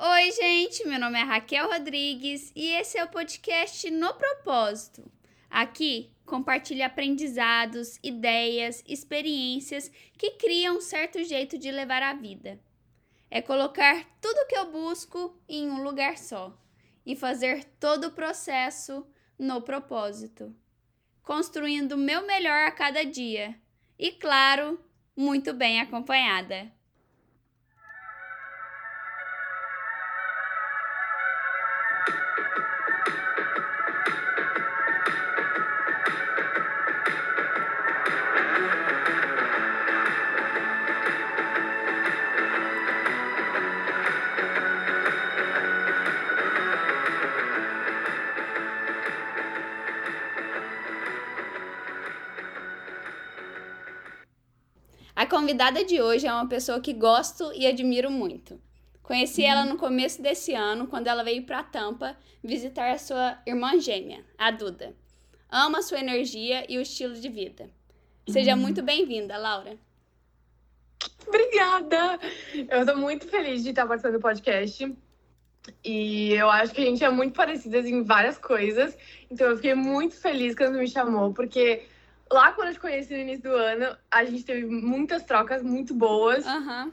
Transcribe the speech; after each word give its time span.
Oi, 0.00 0.30
gente, 0.30 0.86
meu 0.86 0.96
nome 1.00 1.18
é 1.18 1.24
Raquel 1.24 1.68
Rodrigues 1.68 2.52
e 2.54 2.68
esse 2.68 2.96
é 2.96 3.02
o 3.02 3.08
podcast 3.08 3.90
No 3.90 4.14
Propósito. 4.14 5.10
Aqui 5.50 6.12
compartilho 6.24 6.86
aprendizados, 6.86 7.98
ideias, 8.00 8.84
experiências 8.86 9.90
que 10.16 10.36
criam 10.36 10.76
um 10.76 10.80
certo 10.80 11.24
jeito 11.24 11.58
de 11.58 11.72
levar 11.72 12.00
a 12.00 12.14
vida. 12.14 12.60
É 13.28 13.42
colocar 13.42 14.06
tudo 14.20 14.46
que 14.46 14.56
eu 14.56 14.70
busco 14.70 15.36
em 15.48 15.68
um 15.68 15.82
lugar 15.82 16.16
só 16.16 16.56
e 17.04 17.16
fazer 17.16 17.64
todo 17.80 18.06
o 18.06 18.12
processo 18.12 19.04
no 19.36 19.60
propósito, 19.62 20.54
construindo 21.24 21.94
o 21.94 21.98
meu 21.98 22.24
melhor 22.24 22.68
a 22.68 22.70
cada 22.70 23.04
dia 23.04 23.60
e, 23.98 24.12
claro, 24.12 24.78
muito 25.16 25.52
bem 25.52 25.80
acompanhada. 25.80 26.77
Convidada 55.48 55.82
de 55.82 55.98
hoje 55.98 56.26
é 56.26 56.32
uma 56.32 56.46
pessoa 56.46 56.78
que 56.78 56.92
gosto 56.92 57.50
e 57.54 57.66
admiro 57.66 58.10
muito. 58.10 58.60
Conheci 59.02 59.42
ela 59.42 59.64
no 59.64 59.78
começo 59.78 60.20
desse 60.20 60.52
ano, 60.52 60.86
quando 60.86 61.06
ela 61.06 61.24
veio 61.24 61.42
para 61.44 61.62
Tampa 61.62 62.14
visitar 62.44 62.90
a 62.90 62.98
sua 62.98 63.38
irmã 63.46 63.80
gêmea, 63.80 64.22
a 64.36 64.50
Duda. 64.50 64.94
Ama 65.50 65.80
sua 65.80 66.00
energia 66.00 66.66
e 66.70 66.76
o 66.76 66.82
estilo 66.82 67.14
de 67.14 67.30
vida. 67.30 67.70
Seja 68.28 68.52
Uhum. 68.52 68.60
muito 68.60 68.82
bem-vinda, 68.82 69.38
Laura. 69.38 69.78
Obrigada! 71.26 72.20
Eu 72.68 72.84
tô 72.84 72.94
muito 72.96 73.26
feliz 73.26 73.62
de 73.62 73.70
estar 73.70 73.86
participando 73.86 74.18
do 74.18 74.20
podcast. 74.20 74.94
E 75.82 76.34
eu 76.34 76.50
acho 76.50 76.74
que 76.74 76.82
a 76.82 76.84
gente 76.84 77.02
é 77.02 77.08
muito 77.08 77.32
parecidas 77.32 77.86
em 77.86 78.02
várias 78.02 78.36
coisas. 78.36 78.94
Então 79.30 79.46
eu 79.46 79.56
fiquei 79.56 79.74
muito 79.74 80.14
feliz 80.14 80.54
quando 80.54 80.76
me 80.76 80.86
chamou, 80.86 81.32
porque 81.32 81.84
lá 82.30 82.52
quando 82.52 82.68
eu 82.68 82.74
te 82.74 82.80
conheci 82.80 83.14
no 83.14 83.20
início 83.20 83.42
do 83.44 83.56
ano, 83.56 83.96
a 84.10 84.24
gente 84.24 84.44
teve 84.44 84.66
muitas 84.66 85.22
trocas 85.24 85.62
muito 85.62 85.94
boas. 85.94 86.46
Aham. 86.46 86.92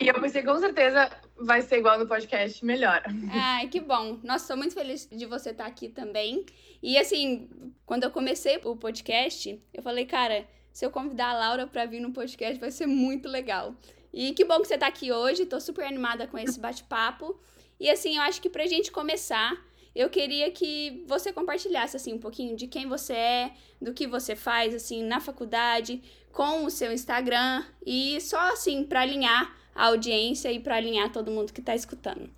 E 0.00 0.08
eu 0.08 0.20
pensei, 0.20 0.42
com 0.42 0.58
certeza 0.58 1.08
vai 1.36 1.62
ser 1.62 1.78
igual 1.78 1.98
no 1.98 2.06
podcast, 2.06 2.64
melhor. 2.64 3.02
Ai, 3.30 3.68
que 3.68 3.80
bom. 3.80 4.18
Nossa, 4.24 4.48
sou 4.48 4.56
muito 4.56 4.74
feliz 4.74 5.08
de 5.10 5.24
você 5.24 5.50
estar 5.50 5.66
aqui 5.66 5.88
também. 5.88 6.44
E 6.82 6.98
assim, 6.98 7.48
quando 7.86 8.02
eu 8.02 8.10
comecei 8.10 8.60
o 8.64 8.76
podcast, 8.76 9.62
eu 9.72 9.82
falei, 9.82 10.04
cara, 10.04 10.46
se 10.72 10.84
eu 10.84 10.90
convidar 10.90 11.28
a 11.28 11.38
Laura 11.38 11.66
pra 11.66 11.86
vir 11.86 12.00
no 12.00 12.12
podcast, 12.12 12.58
vai 12.58 12.72
ser 12.72 12.86
muito 12.86 13.28
legal. 13.28 13.76
E 14.12 14.32
que 14.32 14.44
bom 14.44 14.60
que 14.60 14.66
você 14.68 14.76
tá 14.76 14.88
aqui 14.88 15.12
hoje, 15.12 15.46
tô 15.46 15.60
super 15.60 15.84
animada 15.84 16.26
com 16.26 16.38
esse 16.38 16.58
bate-papo. 16.58 17.40
E 17.78 17.88
assim, 17.88 18.16
eu 18.16 18.22
acho 18.22 18.42
que 18.42 18.50
pra 18.50 18.66
gente 18.66 18.90
começar, 18.90 19.56
eu 19.94 20.10
queria 20.10 20.50
que 20.50 21.04
você 21.06 21.32
compartilhasse 21.32 21.96
assim 21.96 22.14
um 22.14 22.18
pouquinho 22.18 22.56
de 22.56 22.66
quem 22.66 22.88
você 22.88 23.12
é, 23.12 23.52
do 23.80 23.92
que 23.92 24.06
você 24.06 24.34
faz 24.34 24.74
assim 24.74 25.04
na 25.04 25.20
faculdade, 25.20 26.02
com 26.32 26.64
o 26.64 26.70
seu 26.70 26.92
Instagram 26.92 27.64
e 27.86 28.20
só 28.20 28.52
assim 28.52 28.84
para 28.84 29.02
alinhar 29.02 29.56
a 29.74 29.86
audiência 29.86 30.50
e 30.50 30.58
para 30.58 30.76
alinhar 30.76 31.12
todo 31.12 31.30
mundo 31.30 31.52
que 31.52 31.62
tá 31.62 31.74
escutando. 31.74 32.28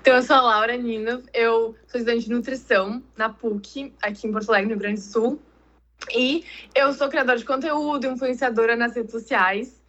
Então, 0.00 0.16
eu 0.16 0.22
sou 0.22 0.36
a 0.36 0.40
Laura 0.40 0.76
Nino, 0.76 1.22
eu 1.34 1.76
sou 1.86 2.00
estudante 2.00 2.24
de 2.24 2.30
nutrição 2.30 3.02
na 3.16 3.28
PUC, 3.28 3.92
aqui 4.00 4.26
em 4.26 4.32
Porto 4.32 4.48
Alegre, 4.48 4.68
no 4.68 4.74
Rio 4.74 4.80
Grande 4.80 5.00
do 5.00 5.04
Sul. 5.04 5.38
E 6.14 6.44
eu 6.74 6.92
sou 6.94 7.08
criadora 7.08 7.38
de 7.38 7.44
conteúdo, 7.44 8.06
influenciadora 8.06 8.74
nas 8.74 8.94
redes 8.94 9.10
sociais. 9.10 9.82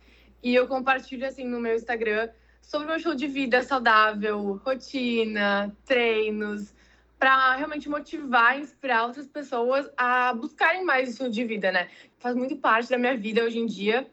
E 0.44 0.54
eu 0.54 0.68
compartilho, 0.68 1.26
assim, 1.26 1.46
no 1.46 1.60
meu 1.60 1.76
Instagram 1.76 2.30
sobre 2.70 2.86
o 2.86 2.88
meu 2.88 2.98
estilo 2.98 3.16
de 3.16 3.26
vida 3.26 3.64
saudável, 3.64 4.62
rotina, 4.64 5.76
treinos, 5.86 6.72
para 7.18 7.56
realmente 7.56 7.90
motivar 7.90 8.60
e 8.60 8.62
inspirar 8.62 9.08
outras 9.08 9.28
pessoas 9.28 9.90
a 9.98 10.32
buscarem 10.36 10.86
mais 10.86 11.10
estilo 11.10 11.32
de 11.32 11.44
vida, 11.44 11.72
né? 11.72 11.90
Faz 12.20 12.36
muito 12.36 12.56
parte 12.58 12.88
da 12.88 12.98
minha 13.00 13.18
vida 13.18 13.44
hoje 13.44 13.58
em 13.58 13.66
dia 13.66 14.08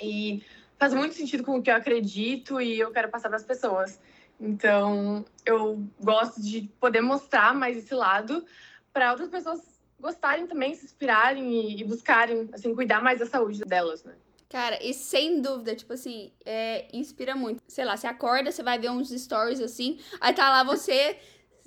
e 0.00 0.42
faz 0.78 0.94
muito 0.94 1.14
sentido 1.14 1.44
com 1.44 1.58
o 1.58 1.62
que 1.62 1.70
eu 1.70 1.76
acredito 1.76 2.58
e 2.58 2.80
eu 2.80 2.90
quero 2.90 3.10
passar 3.10 3.28
para 3.28 3.36
as 3.36 3.44
pessoas. 3.44 4.00
Então, 4.40 5.22
eu 5.44 5.86
gosto 6.00 6.40
de 6.40 6.62
poder 6.80 7.02
mostrar 7.02 7.54
mais 7.54 7.76
esse 7.76 7.94
lado 7.94 8.46
para 8.94 9.10
outras 9.10 9.28
pessoas 9.28 9.60
gostarem 10.00 10.46
também, 10.46 10.74
se 10.74 10.86
inspirarem 10.86 11.78
e 11.78 11.84
buscarem, 11.84 12.48
assim, 12.54 12.74
cuidar 12.74 13.02
mais 13.02 13.18
da 13.18 13.26
saúde 13.26 13.62
delas, 13.62 14.02
né? 14.04 14.14
Cara, 14.54 14.78
e 14.80 14.94
sem 14.94 15.40
dúvida, 15.40 15.74
tipo 15.74 15.94
assim, 15.94 16.30
é, 16.44 16.86
inspira 16.92 17.34
muito. 17.34 17.60
Sei 17.66 17.84
lá, 17.84 17.96
você 17.96 18.06
acorda, 18.06 18.52
você 18.52 18.62
vai 18.62 18.78
ver 18.78 18.88
uns 18.88 19.10
stories 19.10 19.60
assim, 19.60 19.98
aí 20.20 20.32
tá 20.32 20.48
lá 20.48 20.62
você, 20.62 21.18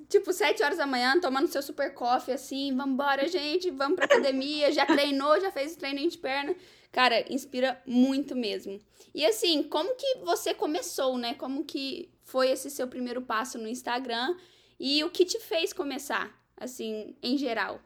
tipo, 0.08 0.32
7 0.32 0.62
horas 0.62 0.78
da 0.78 0.86
manhã, 0.86 1.20
tomando 1.20 1.48
seu 1.48 1.60
super 1.60 1.92
coffee, 1.92 2.32
assim, 2.32 2.74
vambora, 2.74 3.28
gente, 3.28 3.70
vamos 3.70 3.96
pra 3.96 4.06
academia, 4.06 4.72
já 4.72 4.86
treinou, 4.86 5.38
já 5.38 5.50
fez 5.50 5.76
treininho 5.76 6.08
de 6.08 6.16
perna. 6.16 6.56
Cara, 6.90 7.30
inspira 7.30 7.78
muito 7.84 8.34
mesmo. 8.34 8.80
E 9.14 9.26
assim, 9.26 9.64
como 9.64 9.94
que 9.94 10.20
você 10.24 10.54
começou, 10.54 11.18
né? 11.18 11.34
Como 11.34 11.66
que 11.66 12.10
foi 12.24 12.48
esse 12.48 12.70
seu 12.70 12.88
primeiro 12.88 13.20
passo 13.20 13.58
no 13.58 13.68
Instagram 13.68 14.34
e 14.80 15.04
o 15.04 15.10
que 15.10 15.26
te 15.26 15.38
fez 15.38 15.74
começar, 15.74 16.34
assim, 16.56 17.14
em 17.22 17.36
geral? 17.36 17.82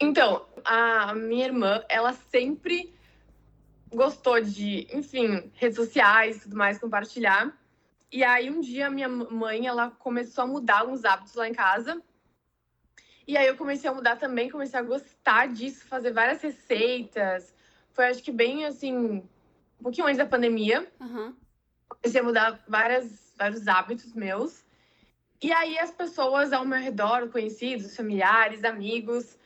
Então, 0.00 0.44
a 0.64 1.14
minha 1.14 1.44
irmã, 1.44 1.80
ela 1.88 2.12
sempre 2.12 2.95
gostou 3.96 4.40
de, 4.40 4.86
enfim, 4.92 5.50
redes 5.54 5.76
sociais 5.76 6.36
e 6.36 6.40
tudo 6.40 6.56
mais, 6.56 6.78
compartilhar. 6.78 7.58
E 8.12 8.22
aí, 8.22 8.50
um 8.50 8.60
dia, 8.60 8.90
minha 8.90 9.08
mãe, 9.08 9.66
ela 9.66 9.90
começou 9.90 10.44
a 10.44 10.46
mudar 10.46 10.80
alguns 10.80 11.04
hábitos 11.04 11.34
lá 11.34 11.48
em 11.48 11.54
casa. 11.54 12.00
E 13.26 13.36
aí, 13.36 13.46
eu 13.46 13.56
comecei 13.56 13.88
a 13.88 13.94
mudar 13.94 14.16
também, 14.16 14.50
comecei 14.50 14.78
a 14.78 14.82
gostar 14.82 15.48
disso, 15.48 15.86
fazer 15.86 16.12
várias 16.12 16.40
receitas. 16.42 17.54
Foi, 17.92 18.06
acho 18.06 18.22
que, 18.22 18.30
bem, 18.30 18.66
assim, 18.66 18.94
um 18.94 19.82
pouquinho 19.82 20.06
antes 20.06 20.18
da 20.18 20.26
pandemia. 20.26 20.86
Aham. 21.00 21.34
Comecei 21.88 22.20
a 22.20 22.24
mudar 22.24 22.62
várias, 22.68 23.34
vários 23.36 23.66
hábitos 23.66 24.12
meus. 24.12 24.62
E 25.42 25.52
aí, 25.52 25.78
as 25.78 25.90
pessoas 25.90 26.52
ao 26.52 26.64
meu 26.64 26.78
redor, 26.78 27.28
conhecidos, 27.30 27.96
familiares, 27.96 28.62
amigos, 28.62 29.38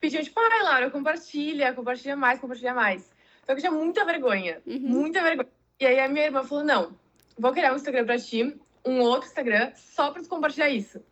pediam, 0.00 0.22
tipo, 0.22 0.40
ai, 0.40 0.62
Laura, 0.62 0.90
compartilha, 0.90 1.74
compartilha 1.74 2.16
mais, 2.16 2.40
compartilha 2.40 2.72
mais. 2.72 3.10
Só 3.50 3.54
que 3.56 3.66
eu 3.66 3.68
tinha 3.68 3.72
muita 3.72 4.04
vergonha, 4.04 4.62
Uhum. 4.64 4.78
muita 4.78 5.20
vergonha. 5.24 5.48
E 5.80 5.84
aí 5.84 5.98
a 5.98 6.08
minha 6.08 6.26
irmã 6.26 6.44
falou: 6.44 6.62
não, 6.62 6.96
vou 7.36 7.50
criar 7.52 7.72
um 7.72 7.76
Instagram 7.76 8.06
pra 8.06 8.16
ti, 8.16 8.56
um 8.86 9.00
outro 9.00 9.26
Instagram, 9.26 9.72
só 9.74 10.12
pra 10.12 10.22
tu 10.22 10.28
compartilhar 10.28 10.68
isso. 10.68 11.02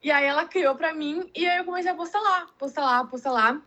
E 0.00 0.08
aí 0.12 0.24
ela 0.24 0.44
criou 0.46 0.76
pra 0.76 0.94
mim 0.94 1.28
e 1.34 1.48
aí 1.48 1.58
eu 1.58 1.64
comecei 1.64 1.90
a 1.90 1.96
postar 1.96 2.20
lá, 2.20 2.46
postar 2.56 2.82
lá, 2.82 3.04
postar 3.04 3.32
lá. 3.32 3.60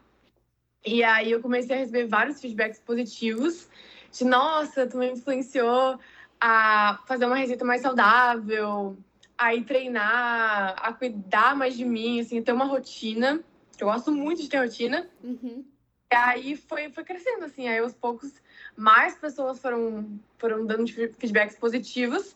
E 0.86 1.04
aí 1.04 1.30
eu 1.32 1.42
comecei 1.42 1.76
a 1.76 1.80
receber 1.80 2.06
vários 2.06 2.40
feedbacks 2.40 2.80
positivos 2.80 3.68
de 4.10 4.24
nossa, 4.24 4.88
tu 4.88 4.98
me 4.98 5.12
influenciou 5.12 6.00
a 6.40 7.02
fazer 7.06 7.26
uma 7.26 7.36
receita 7.36 7.66
mais 7.66 7.82
saudável, 7.82 8.96
a 9.38 9.54
ir 9.54 9.66
treinar, 9.66 10.76
a 10.78 10.94
cuidar 10.94 11.58
mais 11.58 11.76
de 11.76 11.84
mim, 11.84 12.22
assim, 12.22 12.42
ter 12.42 12.54
uma 12.54 12.64
rotina. 12.64 13.44
Eu 13.78 13.88
gosto 13.88 14.14
muito 14.14 14.42
de 14.42 14.48
ter 14.48 14.60
rotina. 14.60 15.10
Uhum. 15.22 15.66
E 16.12 16.16
aí 16.16 16.56
foi, 16.56 16.92
foi 16.92 17.04
crescendo, 17.04 17.46
assim, 17.46 17.68
aí 17.68 17.80
aos 17.80 17.94
poucos 17.94 18.32
mais 18.76 19.16
pessoas 19.16 19.60
foram, 19.60 20.20
foram 20.38 20.66
dando 20.66 20.88
feedbacks 20.88 21.58
positivos. 21.58 22.36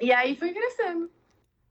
E 0.00 0.12
aí 0.12 0.36
foi 0.36 0.52
crescendo. 0.52 1.10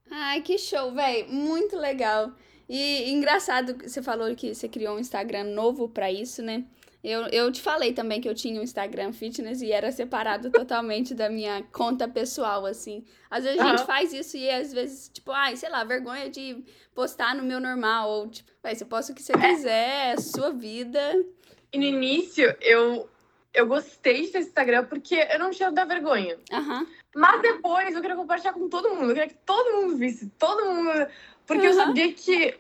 Ai, 0.10 0.42
que 0.42 0.58
show, 0.58 0.94
velho. 0.94 1.28
Muito 1.30 1.78
legal. 1.78 2.32
E 2.68 3.12
engraçado 3.12 3.78
você 3.88 4.02
falou 4.02 4.34
que 4.36 4.56
você 4.56 4.68
criou 4.68 4.96
um 4.96 5.00
Instagram 5.00 5.44
novo 5.44 5.88
pra 5.90 6.12
isso, 6.12 6.42
né? 6.42 6.66
Eu, 7.08 7.28
eu 7.28 7.52
te 7.52 7.62
falei 7.62 7.94
também 7.94 8.20
que 8.20 8.28
eu 8.28 8.34
tinha 8.34 8.60
um 8.60 8.64
Instagram 8.64 9.14
fitness 9.14 9.62
e 9.62 9.72
era 9.72 9.92
separado 9.92 10.50
totalmente 10.50 11.14
da 11.14 11.30
minha 11.30 11.62
conta 11.72 12.08
pessoal, 12.08 12.66
assim. 12.66 13.06
Às 13.30 13.44
vezes 13.44 13.62
a 13.62 13.64
gente 13.64 13.78
Aham. 13.78 13.86
faz 13.86 14.12
isso 14.12 14.36
e 14.36 14.50
às 14.50 14.74
vezes, 14.74 15.10
tipo, 15.10 15.32
ai, 15.32 15.56
sei 15.56 15.70
lá, 15.70 15.84
vergonha 15.84 16.32
de 16.32 16.66
postar 16.96 17.36
no 17.36 17.44
meu 17.44 17.60
normal. 17.60 18.10
Ou, 18.10 18.28
tipo, 18.28 18.52
véi, 18.64 18.74
você 18.74 18.86
posta 18.86 19.12
o 19.12 19.16
que 19.16 19.22
você 19.22 19.34
quiser, 19.34 20.14
é 20.14 20.18
sua 20.18 20.50
vida. 20.50 21.24
E 21.72 21.78
no 21.78 21.84
início 21.84 22.56
eu, 22.60 23.08
eu 23.54 23.68
gostei 23.68 24.24
de 24.24 24.30
ter 24.30 24.40
Instagram 24.40 24.86
porque 24.86 25.28
eu 25.32 25.38
não 25.38 25.52
tinha 25.52 25.72
da 25.72 25.86
vergonha. 25.86 26.40
Aham. 26.52 26.88
Mas 27.16 27.40
depois 27.44 27.94
eu 27.94 28.02
queria 28.02 28.16
compartilhar 28.16 28.54
com 28.54 28.68
todo 28.68 28.96
mundo. 28.96 29.12
Eu 29.12 29.14
queria 29.14 29.30
que 29.30 29.38
todo 29.46 29.80
mundo 29.80 29.96
visse, 29.96 30.28
todo 30.40 30.66
mundo. 30.66 31.08
Porque 31.46 31.68
eu 31.68 31.72
Aham. 31.72 31.86
sabia 31.86 32.12
que 32.12 32.58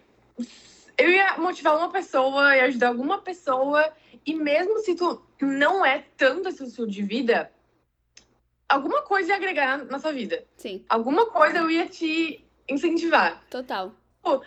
eu 0.97 1.09
ia 1.09 1.37
motivar 1.37 1.77
uma 1.77 1.89
pessoa, 1.89 2.55
ia 2.55 2.65
ajudar 2.65 2.87
alguma 2.89 3.19
pessoa. 3.19 3.91
E 4.25 4.33
mesmo 4.33 4.79
se 4.79 4.95
tu 4.95 5.21
não 5.41 5.85
é 5.85 6.03
tanto 6.17 6.49
esse 6.49 6.63
estilo 6.63 6.87
de 6.87 7.03
vida, 7.03 7.51
alguma 8.67 9.01
coisa 9.03 9.29
ia 9.29 9.35
agregar 9.35 9.85
na, 9.85 9.99
sua 9.99 10.11
vida. 10.11 10.43
Sim. 10.57 10.83
Alguma 10.89 11.27
coisa 11.27 11.59
eu 11.59 11.69
ia 11.69 11.87
te 11.87 12.43
incentivar. 12.67 13.43
Total. 13.49 13.93
Pô, 14.21 14.41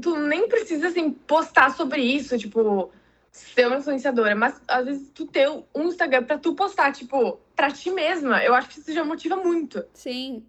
tu 0.00 0.16
nem 0.18 0.48
precisa, 0.48 0.88
assim, 0.88 1.10
postar 1.10 1.74
sobre 1.74 2.02
isso, 2.02 2.38
tipo, 2.38 2.92
ser 3.32 3.66
uma 3.66 3.78
influenciadora, 3.78 4.34
mas 4.36 4.60
às 4.68 4.84
vezes 4.84 5.10
tu 5.12 5.26
ter 5.26 5.48
um 5.48 5.88
Instagram 5.88 6.24
pra 6.24 6.38
tu 6.38 6.54
postar, 6.54 6.92
tipo, 6.92 7.40
pra 7.56 7.70
ti 7.70 7.90
mesma, 7.90 8.44
eu 8.44 8.54
acho 8.54 8.68
que 8.68 8.78
isso 8.78 8.92
já 8.92 9.04
motiva 9.04 9.36
muito. 9.36 9.84
Sim. 9.94 10.44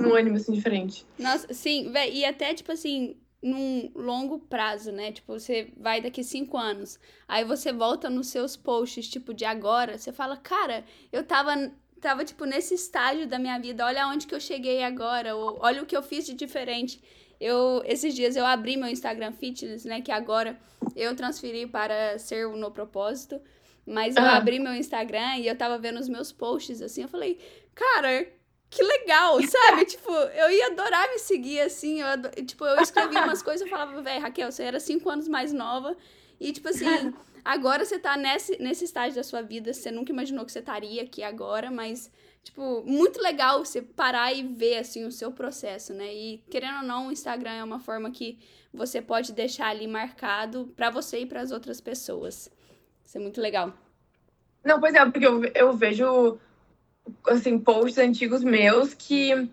Um 0.00 0.14
ânimo, 0.14 0.36
assim, 0.36 0.52
diferente. 0.52 1.06
Nossa, 1.18 1.52
sim, 1.54 1.90
véi, 1.92 2.16
e 2.16 2.24
até, 2.24 2.52
tipo 2.52 2.72
assim, 2.72 3.16
num 3.42 3.90
longo 3.94 4.38
prazo, 4.38 4.90
né? 4.90 5.12
Tipo, 5.12 5.38
você 5.38 5.72
vai 5.76 6.00
daqui 6.00 6.24
cinco 6.24 6.56
anos, 6.56 6.98
aí 7.28 7.44
você 7.44 7.72
volta 7.72 8.08
nos 8.10 8.28
seus 8.28 8.56
posts, 8.56 9.08
tipo, 9.08 9.32
de 9.34 9.44
agora, 9.44 9.98
você 9.98 10.12
fala, 10.12 10.36
cara, 10.36 10.84
eu 11.12 11.24
tava, 11.24 11.70
tava, 12.00 12.24
tipo, 12.24 12.44
nesse 12.44 12.74
estágio 12.74 13.26
da 13.26 13.38
minha 13.38 13.58
vida, 13.58 13.84
olha 13.84 14.08
onde 14.08 14.26
que 14.26 14.34
eu 14.34 14.40
cheguei 14.40 14.82
agora, 14.82 15.36
ou 15.36 15.58
olha 15.60 15.82
o 15.82 15.86
que 15.86 15.96
eu 15.96 16.02
fiz 16.02 16.26
de 16.26 16.34
diferente. 16.34 17.00
Eu, 17.38 17.82
esses 17.84 18.14
dias 18.14 18.34
eu 18.34 18.46
abri 18.46 18.76
meu 18.78 18.88
Instagram 18.88 19.30
Fitness, 19.32 19.84
né? 19.84 20.00
Que 20.00 20.10
agora 20.10 20.58
eu 20.96 21.14
transferi 21.14 21.66
para 21.66 22.18
ser 22.18 22.48
no 22.48 22.70
propósito. 22.70 23.38
Mas 23.84 24.16
eu 24.16 24.22
Ah. 24.22 24.36
abri 24.38 24.58
meu 24.58 24.74
Instagram 24.74 25.36
e 25.36 25.46
eu 25.46 25.54
tava 25.56 25.78
vendo 25.78 26.00
os 26.00 26.08
meus 26.08 26.32
posts, 26.32 26.80
assim, 26.82 27.02
eu 27.02 27.08
falei, 27.08 27.38
cara, 27.74 28.26
que 28.70 28.82
legal, 28.82 29.40
sabe? 29.42 29.84
tipo, 29.84 30.10
eu 30.10 30.50
ia 30.50 30.66
adorar 30.68 31.08
me 31.10 31.18
seguir, 31.18 31.60
assim, 31.60 32.00
eu 32.00 32.06
ado- 32.06 32.30
tipo, 32.44 32.64
eu 32.64 32.80
escrevia 32.80 33.22
umas 33.22 33.42
coisas 33.42 33.66
e 33.66 33.70
falava, 33.70 34.02
velho, 34.02 34.20
Raquel, 34.20 34.50
você 34.50 34.64
era 34.64 34.80
cinco 34.80 35.08
anos 35.08 35.28
mais 35.28 35.52
nova 35.52 35.96
e, 36.40 36.52
tipo 36.52 36.68
assim, 36.68 36.84
agora 37.44 37.84
você 37.84 37.98
tá 37.98 38.16
nesse, 38.16 38.60
nesse 38.60 38.84
estágio 38.84 39.14
da 39.16 39.22
sua 39.22 39.42
vida, 39.42 39.72
você 39.72 39.90
nunca 39.90 40.12
imaginou 40.12 40.44
que 40.44 40.52
você 40.52 40.58
estaria 40.58 41.02
aqui 41.02 41.22
agora, 41.22 41.70
mas, 41.70 42.10
tipo, 42.42 42.82
muito 42.84 43.20
legal 43.22 43.64
você 43.64 43.80
parar 43.80 44.32
e 44.32 44.42
ver, 44.42 44.78
assim, 44.78 45.04
o 45.04 45.12
seu 45.12 45.32
processo, 45.32 45.94
né? 45.94 46.12
E, 46.12 46.38
querendo 46.50 46.78
ou 46.78 46.84
não, 46.84 47.08
o 47.08 47.12
Instagram 47.12 47.52
é 47.52 47.64
uma 47.64 47.78
forma 47.78 48.10
que 48.10 48.38
você 48.72 49.00
pode 49.00 49.32
deixar 49.32 49.68
ali 49.68 49.86
marcado 49.86 50.72
pra 50.76 50.90
você 50.90 51.20
e 51.20 51.26
pras 51.26 51.50
outras 51.50 51.80
pessoas. 51.80 52.50
Isso 53.04 53.16
é 53.16 53.20
muito 53.20 53.40
legal. 53.40 53.72
Não, 54.64 54.80
pois 54.80 54.92
é, 54.94 55.04
porque 55.04 55.26
eu, 55.26 55.44
eu 55.54 55.72
vejo, 55.72 56.38
assim, 57.26 57.58
posts 57.58 57.98
antigos 57.98 58.42
meus 58.42 58.94
que, 58.94 59.48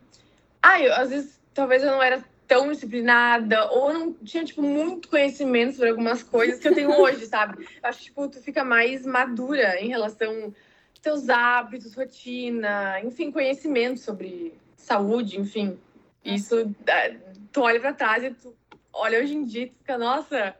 ah, 0.61 0.81
eu, 0.81 0.93
às 0.93 1.09
vezes, 1.09 1.39
talvez 1.53 1.83
eu 1.83 1.91
não 1.91 2.01
era 2.01 2.23
tão 2.47 2.71
disciplinada, 2.71 3.71
ou 3.71 3.93
não 3.93 4.13
tinha, 4.13 4.43
tipo, 4.43 4.61
muito 4.61 5.09
conhecimento 5.09 5.73
sobre 5.73 5.89
algumas 5.89 6.21
coisas 6.21 6.59
que 6.59 6.67
eu 6.67 6.75
tenho 6.75 6.91
hoje, 6.99 7.25
sabe? 7.25 7.67
Acho 7.81 7.99
que, 7.99 8.05
tipo, 8.05 8.27
tu 8.27 8.41
fica 8.41 8.63
mais 8.63 9.05
madura 9.05 9.79
em 9.79 9.87
relação 9.87 10.45
aos 10.45 10.99
teus 11.01 11.29
hábitos, 11.29 11.95
rotina, 11.95 12.99
enfim, 13.01 13.31
conhecimento 13.31 13.99
sobre 13.99 14.53
saúde, 14.75 15.39
enfim. 15.39 15.79
Isso, 16.23 16.73
é, 16.85 17.17
tu 17.51 17.61
olha 17.61 17.79
pra 17.79 17.93
trás 17.93 18.23
e 18.23 18.31
tu 18.31 18.55
olha 18.93 19.19
hoje 19.19 19.35
em 19.35 19.45
dia 19.45 19.63
e 19.63 19.67
tu 19.67 19.75
fica, 19.79 19.97
nossa, 19.97 20.55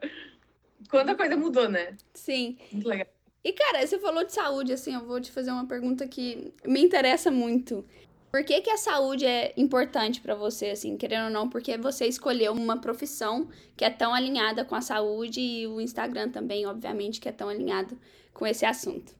quanta 0.90 1.14
coisa 1.14 1.36
mudou, 1.36 1.68
né? 1.68 1.96
Sim. 2.12 2.58
Muito 2.72 2.88
legal. 2.88 3.13
E, 3.44 3.52
cara, 3.52 3.86
você 3.86 3.98
falou 3.98 4.24
de 4.24 4.32
saúde, 4.32 4.72
assim, 4.72 4.94
eu 4.94 5.04
vou 5.04 5.20
te 5.20 5.30
fazer 5.30 5.50
uma 5.50 5.66
pergunta 5.66 6.08
que 6.08 6.50
me 6.64 6.82
interessa 6.82 7.30
muito. 7.30 7.84
Por 8.32 8.42
que, 8.42 8.62
que 8.62 8.70
a 8.70 8.78
saúde 8.78 9.26
é 9.26 9.52
importante 9.56 10.20
pra 10.20 10.34
você, 10.34 10.70
assim, 10.70 10.96
querendo 10.96 11.26
ou 11.26 11.30
não? 11.30 11.48
Porque 11.48 11.76
você 11.76 12.06
escolheu 12.06 12.52
uma 12.52 12.80
profissão 12.80 13.48
que 13.76 13.84
é 13.84 13.90
tão 13.90 14.14
alinhada 14.14 14.64
com 14.64 14.74
a 14.74 14.80
saúde 14.80 15.40
e 15.40 15.66
o 15.66 15.78
Instagram 15.80 16.30
também, 16.30 16.66
obviamente, 16.66 17.20
que 17.20 17.28
é 17.28 17.32
tão 17.32 17.50
alinhado 17.50 17.98
com 18.32 18.46
esse 18.46 18.64
assunto. 18.64 19.14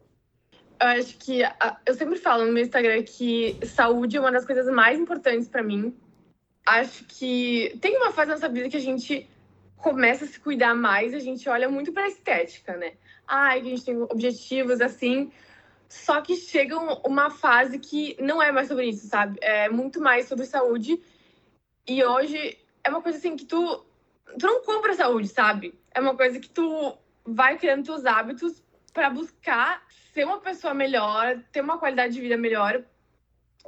Eu 0.80 0.88
acho 0.88 1.16
que 1.18 1.42
eu 1.86 1.94
sempre 1.94 2.18
falo 2.18 2.46
no 2.46 2.52
meu 2.52 2.64
Instagram 2.64 3.02
que 3.02 3.56
saúde 3.66 4.16
é 4.16 4.20
uma 4.20 4.32
das 4.32 4.44
coisas 4.44 4.66
mais 4.72 4.98
importantes 4.98 5.48
pra 5.48 5.62
mim. 5.62 5.94
Acho 6.66 7.04
que 7.04 7.76
tem 7.80 7.96
uma 7.98 8.10
fase 8.10 8.28
na 8.28 8.34
nossa 8.34 8.48
vida 8.48 8.70
que 8.70 8.76
a 8.76 8.80
gente 8.80 9.28
começa 9.84 10.24
a 10.24 10.26
se 10.26 10.40
cuidar 10.40 10.74
mais, 10.74 11.12
a 11.12 11.18
gente 11.18 11.46
olha 11.46 11.68
muito 11.68 11.92
pra 11.92 12.08
estética, 12.08 12.74
né? 12.74 12.94
Ai, 13.28 13.60
que 13.60 13.66
a 13.66 13.70
gente 13.70 13.84
tem 13.84 14.00
objetivos 14.00 14.80
assim. 14.80 15.30
Só 15.90 16.22
que 16.22 16.36
chega 16.36 16.74
um- 16.78 17.02
uma 17.06 17.28
fase 17.28 17.78
que 17.78 18.16
não 18.18 18.42
é 18.42 18.50
mais 18.50 18.66
sobre 18.68 18.86
isso, 18.86 19.06
sabe? 19.06 19.38
É 19.42 19.68
muito 19.68 20.00
mais 20.00 20.26
sobre 20.26 20.46
saúde. 20.46 20.98
E 21.86 22.02
hoje 22.02 22.56
é 22.82 22.88
uma 22.88 23.02
coisa 23.02 23.18
assim 23.18 23.36
que 23.36 23.44
tu, 23.44 23.84
tu 24.38 24.46
não 24.46 24.62
compra 24.62 24.94
saúde, 24.94 25.28
sabe? 25.28 25.78
É 25.94 26.00
uma 26.00 26.16
coisa 26.16 26.40
que 26.40 26.48
tu 26.48 26.96
vai 27.22 27.58
criando 27.58 27.84
teus 27.84 28.06
hábitos 28.06 28.62
pra 28.90 29.10
buscar 29.10 29.86
ser 30.14 30.24
uma 30.24 30.40
pessoa 30.40 30.72
melhor, 30.72 31.38
ter 31.52 31.60
uma 31.60 31.76
qualidade 31.76 32.14
de 32.14 32.22
vida 32.22 32.38
melhor. 32.38 32.82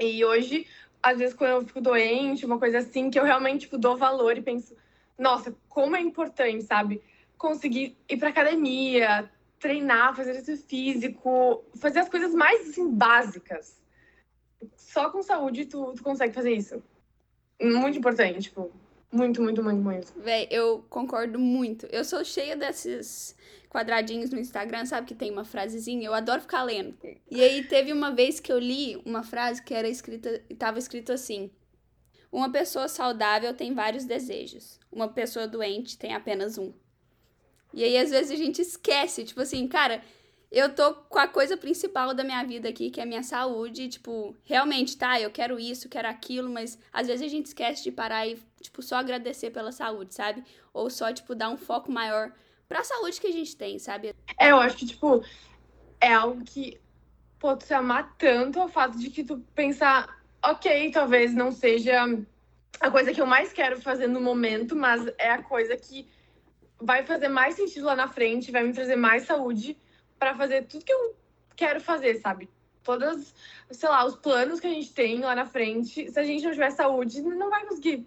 E 0.01 0.25
hoje, 0.25 0.67
às 1.03 1.19
vezes, 1.19 1.35
quando 1.35 1.51
eu 1.51 1.67
fico 1.67 1.83
doente, 1.83 2.47
uma 2.47 2.59
coisa 2.59 2.79
assim, 2.79 3.11
que 3.11 3.21
eu 3.21 3.25
realmente 3.25 3.67
tipo, 3.67 3.77
dou 3.77 3.99
valor 3.99 4.39
e 4.39 4.41
penso, 4.41 4.75
nossa, 5.19 5.55
como 5.69 5.97
é 5.97 6.01
importante, 6.01 6.65
sabe? 6.65 7.03
Conseguir 7.39 7.97
ir 8.09 8.17
pra 8.17 8.29
academia, 8.29 9.31
treinar, 9.59 10.15
fazer 10.15 10.31
exercício 10.31 10.67
físico, 10.67 11.65
fazer 11.77 12.01
as 12.01 12.09
coisas 12.09 12.35
mais 12.35 12.71
assim, 12.71 12.91
básicas. 12.91 13.81
Só 14.77 15.11
com 15.11 15.23
saúde 15.23 15.67
tu, 15.67 15.93
tu 15.95 16.03
consegue 16.03 16.35
fazer 16.35 16.53
isso. 16.53 16.83
Muito 17.61 17.99
importante, 17.99 18.41
tipo, 18.41 18.71
muito, 19.11 19.41
muito, 19.41 19.63
muito, 19.63 19.83
muito. 19.83 20.13
Véi, 20.21 20.47
eu 20.51 20.85
concordo 20.91 21.39
muito. 21.39 21.87
Eu 21.87 22.05
sou 22.05 22.25
cheia 22.25 22.57
desses 22.57 23.37
quadradinhos 23.71 24.31
no 24.31 24.39
Instagram, 24.39 24.85
sabe? 24.85 25.07
Que 25.07 25.15
tem 25.15 25.31
uma 25.31 25.45
frasezinha. 25.45 26.07
Eu 26.07 26.15
adoro 26.15 26.41
ficar 26.41 26.63
lendo. 26.63 26.97
E 27.31 27.43
aí 27.43 27.65
teve 27.65 27.93
uma 27.93 28.11
vez 28.11 28.41
que 28.41 28.53
eu 28.53 28.59
li 28.59 29.01
uma 29.05 29.23
frase 29.23 29.63
que 29.63 29.73
era 29.73 29.89
escrita, 29.89 30.43
tava 30.59 30.79
escrito 30.79 31.13
assim: 31.13 31.51
Uma 32.37 32.51
pessoa 32.51 32.87
saudável 32.87 33.55
tem 33.55 33.73
vários 33.73 34.05
desejos. 34.05 34.79
Uma 34.93 35.09
pessoa 35.09 35.49
doente 35.49 35.97
tem 35.97 36.13
apenas 36.15 36.59
um. 36.59 36.71
E 37.73 37.83
aí, 37.83 37.97
às 37.97 38.11
vezes, 38.11 38.31
a 38.31 38.37
gente 38.37 38.61
esquece, 38.61 39.25
tipo 39.25 39.41
assim, 39.41 39.67
cara, 39.67 40.03
eu 40.53 40.75
tô 40.75 40.93
com 40.93 41.19
a 41.19 41.27
coisa 41.27 41.57
principal 41.57 42.13
da 42.13 42.23
minha 42.23 42.45
vida 42.45 42.69
aqui, 42.69 42.91
que 42.91 43.01
é 43.01 43.05
a 43.05 43.07
minha 43.07 43.23
saúde, 43.23 43.85
e, 43.85 43.89
tipo, 43.89 44.37
realmente, 44.45 44.99
tá, 44.99 45.19
eu 45.19 45.31
quero 45.31 45.59
isso, 45.59 45.89
quero 45.89 46.09
aquilo, 46.09 46.51
mas 46.51 46.79
às 46.93 47.07
vezes 47.07 47.25
a 47.25 47.29
gente 47.31 47.47
esquece 47.47 47.83
de 47.83 47.91
parar 47.91 48.27
e, 48.27 48.39
tipo, 48.61 48.83
só 48.83 48.97
agradecer 48.97 49.49
pela 49.49 49.73
saúde, 49.73 50.15
sabe? 50.15 50.45
Ou 50.75 50.91
só, 50.91 51.11
tipo, 51.15 51.35
dar 51.35 51.49
um 51.49 51.57
foco 51.57 51.91
maior 51.91 52.31
pra 52.69 52.85
saúde 52.85 53.19
que 53.19 53.29
a 53.29 53.33
gente 53.33 53.57
tem, 53.57 53.79
sabe? 53.79 54.15
É, 54.39 54.51
eu 54.51 54.61
acho 54.61 54.77
que, 54.77 54.85
tipo, 54.85 55.25
é 55.99 56.13
algo 56.13 56.45
que, 56.45 56.79
pô, 57.39 57.57
tu 57.57 57.65
se 57.65 57.73
amar 57.73 58.15
tanto 58.19 58.61
ao 58.61 58.69
fato 58.69 58.99
de 58.99 59.09
que 59.09 59.25
tu 59.25 59.39
pensar, 59.55 60.21
ok, 60.45 60.91
talvez 60.91 61.35
não 61.35 61.51
seja 61.51 62.07
a 62.81 62.91
coisa 62.91 63.13
que 63.13 63.21
eu 63.21 63.27
mais 63.27 63.53
quero 63.53 63.81
fazer 63.81 64.07
no 64.07 64.21
momento, 64.21 64.77
mas 64.77 65.07
é 65.19 65.31
a 65.31 65.43
coisa 65.43 65.77
que 65.77 66.09
vai 66.81 67.05
fazer 67.05 67.29
mais 67.29 67.55
sentido 67.55 67.87
lá 67.87 67.97
na 67.97 68.09
frente, 68.09 68.51
vai 68.51 68.63
me 68.63 68.73
trazer 68.73 68.97
mais 68.97 69.25
saúde 69.25 69.79
pra 70.19 70.35
fazer 70.35 70.67
tudo 70.67 70.85
que 70.85 70.93
eu 70.93 71.17
quero 71.55 71.81
fazer, 71.81 72.21
sabe? 72.21 72.51
Todas, 72.83 73.35
sei 73.71 73.89
lá, 73.89 74.05
os 74.05 74.17
planos 74.17 74.61
que 74.61 74.67
a 74.67 74.71
gente 74.71 74.93
tem 74.93 75.21
lá 75.21 75.35
na 75.35 75.47
frente, 75.47 76.11
se 76.11 76.19
a 76.19 76.23
gente 76.23 76.45
não 76.45 76.53
tiver 76.53 76.71
saúde, 76.71 77.23
não 77.23 77.51
vai 77.51 77.65
conseguir 77.67 78.07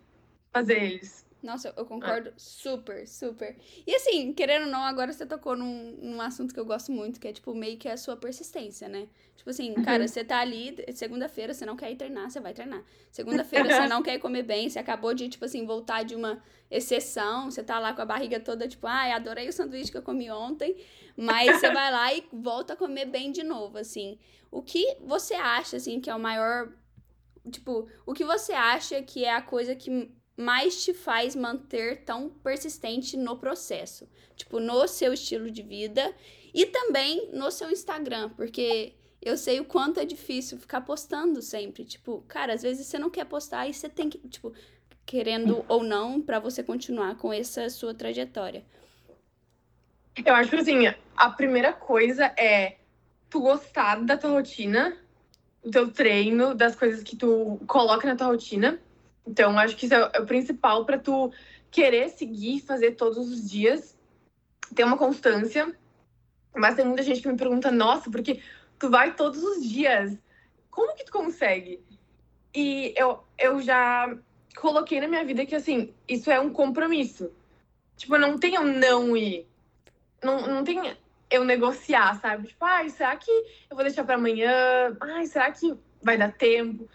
fazer 0.52 0.82
eles. 0.82 1.29
Nossa, 1.42 1.74
eu 1.78 1.86
concordo 1.86 2.34
super, 2.36 3.08
super. 3.08 3.56
E 3.88 3.96
assim, 3.96 4.34
querendo 4.34 4.66
ou 4.66 4.72
não, 4.72 4.84
agora 4.84 5.14
você 5.14 5.26
tocou 5.26 5.56
num, 5.56 5.98
num 6.02 6.22
assunto 6.22 6.54
que 6.54 6.60
eu 6.60 6.66
gosto 6.66 6.92
muito, 6.92 7.20
que 7.20 7.28
é, 7.28 7.34
tipo, 7.34 7.54
meio 7.54 7.78
que 7.78 7.88
a 7.88 7.96
sua 7.96 8.18
persistência, 8.18 8.90
né? 8.90 9.08
Tipo 9.38 9.50
assim, 9.52 9.74
cara, 9.76 10.06
você 10.06 10.22
tá 10.22 10.40
ali, 10.40 10.76
segunda-feira 10.94 11.54
você 11.54 11.66
não 11.66 11.78
quer 11.78 11.90
ir 11.92 11.96
treinar, 11.96 12.30
você 12.30 12.42
vai 12.42 12.54
treinar. 12.54 12.84
Segunda-feira 13.10 13.70
você 13.70 13.88
não 13.88 14.04
quer 14.04 14.16
ir 14.16 14.20
comer 14.20 14.44
bem, 14.44 14.70
você 14.70 14.80
acabou 14.80 15.14
de, 15.14 15.30
tipo 15.30 15.46
assim, 15.46 15.66
voltar 15.66 16.04
de 16.04 16.14
uma 16.14 16.44
exceção, 16.70 17.50
você 17.50 17.64
tá 17.64 17.80
lá 17.80 17.94
com 17.94 18.02
a 18.02 18.06
barriga 18.06 18.38
toda, 18.38 18.68
tipo, 18.68 18.86
ai, 18.86 19.14
adorei 19.14 19.48
o 19.48 19.54
sanduíche 19.54 19.90
que 19.90 19.98
eu 19.98 20.02
comi 20.02 20.30
ontem, 20.30 20.76
mas 21.16 21.58
você 21.58 21.72
vai 21.72 21.90
lá 21.90 22.14
e 22.14 22.28
volta 22.34 22.74
a 22.74 22.76
comer 22.76 23.06
bem 23.06 23.32
de 23.32 23.44
novo, 23.44 23.78
assim. 23.78 24.20
O 24.52 24.62
que 24.62 24.98
você 25.00 25.36
acha, 25.36 25.78
assim, 25.78 26.02
que 26.02 26.10
é 26.10 26.16
o 26.16 26.20
maior. 26.20 26.74
Tipo, 27.50 27.88
o 28.06 28.14
que 28.14 28.26
você 28.26 28.52
acha 28.52 29.02
que 29.02 29.24
é 29.24 29.34
a 29.34 29.42
coisa 29.42 29.74
que 29.74 30.12
mais 30.40 30.84
te 30.86 30.94
faz 30.94 31.36
manter 31.36 32.04
tão 32.06 32.30
persistente 32.30 33.18
no 33.18 33.38
processo? 33.38 34.08
Tipo, 34.38 34.60
no 34.60 34.88
seu 34.88 35.14
estilo 35.14 35.52
de 35.52 35.62
vida 35.62 36.16
e 36.54 36.66
também 36.66 37.30
no 37.34 37.52
seu 37.52 37.70
Instagram, 37.70 38.30
porque 38.30 38.94
eu 39.22 39.36
sei 39.36 39.60
o 39.60 39.66
quanto 39.66 40.00
é 40.00 40.06
difícil 40.06 40.58
ficar 40.58 40.80
postando 40.80 41.42
sempre. 41.42 41.84
Tipo, 41.84 42.24
cara, 42.26 42.54
às 42.54 42.62
vezes 42.62 42.88
você 42.88 42.98
não 42.98 43.10
quer 43.10 43.26
postar 43.26 43.68
e 43.68 43.74
você 43.74 43.90
tem 43.90 44.10
que, 44.10 44.18
tipo, 44.30 44.54
querendo 45.06 45.66
ou 45.68 45.84
não, 45.84 46.22
pra 46.22 46.40
você 46.40 46.64
continuar 46.64 47.18
com 47.18 47.34
essa 47.34 47.70
sua 47.70 47.94
trajetória. 47.94 48.64
Eu 50.26 50.34
acho 50.34 50.52
que 50.52 50.56
assim, 50.56 50.88
a 51.18 51.30
primeira 51.32 51.74
coisa 51.74 52.34
é 52.38 52.78
tu 53.30 53.42
gostar 53.42 54.04
da 54.06 54.16
tua 54.16 54.32
rotina, 54.32 54.98
do 55.62 55.70
teu 55.70 55.92
treino, 55.92 56.56
das 56.56 56.76
coisas 56.78 57.04
que 57.04 57.18
tu 57.18 57.60
coloca 57.68 58.08
na 58.08 58.16
tua 58.16 58.28
rotina. 58.28 58.80
Então, 59.26 59.58
acho 59.58 59.76
que 59.76 59.86
isso 59.86 59.94
é 59.96 60.20
o 60.20 60.26
principal 60.26 60.86
para 60.86 60.98
tu 60.98 61.32
querer 61.72 62.10
seguir, 62.10 62.62
fazer 62.62 62.92
todos 62.92 63.18
os 63.18 63.50
dias, 63.50 63.98
ter 64.76 64.84
uma 64.84 64.98
constância. 64.98 65.76
Mas 66.56 66.76
tem 66.76 66.86
muita 66.86 67.04
gente 67.04 67.22
que 67.22 67.28
me 67.28 67.38
pergunta, 67.38 67.72
nossa, 67.72 68.10
porque 68.10 68.42
tu 68.78 68.90
vai 68.90 69.16
todos 69.16 69.44
os 69.44 69.64
dias. 69.64 70.18
como 70.72 70.96
que 70.96 71.06
tu 71.06 71.12
consegue? 71.12 71.82
E 72.54 72.94
eu, 72.98 73.24
eu 73.38 73.62
já 73.62 74.18
coloquei 74.56 75.00
na 75.00 75.08
minha 75.08 75.24
vida 75.24 75.46
que, 75.46 75.56
assim, 75.56 75.94
isso 76.08 76.32
é 76.32 76.40
um 76.40 76.52
compromisso. 76.52 77.32
Tipo, 77.96 78.18
não 78.18 78.38
tem 78.38 78.56
eu 78.56 78.64
não 78.64 79.16
ir. 79.16 79.48
Não, 80.24 80.48
não 80.48 80.64
tem 80.64 80.98
eu 81.30 81.44
negociar, 81.44 82.20
sabe? 82.20 82.48
Tipo, 82.48 82.66
ai, 82.66 82.90
será 82.90 83.16
que 83.16 83.32
eu 83.70 83.76
vou 83.76 83.84
deixar 83.84 84.04
para 84.04 84.16
amanhã? 84.16 84.98
Ai, 85.00 85.26
será 85.28 85.52
que 85.52 85.78
vai 86.02 86.18
dar 86.18 86.32
tempo? 86.32 86.90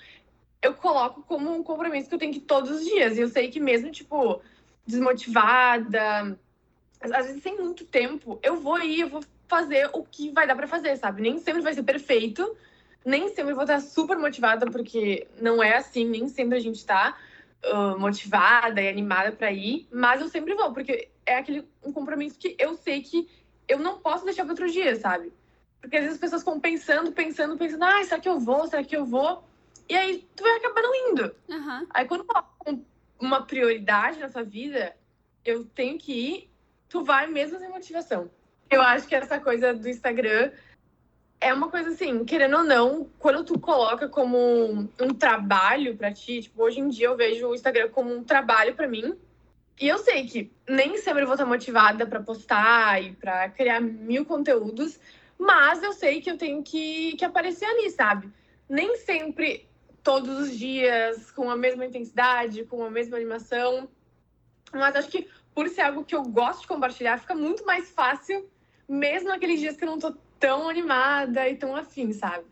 Eu 0.64 0.72
coloco 0.72 1.22
como 1.22 1.54
um 1.54 1.62
compromisso 1.62 2.08
que 2.08 2.14
eu 2.14 2.18
tenho 2.18 2.32
que 2.32 2.40
todos 2.40 2.70
os 2.70 2.84
dias. 2.84 3.18
E 3.18 3.20
eu 3.20 3.28
sei 3.28 3.50
que 3.50 3.60
mesmo, 3.60 3.90
tipo, 3.90 4.40
desmotivada, 4.86 6.38
às 7.00 7.26
vezes 7.26 7.42
sem 7.42 7.58
muito 7.58 7.84
tempo, 7.84 8.38
eu 8.42 8.56
vou 8.56 8.80
ir, 8.80 9.00
eu 9.00 9.08
vou 9.10 9.22
fazer 9.46 9.90
o 9.92 10.02
que 10.02 10.30
vai 10.30 10.46
dar 10.46 10.56
para 10.56 10.66
fazer, 10.66 10.96
sabe? 10.96 11.20
Nem 11.20 11.38
sempre 11.38 11.62
vai 11.62 11.74
ser 11.74 11.82
perfeito, 11.82 12.56
nem 13.04 13.28
sempre 13.34 13.52
vou 13.52 13.64
estar 13.64 13.78
super 13.80 14.16
motivada, 14.16 14.64
porque 14.70 15.26
não 15.38 15.62
é 15.62 15.76
assim, 15.76 16.06
nem 16.06 16.28
sempre 16.28 16.56
a 16.56 16.60
gente 16.60 16.84
tá 16.84 17.14
uh, 17.66 17.98
motivada 17.98 18.80
e 18.80 18.88
animada 18.88 19.32
para 19.32 19.52
ir, 19.52 19.86
mas 19.92 20.22
eu 20.22 20.28
sempre 20.28 20.54
vou, 20.54 20.72
porque 20.72 21.10
é 21.26 21.36
aquele 21.36 21.68
um 21.84 21.92
compromisso 21.92 22.38
que 22.38 22.56
eu 22.58 22.74
sei 22.74 23.02
que 23.02 23.28
eu 23.68 23.78
não 23.78 23.98
posso 23.98 24.24
deixar 24.24 24.44
para 24.44 24.52
outro 24.52 24.70
dia, 24.70 24.96
sabe? 24.96 25.30
Porque 25.80 25.96
às 25.96 26.02
vezes 26.04 26.16
as 26.16 26.20
pessoas 26.20 26.42
ficam 26.42 26.58
pensando, 26.58 27.12
pensando, 27.12 27.58
pensando, 27.58 27.84
ah, 27.84 28.02
será 28.02 28.18
que 28.18 28.28
eu 28.28 28.40
vou? 28.40 28.66
Será 28.66 28.82
que 28.82 28.96
eu 28.96 29.04
vou? 29.04 29.44
E 29.88 29.94
aí 29.94 30.26
tu 30.34 30.42
vai 30.42 30.56
acabando 30.56 30.94
indo. 31.10 31.36
Uhum. 31.48 31.86
Aí 31.90 32.04
quando 32.06 32.26
uma 33.20 33.42
prioridade 33.42 34.18
na 34.18 34.28
sua 34.28 34.42
vida, 34.42 34.94
eu 35.44 35.64
tenho 35.64 35.98
que 35.98 36.12
ir, 36.12 36.50
tu 36.88 37.04
vai 37.04 37.26
mesmo 37.26 37.58
sem 37.58 37.68
motivação. 37.68 38.30
Eu 38.70 38.82
acho 38.82 39.06
que 39.06 39.14
essa 39.14 39.38
coisa 39.38 39.74
do 39.74 39.88
Instagram 39.88 40.50
é 41.40 41.52
uma 41.52 41.68
coisa 41.68 41.90
assim, 41.90 42.24
querendo 42.24 42.56
ou 42.56 42.64
não, 42.64 43.08
quando 43.18 43.44
tu 43.44 43.58
coloca 43.58 44.08
como 44.08 44.88
um 44.98 45.08
trabalho 45.18 45.96
para 45.96 46.12
ti, 46.12 46.42
tipo, 46.42 46.62
hoje 46.62 46.80
em 46.80 46.88
dia 46.88 47.06
eu 47.06 47.16
vejo 47.16 47.48
o 47.48 47.54
Instagram 47.54 47.90
como 47.90 48.14
um 48.14 48.24
trabalho 48.24 48.74
para 48.74 48.88
mim. 48.88 49.14
E 49.80 49.88
eu 49.88 49.98
sei 49.98 50.24
que 50.26 50.50
nem 50.68 50.96
sempre 50.96 51.22
eu 51.22 51.26
vou 51.26 51.34
estar 51.34 51.46
motivada 51.46 52.06
para 52.06 52.22
postar 52.22 53.02
e 53.02 53.12
para 53.12 53.48
criar 53.50 53.80
mil 53.80 54.24
conteúdos, 54.24 54.98
mas 55.38 55.82
eu 55.82 55.92
sei 55.92 56.20
que 56.22 56.30
eu 56.30 56.38
tenho 56.38 56.62
que, 56.62 57.16
que 57.16 57.24
aparecer 57.24 57.66
ali, 57.66 57.90
sabe? 57.90 58.30
Nem 58.68 58.96
sempre 58.96 59.68
todos 60.04 60.38
os 60.38 60.56
dias 60.56 61.30
com 61.30 61.50
a 61.50 61.56
mesma 61.56 61.86
intensidade, 61.86 62.64
com 62.66 62.84
a 62.84 62.90
mesma 62.90 63.16
animação. 63.16 63.88
Mas 64.70 64.94
acho 64.94 65.08
que 65.08 65.26
por 65.54 65.68
ser 65.68 65.80
algo 65.80 66.04
que 66.04 66.14
eu 66.14 66.22
gosto 66.22 66.62
de 66.62 66.66
compartilhar, 66.66 67.18
fica 67.18 67.34
muito 67.34 67.64
mais 67.64 67.90
fácil, 67.90 68.48
mesmo 68.88 69.30
naqueles 69.30 69.58
dias 69.58 69.76
que 69.76 69.84
eu 69.84 69.90
não 69.90 69.98
tô 69.98 70.14
tão 70.38 70.68
animada 70.68 71.48
e 71.48 71.56
tão 71.56 71.74
afim, 71.74 72.12
sabe? 72.12 72.44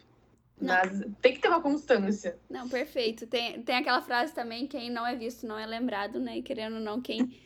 Não. 0.58 0.74
Mas 0.74 1.02
tem 1.20 1.34
que 1.34 1.40
ter 1.40 1.48
uma 1.48 1.60
constância. 1.60 2.38
Não, 2.48 2.68
perfeito. 2.68 3.26
Tem, 3.26 3.60
tem 3.62 3.76
aquela 3.76 4.00
frase 4.00 4.32
também, 4.32 4.66
quem 4.66 4.88
não 4.88 5.06
é 5.06 5.14
visto 5.14 5.46
não 5.46 5.58
é 5.58 5.66
lembrado, 5.66 6.18
né? 6.18 6.38
E 6.38 6.42
querendo 6.42 6.76
ou 6.76 6.80
não, 6.80 7.02
quem, 7.02 7.36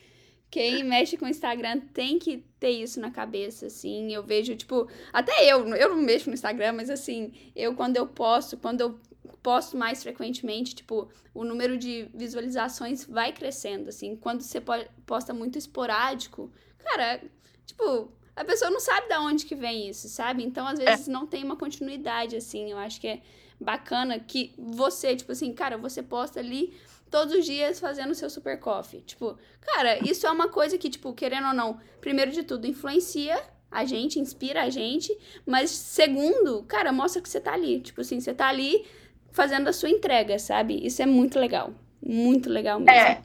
quem 0.50 0.84
mexe 0.84 1.16
com 1.16 1.24
o 1.24 1.28
Instagram 1.28 1.80
tem 1.92 2.18
que 2.18 2.44
ter 2.60 2.70
isso 2.70 3.00
na 3.00 3.10
cabeça, 3.10 3.66
assim. 3.66 4.12
Eu 4.12 4.22
vejo, 4.22 4.54
tipo, 4.54 4.88
até 5.12 5.50
eu, 5.50 5.66
eu 5.74 5.88
não 5.88 5.96
mexo 5.96 6.28
no 6.28 6.34
Instagram, 6.34 6.74
mas 6.74 6.90
assim, 6.90 7.32
eu 7.56 7.74
quando 7.74 7.96
eu 7.96 8.06
posto, 8.06 8.58
quando 8.58 8.82
eu 8.82 9.00
posto 9.42 9.76
mais 9.76 10.02
frequentemente, 10.02 10.74
tipo, 10.74 11.08
o 11.34 11.44
número 11.44 11.76
de 11.76 12.08
visualizações 12.14 13.04
vai 13.04 13.32
crescendo, 13.32 13.88
assim. 13.88 14.16
Quando 14.16 14.42
você 14.42 14.62
posta 15.04 15.32
muito 15.32 15.58
esporádico, 15.58 16.50
cara, 16.78 17.22
tipo, 17.64 18.10
a 18.34 18.44
pessoa 18.44 18.70
não 18.70 18.80
sabe 18.80 19.08
de 19.08 19.16
onde 19.16 19.46
que 19.46 19.54
vem 19.54 19.88
isso, 19.88 20.08
sabe? 20.08 20.44
Então, 20.44 20.66
às 20.66 20.78
vezes, 20.78 21.08
é. 21.08 21.10
não 21.10 21.26
tem 21.26 21.42
uma 21.42 21.56
continuidade, 21.56 22.36
assim. 22.36 22.70
Eu 22.70 22.78
acho 22.78 23.00
que 23.00 23.08
é 23.08 23.22
bacana 23.60 24.18
que 24.18 24.54
você, 24.58 25.16
tipo 25.16 25.32
assim, 25.32 25.52
cara, 25.52 25.78
você 25.78 26.02
posta 26.02 26.40
ali 26.40 26.74
todos 27.10 27.34
os 27.34 27.44
dias 27.44 27.80
fazendo 27.80 28.14
seu 28.14 28.28
super 28.28 28.58
coffee. 28.60 29.00
Tipo, 29.00 29.38
cara, 29.60 29.98
isso 30.06 30.26
é 30.26 30.30
uma 30.30 30.48
coisa 30.48 30.76
que, 30.76 30.90
tipo, 30.90 31.12
querendo 31.12 31.48
ou 31.48 31.54
não, 31.54 31.80
primeiro 32.00 32.30
de 32.30 32.42
tudo, 32.42 32.66
influencia 32.66 33.42
a 33.70 33.84
gente, 33.84 34.18
inspira 34.18 34.62
a 34.62 34.70
gente, 34.70 35.16
mas 35.44 35.70
segundo, 35.70 36.62
cara, 36.64 36.92
mostra 36.92 37.20
que 37.20 37.28
você 37.28 37.40
tá 37.40 37.52
ali. 37.52 37.80
Tipo 37.80 38.00
assim, 38.00 38.20
você 38.20 38.32
tá 38.32 38.48
ali 38.48 38.86
fazendo 39.36 39.68
a 39.68 39.72
sua 39.72 39.90
entrega, 39.90 40.38
sabe? 40.38 40.80
Isso 40.82 41.02
é 41.02 41.06
muito 41.06 41.38
legal. 41.38 41.70
Muito 42.02 42.48
legal 42.48 42.80
mesmo. 42.80 42.90
É. 42.90 43.20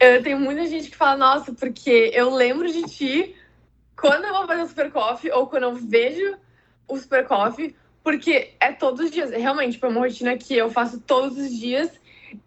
Eu 0.00 0.22
tenho 0.22 0.40
muita 0.40 0.66
gente 0.66 0.90
que 0.90 0.96
fala, 0.96 1.18
nossa, 1.18 1.52
porque 1.52 2.10
eu 2.14 2.34
lembro 2.34 2.66
de 2.66 2.82
ti 2.84 3.36
quando 3.94 4.24
eu 4.24 4.32
vou 4.32 4.46
fazer 4.46 4.62
o 4.62 4.66
Super 4.66 4.90
Coffee 4.90 5.30
ou 5.30 5.46
quando 5.46 5.64
eu 5.64 5.74
vejo 5.74 6.38
o 6.88 6.96
Super 6.96 7.26
Coffee, 7.26 7.76
porque 8.02 8.54
é 8.58 8.72
todos 8.72 9.04
os 9.04 9.10
dias. 9.10 9.30
Realmente, 9.30 9.72
tipo, 9.72 9.84
é 9.84 9.90
uma 9.90 10.00
rotina 10.00 10.36
que 10.38 10.56
eu 10.56 10.70
faço 10.70 10.98
todos 11.00 11.36
os 11.36 11.50
dias 11.50 11.90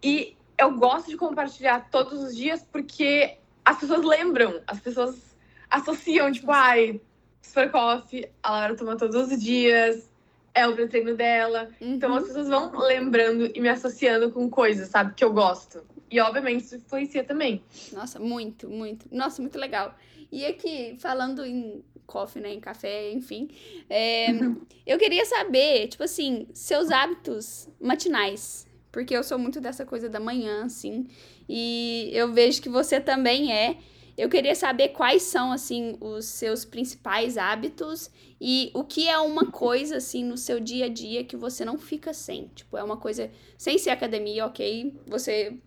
e 0.02 0.36
eu 0.58 0.72
gosto 0.72 1.12
de 1.12 1.18
compartilhar 1.18 1.88
todos 1.92 2.22
os 2.24 2.36
dias 2.36 2.66
porque 2.72 3.38
as 3.64 3.80
pessoas 3.80 4.04
lembram, 4.04 4.60
as 4.66 4.80
pessoas 4.80 5.38
associam, 5.70 6.32
tipo, 6.32 6.52
ai, 6.52 7.00
Super 7.44 7.70
Coffee, 7.70 8.28
a 8.42 8.52
Laura 8.52 8.76
toma 8.76 8.98
todos 8.98 9.32
os 9.32 9.40
dias, 9.40 10.10
é 10.58 10.68
o 10.68 10.74
pré-treino 10.74 11.16
dela. 11.16 11.70
Uhum. 11.80 11.94
Então 11.94 12.16
as 12.16 12.26
pessoas 12.26 12.48
vão 12.48 12.72
lembrando 12.80 13.52
e 13.54 13.62
me 13.62 13.70
associando 13.70 14.32
com 14.32 14.50
coisas, 14.50 14.90
sabe, 14.90 15.14
que 15.14 15.24
eu 15.24 15.32
gosto. 15.32 15.84
E 16.10 16.20
obviamente 16.20 16.64
isso 16.66 16.76
influencia 16.78 17.24
também. 17.24 17.64
Nossa, 17.94 18.20
muito, 18.20 18.70
muito. 18.70 19.08
Nossa, 19.12 19.42
muito 19.42 19.58
legal. 19.58 19.96
E 20.32 20.46
aqui, 20.46 20.96
falando 21.00 21.46
em 21.46 21.84
coffee, 22.06 22.42
né, 22.42 22.54
em 22.54 22.60
café, 22.60 23.12
enfim, 23.12 23.50
é, 23.90 24.28
eu 24.88 24.98
queria 24.98 25.26
saber, 25.26 25.90
tipo 25.90 26.04
assim, 26.04 26.48
seus 26.54 26.90
hábitos 26.90 27.70
matinais. 27.80 28.66
Porque 28.92 29.16
eu 29.16 29.24
sou 29.24 29.38
muito 29.38 29.62
dessa 29.62 29.86
coisa 29.86 30.10
da 30.10 30.20
manhã, 30.20 30.66
assim, 30.66 31.08
e 31.48 32.10
eu 32.14 32.34
vejo 32.34 32.62
que 32.62 32.70
você 32.70 33.00
também 33.00 33.54
é. 33.54 33.78
Eu 34.18 34.30
queria 34.30 34.56
saber 34.56 34.90
quais 34.90 35.22
são, 35.22 35.52
assim, 35.52 35.96
os 36.02 36.26
seus 36.26 36.66
principais 36.66 37.38
hábitos 37.38 38.10
e 38.42 38.72
o 38.74 38.84
que 38.84 39.08
é 39.08 39.20
uma 39.20 39.52
coisa, 39.52 39.98
assim, 39.98 40.24
no 40.24 40.36
seu 40.36 40.60
dia 40.60 40.86
a 40.86 40.90
dia 40.90 41.24
que 41.24 41.38
você 41.38 41.64
não 41.64 41.78
fica 41.78 42.12
sem. 42.14 42.48
Tipo, 42.48 42.78
é 42.78 42.84
uma 42.84 42.98
coisa, 42.98 43.30
sem 43.56 43.78
ser 43.78 43.92
academia, 43.92 44.48
ok? 44.48 44.92
Você 45.06 45.58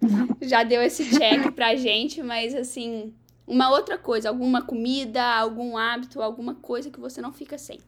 já 0.43 0.65
deu 0.65 0.83
esse 0.83 1.17
check 1.17 1.53
pra 1.53 1.77
gente, 1.77 2.25
mas, 2.25 2.53
assim, 2.53 3.15
uma 3.47 3.71
outra 3.71 3.97
coisa, 3.97 4.29
alguma 4.29 4.63
comida, 4.63 5.23
algum 5.23 5.79
hábito, 5.79 6.21
alguma 6.21 6.57
coisa 6.57 6.91
que 6.91 6.99
você 6.99 7.21
não 7.21 7.33
fica 7.33 7.57
sem. 7.57 7.79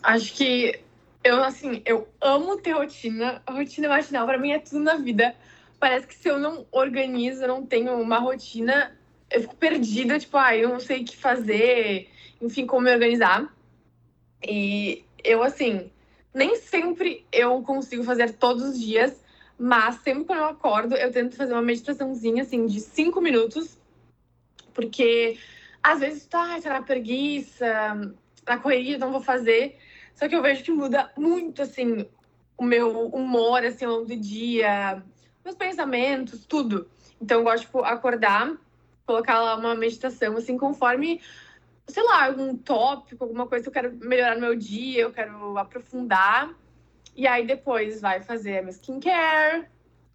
Acho 0.00 0.32
que 0.32 0.80
eu, 1.24 1.42
assim, 1.42 1.82
eu 1.84 2.06
amo 2.20 2.56
ter 2.58 2.72
rotina. 2.72 3.42
A 3.44 3.52
rotina 3.52 3.88
matinal, 3.88 4.26
para 4.26 4.38
mim, 4.38 4.52
é 4.52 4.60
tudo 4.60 4.78
na 4.78 4.94
vida. 4.96 5.34
Parece 5.78 6.06
que 6.06 6.14
se 6.14 6.28
eu 6.28 6.38
não 6.38 6.66
organizo, 6.70 7.46
não 7.46 7.64
tenho 7.64 8.00
uma 8.00 8.18
rotina, 8.18 8.96
eu 9.30 9.42
fico 9.42 9.56
perdida, 9.56 10.18
tipo, 10.18 10.36
ah, 10.36 10.56
eu 10.56 10.68
não 10.68 10.80
sei 10.80 11.02
o 11.02 11.04
que 11.04 11.16
fazer, 11.16 12.08
enfim, 12.40 12.66
como 12.66 12.82
me 12.82 12.92
organizar. 12.92 13.54
E 14.46 15.04
eu, 15.22 15.42
assim, 15.42 15.90
nem 16.32 16.56
sempre 16.56 17.26
eu 17.32 17.62
consigo 17.62 18.04
fazer 18.04 18.32
todos 18.32 18.62
os 18.62 18.80
dias, 18.80 19.22
mas 19.58 19.96
sempre 20.02 20.24
quando 20.24 20.40
eu 20.40 20.46
acordo, 20.46 20.96
eu 20.96 21.10
tento 21.10 21.36
fazer 21.36 21.52
uma 21.52 21.62
meditaçãozinha, 21.62 22.42
assim, 22.42 22.66
de 22.66 22.80
cinco 22.80 23.20
minutos. 23.20 23.78
Porque 24.72 25.38
às 25.82 26.00
vezes, 26.00 26.26
tá, 26.26 26.58
será 26.60 26.80
preguiça, 26.80 28.14
na 28.46 28.58
correria 28.58 28.98
não 28.98 29.12
vou 29.12 29.20
fazer. 29.20 29.78
Só 30.14 30.28
que 30.28 30.34
eu 30.34 30.42
vejo 30.42 30.64
que 30.64 30.70
muda 30.70 31.12
muito, 31.16 31.60
assim, 31.62 32.06
o 32.56 32.64
meu 32.64 33.08
humor, 33.08 33.64
assim, 33.64 33.84
ao 33.84 33.92
longo 33.92 34.06
do 34.06 34.16
dia, 34.16 35.02
meus 35.44 35.56
pensamentos, 35.56 36.46
tudo. 36.46 36.88
Então, 37.20 37.38
eu 37.38 37.44
gosto 37.44 37.60
de 37.60 37.66
tipo, 37.66 37.80
acordar, 37.80 38.56
colocar 39.06 39.40
lá 39.40 39.56
uma 39.56 39.74
meditação, 39.74 40.36
assim, 40.36 40.56
conforme, 40.56 41.20
sei 41.86 42.02
lá, 42.02 42.26
algum 42.26 42.56
tópico, 42.56 43.24
alguma 43.24 43.46
coisa 43.46 43.62
que 43.62 43.68
eu 43.68 43.72
quero 43.72 43.96
melhorar 43.96 44.34
no 44.34 44.40
meu 44.40 44.56
dia, 44.56 45.02
eu 45.02 45.12
quero 45.12 45.56
aprofundar. 45.58 46.54
E 47.16 47.26
aí 47.26 47.46
depois 47.46 48.00
vai 48.00 48.20
fazer 48.22 48.58
a 48.58 48.62
minha 48.62 48.72
skincare, 48.72 49.66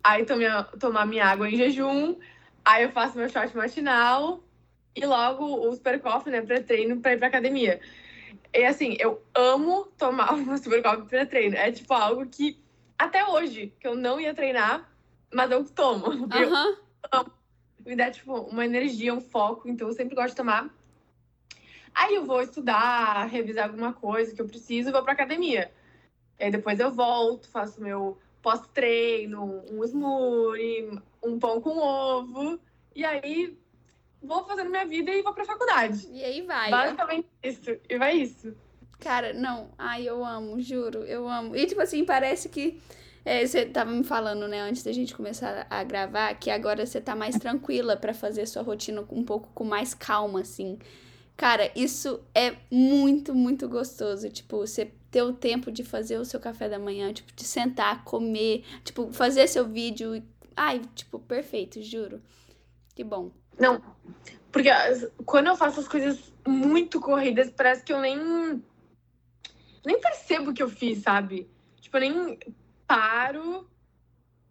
aí 0.04 0.26
tomar, 0.26 0.64
tomar 0.80 1.06
minha 1.06 1.26
água 1.26 1.50
em 1.50 1.56
jejum, 1.56 2.18
aí 2.66 2.84
eu 2.84 2.92
faço 2.92 3.18
meu 3.18 3.30
short 3.30 3.56
matinal 3.56 4.44
e 4.94 5.06
logo 5.06 5.46
o 5.46 5.74
super 5.74 6.02
coffee, 6.02 6.32
né, 6.32 6.42
pré-treino 6.42 7.00
pra 7.00 7.14
ir 7.14 7.18
pra 7.18 7.28
academia. 7.28 7.80
E 8.54 8.66
assim, 8.66 8.98
eu 9.00 9.22
amo 9.34 9.86
tomar 9.98 10.34
o 10.36 10.58
super 10.58 10.84
coffee 10.84 11.06
pré-treino. 11.06 11.56
É 11.56 11.72
tipo 11.72 11.94
algo 11.94 12.26
que 12.26 12.60
até 12.98 13.26
hoje, 13.26 13.74
que 13.80 13.88
eu 13.88 13.96
não 13.96 14.20
ia 14.20 14.34
treinar, 14.34 14.89
mas 15.34 15.52
eu 15.52 15.64
tomo. 15.66 16.08
Uhum. 16.30 16.76
Eu. 17.14 17.40
Me 17.86 17.96
dá, 17.96 18.12
tipo, 18.12 18.34
uma 18.34 18.66
energia, 18.66 19.14
um 19.14 19.22
foco, 19.22 19.68
então 19.68 19.88
eu 19.88 19.94
sempre 19.94 20.14
gosto 20.14 20.30
de 20.32 20.36
tomar. 20.36 20.70
Aí 21.96 22.16
eu 22.16 22.26
vou 22.26 22.42
estudar, 22.42 23.26
revisar 23.26 23.66
alguma 23.66 23.94
coisa 23.94 24.34
que 24.36 24.42
eu 24.42 24.48
preciso 24.48 24.90
e 24.90 24.92
vou 24.92 25.02
pra 25.02 25.14
academia. 25.14 25.72
E 26.40 26.44
aí 26.44 26.52
depois 26.52 26.80
eu 26.80 26.92
volto, 26.92 27.50
faço 27.50 27.82
meu 27.82 28.18
pós-treino, 28.42 29.64
um 29.72 29.84
smoothie, 29.84 31.00
um 31.24 31.40
pão 31.40 31.60
com 31.62 31.78
ovo. 31.78 32.60
E 32.96 33.04
aí 33.04 33.58
vou 34.22 34.46
fazendo 34.46 34.70
minha 34.70 34.86
vida 34.86 35.12
e 35.12 35.22
vou 35.22 35.34
pra 35.34 35.46
faculdade. 35.46 36.08
E 36.12 36.24
aí 36.24 36.42
vai. 36.42 36.70
Basicamente 36.70 37.28
isso. 37.44 37.78
E 37.90 37.98
vai 37.98 38.18
isso. 38.18 38.56
Cara, 39.00 39.34
não. 39.34 39.70
Ai, 39.78 40.08
eu 40.08 40.24
amo, 40.24 40.60
juro, 40.62 41.00
eu 41.06 41.28
amo. 41.28 41.56
E, 41.56 41.66
tipo 41.66 41.82
assim, 41.82 42.04
parece 42.04 42.50
que. 42.50 42.82
É, 43.30 43.46
você 43.46 43.64
tava 43.64 43.92
me 43.92 44.04
falando, 44.04 44.48
né, 44.48 44.60
antes 44.60 44.82
da 44.82 44.92
gente 44.92 45.16
começar 45.16 45.68
a 45.70 45.84
gravar, 45.84 46.34
que 46.34 46.50
agora 46.50 46.84
você 46.84 47.00
tá 47.00 47.16
mais 47.16 47.38
tranquila 47.38 47.96
para 47.96 48.12
fazer 48.12 48.48
sua 48.48 48.64
rotina 48.64 49.06
um 49.12 49.24
pouco 49.24 49.52
com 49.54 49.64
mais 49.64 49.94
calma, 49.94 50.42
assim. 50.42 50.80
Cara, 51.38 51.72
isso 51.76 52.20
é 52.34 52.56
muito, 52.72 53.36
muito 53.36 53.70
gostoso. 53.70 54.32
Tipo, 54.32 54.58
você 54.58 54.92
ter 55.12 55.22
o 55.22 55.32
tempo 55.32 55.72
de 55.72 55.84
fazer 55.84 56.18
o 56.18 56.26
seu 56.26 56.40
café 56.40 56.68
da 56.68 56.80
manhã, 56.80 57.14
tipo, 57.14 57.32
de 57.36 57.44
sentar, 57.44 58.04
comer, 58.04 58.64
tipo, 58.84 59.14
fazer 59.14 59.46
seu 59.46 59.68
vídeo. 59.68 60.24
Ai, 60.56 60.82
tipo, 60.96 61.20
perfeito, 61.20 61.84
juro. 61.84 62.20
Que 62.96 63.04
bom. 63.04 63.30
Não, 63.60 63.80
porque 64.52 64.72
quando 65.24 65.46
eu 65.46 65.56
faço 65.56 65.80
as 65.82 65.88
coisas 65.88 66.34
muito 66.48 67.00
corridas, 67.00 67.52
parece 67.52 67.84
que 67.84 67.94
eu 67.94 68.00
nem. 68.00 68.18
Nem 69.86 70.02
percebo 70.02 70.50
o 70.50 70.54
que 70.54 70.64
eu 70.64 70.70
fiz, 70.70 71.04
sabe? 71.04 71.48
Tipo, 71.80 71.98
eu 71.98 72.02
nem 72.02 72.40
paro. 72.90 73.70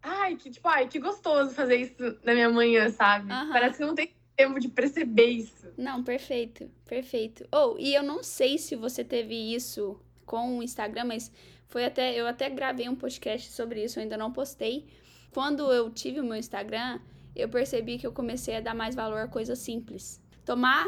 Ai, 0.01 0.37
que 0.37 0.49
tipo, 0.49 0.69
ai, 0.69 0.87
que 0.87 1.01
gostoso 1.01 1.53
fazer 1.53 1.75
isso 1.75 2.19
na 2.23 2.33
minha 2.33 2.49
manhã, 2.49 2.89
sabe? 2.89 3.33
Uhum. 3.33 3.53
Parece 3.53 3.79
que 3.79 3.85
não 3.85 3.97
tem 3.97 4.15
tempo 4.37 4.61
de 4.61 4.69
perceber 4.69 5.27
isso. 5.27 5.73
Não, 5.77 6.05
perfeito, 6.05 6.71
perfeito. 6.87 7.47
Ou, 7.51 7.75
oh, 7.75 7.79
e 7.79 7.93
eu 7.93 8.03
não 8.05 8.23
sei 8.23 8.57
se 8.57 8.77
você 8.77 9.03
teve 9.03 9.35
isso 9.35 10.01
com 10.25 10.59
o 10.59 10.63
Instagram, 10.63 11.07
mas 11.07 11.33
foi 11.67 11.85
até. 11.85 12.15
Eu 12.15 12.29
até 12.29 12.49
gravei 12.49 12.89
um 12.89 12.95
podcast 12.95 13.51
sobre 13.51 13.83
isso, 13.83 13.99
eu 13.99 14.05
ainda 14.05 14.17
não 14.17 14.33
postei. 14.33 14.87
Quando 15.33 15.71
eu 15.73 15.91
tive 15.91 16.21
o 16.21 16.25
meu 16.25 16.37
Instagram, 16.37 17.01
eu 17.35 17.49
percebi 17.49 17.99
que 17.99 18.07
eu 18.07 18.13
comecei 18.13 18.57
a 18.57 18.61
dar 18.61 18.75
mais 18.75 18.95
valor 18.95 19.19
a 19.19 19.29
coisas 19.29 19.59
simples. 19.59 20.23
Tomar 20.45 20.87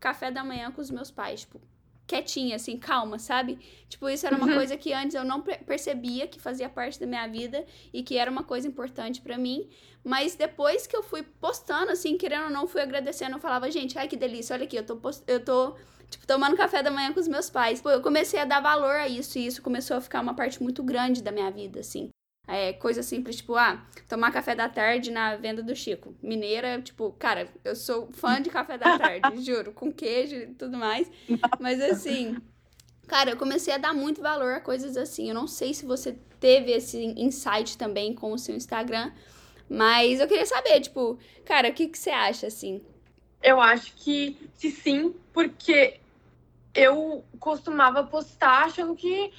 café 0.00 0.30
da 0.32 0.42
manhã 0.42 0.72
com 0.72 0.80
os 0.80 0.90
meus 0.90 1.10
pais, 1.10 1.40
tipo, 1.40 1.60
quietinha, 2.08 2.56
assim, 2.56 2.78
calma, 2.78 3.18
sabe? 3.18 3.58
Tipo, 3.86 4.08
isso 4.08 4.26
era 4.26 4.34
uma 4.34 4.46
uhum. 4.46 4.54
coisa 4.54 4.76
que 4.78 4.94
antes 4.94 5.14
eu 5.14 5.24
não 5.24 5.42
percebia 5.42 6.26
que 6.26 6.40
fazia 6.40 6.68
parte 6.68 6.98
da 6.98 7.06
minha 7.06 7.26
vida 7.28 7.64
e 7.92 8.02
que 8.02 8.16
era 8.16 8.30
uma 8.30 8.42
coisa 8.42 8.66
importante 8.66 9.20
para 9.20 9.36
mim. 9.36 9.68
Mas 10.02 10.34
depois 10.34 10.86
que 10.86 10.96
eu 10.96 11.02
fui 11.02 11.22
postando, 11.22 11.92
assim, 11.92 12.16
querendo 12.16 12.44
ou 12.44 12.50
não, 12.50 12.66
fui 12.66 12.80
agradecendo, 12.80 13.36
eu 13.36 13.40
falava, 13.40 13.70
gente, 13.70 13.98
ai 13.98 14.08
que 14.08 14.16
delícia, 14.16 14.54
olha 14.54 14.64
aqui, 14.64 14.76
eu 14.76 14.86
tô, 14.86 14.96
post... 14.96 15.22
eu 15.26 15.44
tô 15.44 15.76
tipo, 16.08 16.26
tomando 16.26 16.56
café 16.56 16.82
da 16.82 16.90
manhã 16.90 17.12
com 17.12 17.20
os 17.20 17.28
meus 17.28 17.50
pais. 17.50 17.80
Pô, 17.82 17.90
eu 17.90 18.00
comecei 18.00 18.40
a 18.40 18.46
dar 18.46 18.60
valor 18.60 18.96
a 18.96 19.06
isso 19.06 19.38
e 19.38 19.46
isso 19.46 19.60
começou 19.60 19.98
a 19.98 20.00
ficar 20.00 20.22
uma 20.22 20.34
parte 20.34 20.62
muito 20.62 20.82
grande 20.82 21.22
da 21.22 21.30
minha 21.30 21.50
vida, 21.50 21.80
assim. 21.80 22.08
É, 22.50 22.72
coisa 22.72 23.02
simples, 23.02 23.36
tipo, 23.36 23.54
ah, 23.56 23.84
tomar 24.08 24.32
café 24.32 24.54
da 24.54 24.70
tarde 24.70 25.10
na 25.10 25.36
venda 25.36 25.62
do 25.62 25.76
Chico. 25.76 26.14
Mineira, 26.22 26.80
tipo, 26.80 27.12
cara, 27.18 27.46
eu 27.62 27.76
sou 27.76 28.08
fã 28.10 28.40
de 28.40 28.48
café 28.48 28.78
da 28.78 28.98
tarde, 28.98 29.40
juro, 29.44 29.70
com 29.72 29.92
queijo 29.92 30.34
e 30.34 30.46
tudo 30.54 30.78
mais. 30.78 31.10
Mas 31.60 31.78
assim, 31.82 32.38
cara, 33.06 33.30
eu 33.30 33.36
comecei 33.36 33.74
a 33.74 33.76
dar 33.76 33.92
muito 33.92 34.22
valor 34.22 34.54
a 34.54 34.60
coisas 34.60 34.96
assim. 34.96 35.28
Eu 35.28 35.34
não 35.34 35.46
sei 35.46 35.74
se 35.74 35.84
você 35.84 36.16
teve 36.40 36.72
esse 36.72 36.98
insight 37.18 37.76
também 37.76 38.14
com 38.14 38.32
o 38.32 38.38
seu 38.38 38.56
Instagram, 38.56 39.12
mas 39.68 40.18
eu 40.18 40.26
queria 40.26 40.46
saber, 40.46 40.80
tipo, 40.80 41.18
cara, 41.44 41.68
o 41.68 41.72
que, 41.74 41.86
que 41.86 41.98
você 41.98 42.08
acha, 42.08 42.46
assim? 42.46 42.80
Eu 43.42 43.60
acho 43.60 43.92
que, 43.94 44.38
que 44.58 44.70
sim, 44.70 45.14
porque 45.34 46.00
eu 46.74 47.24
costumava 47.38 48.04
postar 48.04 48.64
achando 48.64 48.94
que. 48.94 49.30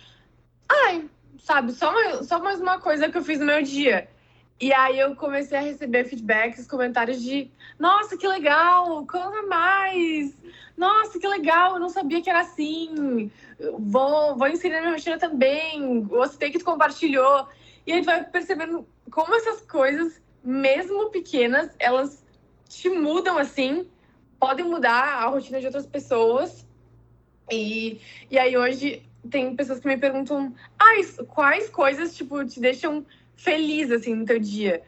Ai, 0.67 1.09
sabe, 1.39 1.71
só, 1.73 1.91
só 2.23 2.39
mais 2.39 2.61
uma 2.61 2.79
coisa 2.79 3.09
que 3.09 3.17
eu 3.17 3.23
fiz 3.23 3.39
no 3.39 3.45
meu 3.45 3.61
dia. 3.61 4.09
E 4.61 4.73
aí 4.73 4.99
eu 4.99 5.15
comecei 5.15 5.57
a 5.57 5.61
receber 5.61 6.03
feedbacks, 6.03 6.67
comentários 6.67 7.21
de 7.21 7.49
nossa, 7.79 8.17
que 8.17 8.27
legal, 8.27 9.05
conta 9.07 9.41
mais! 9.43 10.35
Nossa, 10.75 11.17
que 11.17 11.27
legal, 11.27 11.75
eu 11.75 11.79
não 11.79 11.87
sabia 11.87 12.21
que 12.21 12.29
era 12.29 12.41
assim. 12.41 13.31
Vou, 13.77 14.35
vou 14.35 14.47
inserir 14.49 14.75
na 14.75 14.81
minha 14.81 14.93
rotina 14.93 15.17
também. 15.17 16.01
Gostei 16.01 16.51
que 16.51 16.59
tu 16.59 16.65
compartilhou. 16.65 17.47
E 17.87 17.93
aí 17.93 18.01
tu 18.01 18.05
vai 18.05 18.23
percebendo 18.23 18.85
como 19.09 19.33
essas 19.33 19.61
coisas, 19.61 20.21
mesmo 20.43 21.09
pequenas, 21.09 21.73
elas 21.79 22.23
te 22.67 22.89
mudam 22.89 23.37
assim, 23.37 23.89
podem 24.39 24.65
mudar 24.65 25.23
a 25.23 25.27
rotina 25.27 25.59
de 25.59 25.65
outras 25.65 25.87
pessoas. 25.87 26.67
E, 27.49 27.99
e 28.29 28.37
aí 28.37 28.57
hoje 28.57 29.08
tem 29.29 29.55
pessoas 29.55 29.79
que 29.79 29.87
me 29.87 29.97
perguntam 29.97 30.53
ah, 30.77 30.93
quais 31.27 31.69
coisas, 31.69 32.15
tipo, 32.15 32.45
te 32.45 32.59
deixam 32.59 33.05
feliz, 33.35 33.91
assim, 33.91 34.15
no 34.15 34.25
teu 34.25 34.39
dia. 34.39 34.81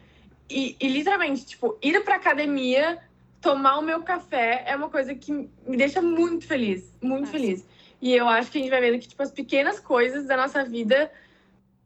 E, 0.48 0.76
e 0.80 0.88
literalmente, 0.88 1.46
tipo, 1.46 1.78
ir 1.82 2.02
pra 2.04 2.16
academia, 2.16 2.98
tomar 3.40 3.78
o 3.78 3.82
meu 3.82 4.02
café 4.02 4.64
é 4.66 4.76
uma 4.76 4.88
coisa 4.88 5.14
que 5.14 5.32
me 5.32 5.76
deixa 5.76 6.00
muito 6.00 6.46
feliz, 6.46 6.94
muito 7.02 7.26
Nossa. 7.26 7.32
feliz. 7.32 7.66
E 8.00 8.14
eu 8.14 8.28
acho 8.28 8.50
que 8.50 8.58
a 8.58 8.60
gente 8.60 8.70
vai 8.70 8.80
vendo 8.80 8.98
que, 8.98 9.08
tipo, 9.08 9.22
as 9.22 9.30
pequenas 9.30 9.78
coisas 9.78 10.26
da 10.26 10.36
nossa 10.36 10.64
vida 10.64 11.10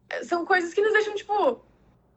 eh, 0.08 0.24
são 0.24 0.46
coisas 0.46 0.72
que 0.72 0.80
nos 0.80 0.92
deixam, 0.92 1.14
tipo, 1.14 1.64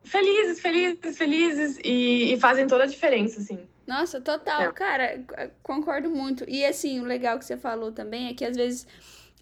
felizes, 0.04 0.60
felizes, 0.60 1.18
felizes 1.18 1.80
e, 1.84 2.34
e 2.34 2.40
fazem 2.40 2.68
toda 2.68 2.84
a 2.84 2.88
diferença, 2.88 3.40
assim. 3.40 3.60
Nossa, 3.86 4.22
total, 4.22 4.62
é. 4.62 4.72
cara, 4.72 5.24
concordo 5.64 6.10
muito. 6.10 6.46
E 6.48 6.64
assim, 6.64 7.00
o 7.00 7.06
legal 7.06 7.40
que 7.40 7.46
você 7.46 7.58
falou 7.58 7.92
também 7.92 8.30
é 8.30 8.34
que 8.34 8.46
às 8.46 8.56
vezes 8.56 8.88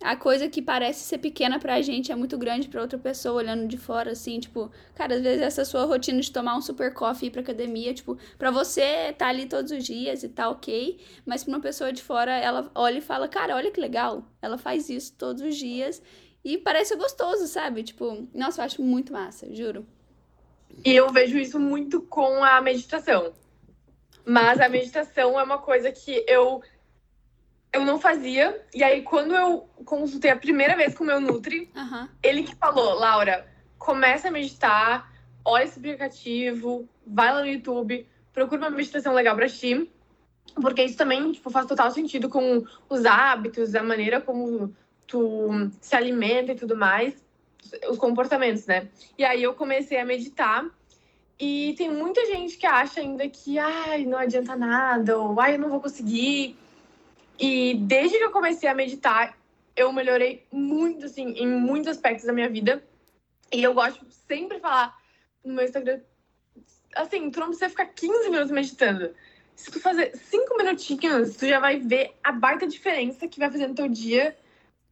a 0.01 0.15
coisa 0.15 0.47
que 0.47 0.61
parece 0.61 1.01
ser 1.01 1.17
pequena 1.17 1.59
pra 1.59 1.81
gente 1.81 2.11
é 2.11 2.15
muito 2.15 2.37
grande 2.37 2.67
pra 2.67 2.81
outra 2.81 2.99
pessoa 2.99 3.35
olhando 3.35 3.67
de 3.67 3.77
fora, 3.77 4.11
assim, 4.11 4.39
tipo, 4.39 4.71
cara, 4.93 5.15
às 5.15 5.21
vezes 5.21 5.41
essa 5.41 5.65
sua 5.65 5.85
rotina 5.85 6.21
de 6.21 6.31
tomar 6.31 6.55
um 6.55 6.61
super 6.61 6.93
coffee 6.93 7.25
e 7.25 7.29
ir 7.29 7.31
pra 7.31 7.41
academia, 7.41 7.93
tipo, 7.93 8.17
pra 8.37 8.51
você 8.51 9.13
tá 9.13 9.27
ali 9.27 9.47
todos 9.47 9.71
os 9.71 9.83
dias 9.83 10.23
e 10.23 10.29
tá 10.29 10.49
ok, 10.49 10.99
mas 11.25 11.43
pra 11.43 11.53
uma 11.53 11.61
pessoa 11.61 11.91
de 11.91 12.03
fora, 12.03 12.31
ela 12.31 12.69
olha 12.75 12.99
e 12.99 13.01
fala, 13.01 13.27
cara, 13.27 13.55
olha 13.55 13.71
que 13.71 13.79
legal, 13.79 14.23
ela 14.41 14.57
faz 14.57 14.87
isso 14.89 15.13
todos 15.17 15.41
os 15.41 15.55
dias 15.55 16.01
e 16.45 16.57
parece 16.57 16.95
gostoso, 16.95 17.47
sabe? 17.47 17.83
Tipo, 17.83 18.27
nossa, 18.33 18.61
eu 18.61 18.65
acho 18.65 18.81
muito 18.81 19.11
massa, 19.11 19.53
juro. 19.53 19.85
E 20.85 20.95
eu 20.95 21.11
vejo 21.11 21.37
isso 21.37 21.59
muito 21.59 22.01
com 22.03 22.43
a 22.43 22.61
meditação. 22.61 23.33
Mas 24.23 24.59
a 24.59 24.69
meditação 24.69 25.39
é 25.39 25.43
uma 25.43 25.57
coisa 25.57 25.91
que 25.91 26.23
eu 26.27 26.61
eu 27.77 27.85
não 27.85 27.99
fazia. 27.99 28.61
E 28.73 28.83
aí, 28.83 29.01
quando 29.03 29.33
eu 29.33 29.67
consultei 29.85 30.31
a 30.31 30.35
primeira 30.35 30.75
vez 30.75 30.95
com 30.95 31.03
o 31.03 31.07
meu 31.07 31.21
Nutri, 31.21 31.69
uhum. 31.75 32.07
ele 32.21 32.43
que 32.43 32.55
falou, 32.55 32.95
Laura, 32.95 33.47
começa 33.77 34.27
a 34.27 34.31
meditar, 34.31 35.11
olha 35.45 35.63
esse 35.63 35.79
aplicativo, 35.79 36.87
vai 37.05 37.31
lá 37.31 37.41
no 37.41 37.47
YouTube, 37.47 38.07
procura 38.33 38.61
uma 38.61 38.69
meditação 38.69 39.13
legal 39.13 39.35
pra 39.35 39.47
ti. 39.47 39.89
Porque 40.55 40.83
isso 40.83 40.97
também 40.97 41.31
tipo, 41.31 41.49
faz 41.49 41.67
total 41.67 41.91
sentido 41.91 42.29
com 42.29 42.63
os 42.89 43.05
hábitos, 43.05 43.75
a 43.75 43.83
maneira 43.83 44.19
como 44.19 44.73
tu 45.05 45.69
se 45.79 45.95
alimenta 45.95 46.51
e 46.51 46.55
tudo 46.55 46.75
mais, 46.75 47.13
os 47.89 47.97
comportamentos, 47.97 48.65
né? 48.65 48.87
E 49.17 49.23
aí 49.23 49.43
eu 49.43 49.53
comecei 49.53 49.99
a 49.99 50.05
meditar. 50.05 50.65
E 51.39 51.75
tem 51.77 51.91
muita 51.91 52.25
gente 52.25 52.57
que 52.57 52.65
acha 52.65 52.99
ainda 52.99 53.27
que, 53.29 53.59
ai, 53.59 54.05
não 54.05 54.17
adianta 54.17 54.55
nada, 54.55 55.19
ou 55.19 55.39
ai, 55.39 55.53
eu 55.53 55.59
não 55.59 55.69
vou 55.69 55.79
conseguir. 55.79 56.57
E 57.39 57.75
desde 57.75 58.17
que 58.17 58.23
eu 58.23 58.31
comecei 58.31 58.67
a 58.67 58.73
meditar, 58.73 59.37
eu 59.75 59.91
melhorei 59.93 60.45
muito, 60.51 61.05
assim, 61.05 61.33
em 61.33 61.47
muitos 61.47 61.87
aspectos 61.89 62.25
da 62.25 62.33
minha 62.33 62.49
vida. 62.49 62.83
E 63.51 63.61
eu 63.61 63.73
gosto 63.73 64.05
sempre 64.27 64.57
de 64.57 64.61
falar 64.61 64.97
no 65.43 65.53
meu 65.53 65.63
Instagram, 65.63 66.01
assim, 66.95 67.29
tu 67.29 67.39
não 67.39 67.47
precisa 67.47 67.69
ficar 67.69 67.85
15 67.85 68.29
minutos 68.29 68.51
meditando. 68.51 69.13
Se 69.55 69.71
tu 69.71 69.79
fazer 69.79 70.15
5 70.15 70.57
minutinhos, 70.57 71.35
tu 71.35 71.47
já 71.47 71.59
vai 71.59 71.79
ver 71.79 72.13
a 72.23 72.31
baita 72.31 72.67
diferença 72.67 73.27
que 73.27 73.39
vai 73.39 73.49
fazer 73.49 73.67
no 73.67 73.75
teu 73.75 73.87
dia, 73.87 74.37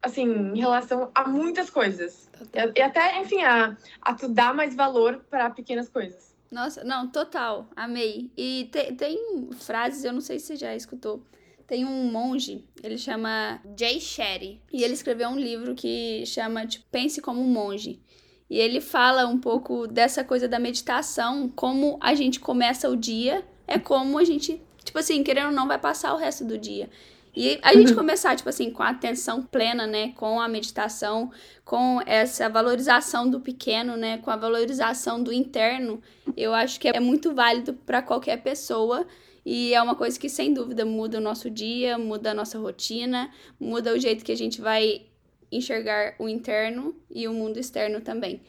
assim, 0.02 0.24
em 0.24 0.58
relação 0.58 1.10
a 1.14 1.28
muitas 1.28 1.68
coisas. 1.68 2.28
Total. 2.36 2.72
E 2.74 2.80
até, 2.80 3.20
enfim, 3.20 3.42
a, 3.42 3.76
a 4.00 4.14
tu 4.14 4.28
dar 4.28 4.54
mais 4.54 4.74
valor 4.74 5.24
para 5.30 5.50
pequenas 5.50 5.88
coisas. 5.88 6.34
Nossa, 6.50 6.84
não, 6.84 7.08
total, 7.08 7.68
amei. 7.76 8.30
E 8.36 8.68
te, 8.72 8.92
tem 8.94 9.48
frases, 9.58 10.04
eu 10.04 10.12
não 10.12 10.20
sei 10.20 10.38
se 10.38 10.46
você 10.46 10.56
já 10.56 10.74
escutou, 10.74 11.22
tem 11.66 11.84
um 11.84 12.10
monge, 12.10 12.64
ele 12.82 12.96
chama 12.96 13.60
Jay 13.76 14.00
Shetty, 14.00 14.60
e 14.72 14.84
ele 14.84 14.94
escreveu 14.94 15.28
um 15.28 15.38
livro 15.38 15.74
que 15.74 16.24
chama 16.24 16.66
tipo, 16.66 16.84
Pense 16.90 17.20
como 17.20 17.40
um 17.40 17.48
Monge. 17.48 18.00
E 18.48 18.58
ele 18.58 18.80
fala 18.80 19.26
um 19.26 19.38
pouco 19.38 19.88
dessa 19.88 20.22
coisa 20.22 20.46
da 20.46 20.58
meditação, 20.58 21.48
como 21.48 21.98
a 22.00 22.14
gente 22.14 22.38
começa 22.38 22.88
o 22.88 22.96
dia, 22.96 23.44
é 23.66 23.78
como 23.78 24.18
a 24.18 24.24
gente, 24.24 24.62
tipo 24.84 24.98
assim, 24.98 25.24
querendo 25.24 25.48
ou 25.48 25.52
não, 25.52 25.66
vai 25.66 25.78
passar 25.78 26.14
o 26.14 26.16
resto 26.16 26.44
do 26.44 26.56
dia. 26.56 26.88
E 27.34 27.58
a 27.60 27.74
gente 27.74 27.92
começar, 27.96 28.36
tipo 28.36 28.48
assim, 28.48 28.70
com 28.70 28.84
a 28.84 28.90
atenção 28.90 29.42
plena, 29.42 29.84
né? 29.84 30.12
Com 30.12 30.40
a 30.40 30.48
meditação, 30.48 31.32
com 31.64 32.00
essa 32.06 32.48
valorização 32.48 33.28
do 33.28 33.40
pequeno, 33.40 33.96
né? 33.96 34.18
Com 34.18 34.30
a 34.30 34.36
valorização 34.36 35.20
do 35.20 35.32
interno, 35.32 36.00
eu 36.36 36.54
acho 36.54 36.78
que 36.78 36.86
é 36.86 37.00
muito 37.00 37.34
válido 37.34 37.74
para 37.74 38.00
qualquer 38.00 38.36
pessoa 38.42 39.04
e 39.48 39.72
é 39.72 39.80
uma 39.80 39.94
coisa 39.94 40.18
que, 40.18 40.28
sem 40.28 40.52
dúvida, 40.52 40.84
muda 40.84 41.18
o 41.18 41.20
nosso 41.20 41.48
dia, 41.48 41.96
muda 41.96 42.32
a 42.32 42.34
nossa 42.34 42.58
rotina, 42.58 43.32
muda 43.60 43.94
o 43.94 43.98
jeito 43.98 44.24
que 44.24 44.32
a 44.32 44.36
gente 44.36 44.60
vai 44.60 45.06
enxergar 45.52 46.16
o 46.18 46.28
interno 46.28 46.96
e 47.08 47.28
o 47.28 47.32
mundo 47.32 47.56
externo 47.56 48.00
também. 48.00 48.42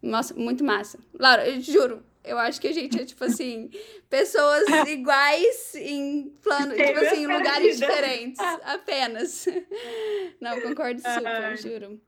Nossa, 0.00 0.32
muito 0.32 0.64
massa. 0.64 0.98
Laura, 1.12 1.46
eu 1.46 1.60
juro, 1.60 2.02
Eu 2.24 2.38
acho 2.38 2.58
que 2.62 2.68
a 2.68 2.72
gente 2.72 2.98
é, 2.98 3.04
tipo 3.04 3.22
assim, 3.24 3.70
pessoas 4.08 4.66
iguais 4.88 5.74
em 5.74 6.32
plano, 6.42 6.74
tipo 6.74 6.98
assim, 6.98 7.24
em 7.24 7.26
lugares 7.26 7.78
diferentes. 7.78 8.40
Apenas. 8.64 9.46
Não, 10.40 10.58
concordo 10.62 11.02
super, 11.02 11.58
juro. 11.58 12.00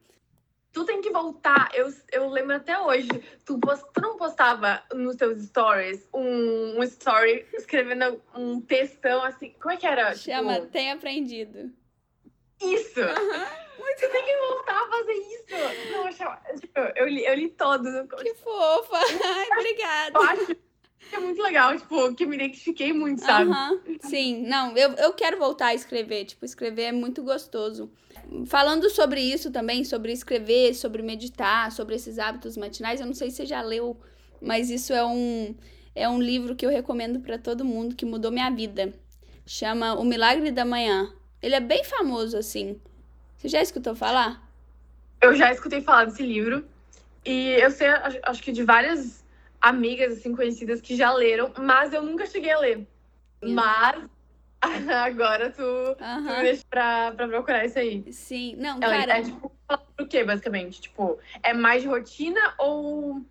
Tu 0.73 0.85
tem 0.85 1.01
que 1.01 1.11
voltar. 1.11 1.69
Eu, 1.75 1.93
eu 2.13 2.29
lembro 2.29 2.55
até 2.55 2.79
hoje. 2.79 3.09
Tu, 3.45 3.59
post, 3.59 3.85
tu 3.93 4.01
não 4.01 4.17
postava 4.17 4.83
nos 4.95 5.17
teus 5.17 5.43
stories 5.43 6.09
um, 6.15 6.79
um 6.79 6.83
story 6.85 7.45
escrevendo 7.55 8.23
um 8.37 8.61
textão 8.61 9.25
assim. 9.25 9.55
Como 9.61 9.73
é 9.73 9.77
que 9.77 9.87
era? 9.87 10.15
Chama 10.15 10.55
tipo... 10.55 10.67
Tem 10.69 10.93
Aprendido. 10.93 11.73
Isso! 12.63 13.01
Uhum. 13.01 13.71
Muito... 13.79 14.01
tem 14.01 14.25
que 14.25 14.37
voltar 14.37 14.81
a 14.81 14.89
fazer 14.89 15.13
isso. 15.13 15.45
Não, 15.93 16.61
tipo, 16.61 16.79
eu, 16.97 17.09
li, 17.09 17.25
eu 17.25 17.35
li 17.35 17.49
todos. 17.49 17.91
Que 18.23 18.35
fofa. 18.35 18.97
Ai, 19.25 19.49
obrigada. 19.59 20.19
Eu 20.19 20.23
acho 20.23 20.47
que 20.47 21.17
é 21.17 21.19
muito 21.19 21.43
legal, 21.43 21.77
tipo, 21.77 22.15
que 22.15 22.27
me 22.27 22.37
identifiquei 22.37 22.93
muito, 22.93 23.23
sabe? 23.23 23.51
Uhum. 23.51 23.99
Sim, 24.03 24.47
não, 24.47 24.77
eu, 24.77 24.93
eu 24.93 25.13
quero 25.15 25.39
voltar 25.39 25.69
a 25.69 25.75
escrever. 25.75 26.27
Tipo, 26.27 26.45
escrever 26.45 26.85
é 26.85 26.93
muito 26.93 27.23
gostoso. 27.23 27.91
Falando 28.47 28.88
sobre 28.90 29.21
isso 29.21 29.51
também, 29.51 29.83
sobre 29.85 30.12
escrever, 30.12 30.75
sobre 30.75 31.03
meditar, 31.03 31.73
sobre 31.73 31.97
esses 31.97 32.19
hábitos 32.19 32.57
matinais, 32.57 33.01
eu 33.01 33.07
não 33.07 33.14
sei 33.14 33.31
se 33.31 33.38
você 33.38 33.47
já 33.47 33.61
leu, 33.61 33.99
mas 34.40 34.71
isso 34.71 34.93
é 34.93 35.05
um, 35.05 35.55
é 35.95 36.09
um 36.09 36.21
livro 36.21 36.55
que 36.55 36.64
eu 36.64 36.71
recomendo 36.71 37.21
para 37.21 37.38
todo 37.38 37.64
mundo, 37.64 37.97
que 37.97 38.07
mudou 38.07 38.31
minha 38.31 38.51
vida. 38.51 38.95
Chama 39.45 39.95
O 39.95 40.05
Milagre 40.05 40.53
da 40.53 40.64
Manhã. 40.64 41.12
Ele 41.43 41.57
é 41.57 41.61
bem 41.61 41.83
famoso, 41.83 42.37
assim. 42.37 42.81
Você 43.37 43.49
já 43.49 43.61
escutou 43.61 43.97
falar? 43.97 44.49
Eu 45.21 45.35
já 45.35 45.51
escutei 45.51 45.81
falar 45.81 46.05
desse 46.05 46.23
livro. 46.23 46.64
E 47.25 47.49
eu 47.61 47.71
sei, 47.71 47.88
acho 47.88 48.43
que 48.43 48.53
de 48.53 48.62
várias 48.62 49.25
amigas, 49.61 50.19
assim, 50.19 50.35
conhecidas 50.35 50.81
que 50.81 50.97
já 50.97 51.12
leram, 51.12 51.53
mas 51.59 51.93
eu 51.93 52.03
nunca 52.03 52.27
cheguei 52.27 52.53
a 52.53 52.61
ler. 52.61 52.87
Mas 53.43 54.05
agora 55.05 55.51
tu, 55.51 55.62
uhum. 55.62 55.96
tu 55.96 56.37
me 56.37 56.42
deixa 56.42 56.64
pra, 56.68 57.12
pra 57.12 57.29
procurar 57.29 57.64
isso 57.64 57.79
aí. 57.79 58.12
Sim, 58.12 58.57
não, 58.57 58.77
é, 58.79 58.81
cara... 58.81 59.18
É, 59.18 59.23
tipo, 59.23 59.51
o 59.99 60.07
quê, 60.07 60.25
basicamente? 60.25 60.83
Tipo, 60.83 61.18
é 61.42 61.53
mais 61.53 61.83
de 61.83 61.88
rotina 61.88 62.55
ou 62.59 63.23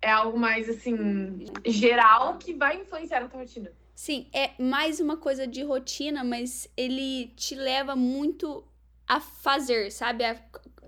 é 0.00 0.10
algo 0.10 0.38
mais, 0.38 0.68
assim, 0.68 1.46
geral 1.66 2.38
que 2.38 2.54
vai 2.54 2.80
influenciar 2.80 3.20
na 3.20 3.28
tua 3.28 3.40
rotina? 3.40 3.70
Sim, 3.94 4.28
é 4.32 4.50
mais 4.58 5.00
uma 5.00 5.16
coisa 5.16 5.46
de 5.46 5.62
rotina, 5.62 6.22
mas 6.22 6.68
ele 6.76 7.32
te 7.36 7.54
leva 7.54 7.96
muito 7.96 8.64
a 9.06 9.20
fazer, 9.20 9.90
sabe? 9.90 10.24
A, 10.24 10.36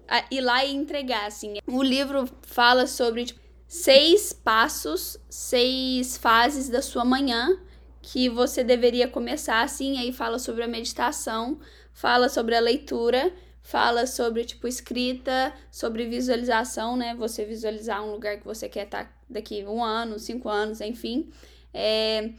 a 0.09 0.25
ir 0.31 0.41
lá 0.41 0.65
e 0.65 0.75
entregar, 0.75 1.27
assim. 1.27 1.59
O 1.67 1.83
livro 1.83 2.27
fala 2.43 2.87
sobre 2.87 3.27
tipo, 3.27 3.41
seis 3.67 4.33
passos, 4.33 5.19
seis 5.29 6.17
fases 6.17 6.69
da 6.69 6.81
sua 6.81 7.05
manhã 7.05 7.59
que 8.03 8.29
você 8.29 8.65
deveria 8.65 9.09
começar, 9.09 9.63
assim. 9.63 9.99
Aí 9.99 10.13
fala 10.13 10.39
sobre 10.39 10.65
a 10.65 10.69
meditação, 10.69 11.59
fala 11.93 12.29
sobre 12.29 12.55
a 12.55 12.61
leitura, 12.61 13.33
fala 13.63 14.07
sobre, 14.07 14.45
tipo, 14.45 14.67
escrita, 14.67 15.53
sobre 15.71 16.07
visualização, 16.07 16.97
né? 16.97 17.15
Você 17.15 17.45
visualizar 17.45 18.03
um 18.05 18.13
lugar 18.13 18.39
que 18.39 18.45
você 18.45 18.69
quer 18.69 18.85
estar 18.85 19.05
tá 19.05 19.13
daqui 19.29 19.65
um 19.65 19.83
ano, 19.85 20.19
cinco 20.19 20.49
anos, 20.49 20.81
enfim. 20.81 21.31
É, 21.73 22.31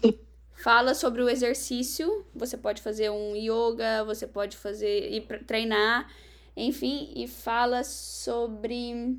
Fala 0.62 0.93
sobre 0.93 1.24
o 1.24 1.30
exercício, 1.30 2.24
você 2.36 2.56
pode 2.56 2.84
fazer 2.84 3.10
um 3.10 3.36
yoga, 3.36 4.04
você 4.06 4.28
pode 4.28 4.56
fazer 4.56 5.12
ir 5.12 5.21
treinar, 5.47 6.08
enfim, 6.56 7.12
e 7.15 7.28
fala 7.28 7.84
sobre 7.84 9.17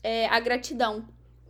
é, 0.00 0.28
a 0.28 0.38
gratidão, 0.38 1.04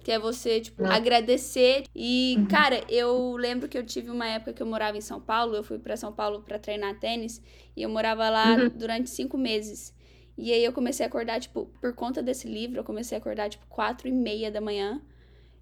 que 0.08 0.12
é 0.12 0.18
você, 0.18 0.58
tipo, 0.58 0.82
Não. 0.82 0.90
agradecer. 0.90 1.84
E, 1.94 2.36
uhum. 2.38 2.46
cara, 2.46 2.82
eu 2.88 3.36
lembro 3.36 3.68
que 3.68 3.76
eu 3.76 3.84
tive 3.84 4.10
uma 4.10 4.26
época 4.26 4.54
que 4.54 4.62
eu 4.62 4.66
morava 4.66 4.96
em 4.96 5.02
São 5.02 5.20
Paulo, 5.20 5.54
eu 5.54 5.62
fui 5.62 5.78
para 5.78 5.98
São 5.98 6.10
Paulo 6.10 6.40
para 6.40 6.58
treinar 6.58 6.98
tênis, 6.98 7.42
e 7.76 7.82
eu 7.82 7.90
morava 7.90 8.30
lá 8.30 8.56
uhum. 8.56 8.70
durante 8.70 9.10
cinco 9.10 9.36
meses. 9.36 9.94
E 10.34 10.50
aí 10.50 10.64
eu 10.64 10.72
comecei 10.72 11.04
a 11.04 11.10
acordar, 11.10 11.38
tipo, 11.40 11.66
por 11.78 11.92
conta 11.92 12.22
desse 12.22 12.48
livro, 12.48 12.78
eu 12.78 12.84
comecei 12.84 13.18
a 13.18 13.20
acordar, 13.20 13.50
tipo, 13.50 13.66
quatro 13.66 14.08
e 14.08 14.12
meia 14.12 14.50
da 14.50 14.62
manhã, 14.62 14.98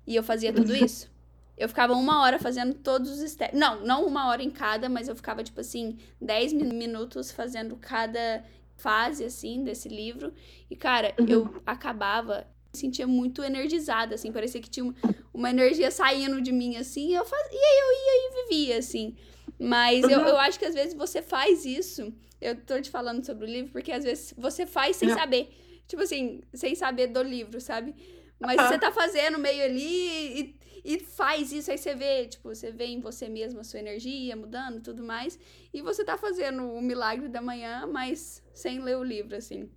e 0.07 0.15
eu 0.15 0.23
fazia 0.23 0.53
tudo 0.53 0.77
isso. 0.77 1.11
Eu 1.59 1.69
ficava 1.69 1.95
uma 1.95 2.23
hora 2.23 2.39
fazendo 2.39 2.73
todos 2.73 3.11
os 3.11 3.29
steps. 3.29 3.59
Não, 3.59 3.85
não 3.85 4.07
uma 4.07 4.29
hora 4.29 4.45
em 4.45 4.51
cada, 4.51 4.89
mas 4.89 5.09
eu 5.09 5.17
ficava, 5.17 5.43
tipo 5.43 5.61
assim, 5.61 5.99
10 6.21 6.53
minutos 6.53 7.33
fazendo 7.33 7.77
cada 7.79 8.45
fase, 8.77 9.25
assim, 9.25 9.65
desse 9.65 9.89
livro. 9.89 10.33
E, 10.71 10.77
cara, 10.77 11.15
uhum. 11.19 11.27
eu 11.29 11.63
acabava, 11.67 12.47
sentia 12.77 13.07
muito 13.07 13.43
energizada, 13.43 14.15
assim, 14.15 14.31
parecia 14.31 14.61
que 14.61 14.71
tinha 14.71 14.95
uma 15.33 15.51
energia 15.51 15.91
saindo 15.91 16.41
de 16.41 16.53
mim, 16.53 16.77
assim, 16.77 17.09
e, 17.11 17.15
eu 17.15 17.25
faz... 17.25 17.49
e 17.51 17.57
aí 17.57 17.79
eu 17.81 17.93
ia 17.93 18.17
e 18.17 18.49
vivia, 18.49 18.79
assim. 18.79 19.17
Mas 19.59 20.05
uhum. 20.05 20.11
eu, 20.11 20.21
eu 20.21 20.39
acho 20.39 20.59
que 20.59 20.65
às 20.65 20.75
vezes 20.75 20.95
você 20.95 21.23
faz 21.23 21.65
isso. 21.65 22.13
Eu 22.41 22.55
tô 22.55 22.81
te 22.81 22.91
falando 22.91 23.25
sobre 23.25 23.47
o 23.47 23.49
livro, 23.49 23.73
porque 23.73 23.91
às 23.91 24.05
vezes 24.05 24.35
você 24.37 24.67
faz 24.67 24.97
sem 24.97 25.09
uhum. 25.09 25.17
saber. 25.17 25.49
Tipo 25.89 26.03
assim, 26.03 26.43
sem 26.53 26.75
saber 26.75 27.07
do 27.09 27.23
livro, 27.23 27.61
sabe? 27.61 27.95
Mas 28.39 28.61
você 28.61 28.79
tá 28.79 28.93
fazendo 28.93 29.39
meio 29.39 29.65
ali 29.65 30.41
e 30.41 30.57
e 30.87 31.01
faz 31.01 31.51
isso, 31.51 31.69
aí 31.69 31.77
você 31.77 31.97
vê, 31.97 32.27
tipo, 32.29 32.49
você 32.49 32.71
vê 32.71 32.85
em 32.85 33.01
você 33.01 33.29
mesmo 33.29 33.59
a 33.59 33.65
sua 33.65 33.81
energia 33.81 34.37
mudando 34.37 34.81
tudo 34.81 35.03
mais, 35.03 35.37
e 35.75 35.83
você 35.83 36.05
tá 36.05 36.17
fazendo 36.17 36.63
o 36.63 36.81
milagre 36.81 37.29
da 37.29 37.43
manhã, 37.43 37.89
mas 37.89 38.41
sem 38.55 38.79
ler 38.79 38.97
o 38.97 39.03
livro, 39.03 39.35
assim. 39.35 39.69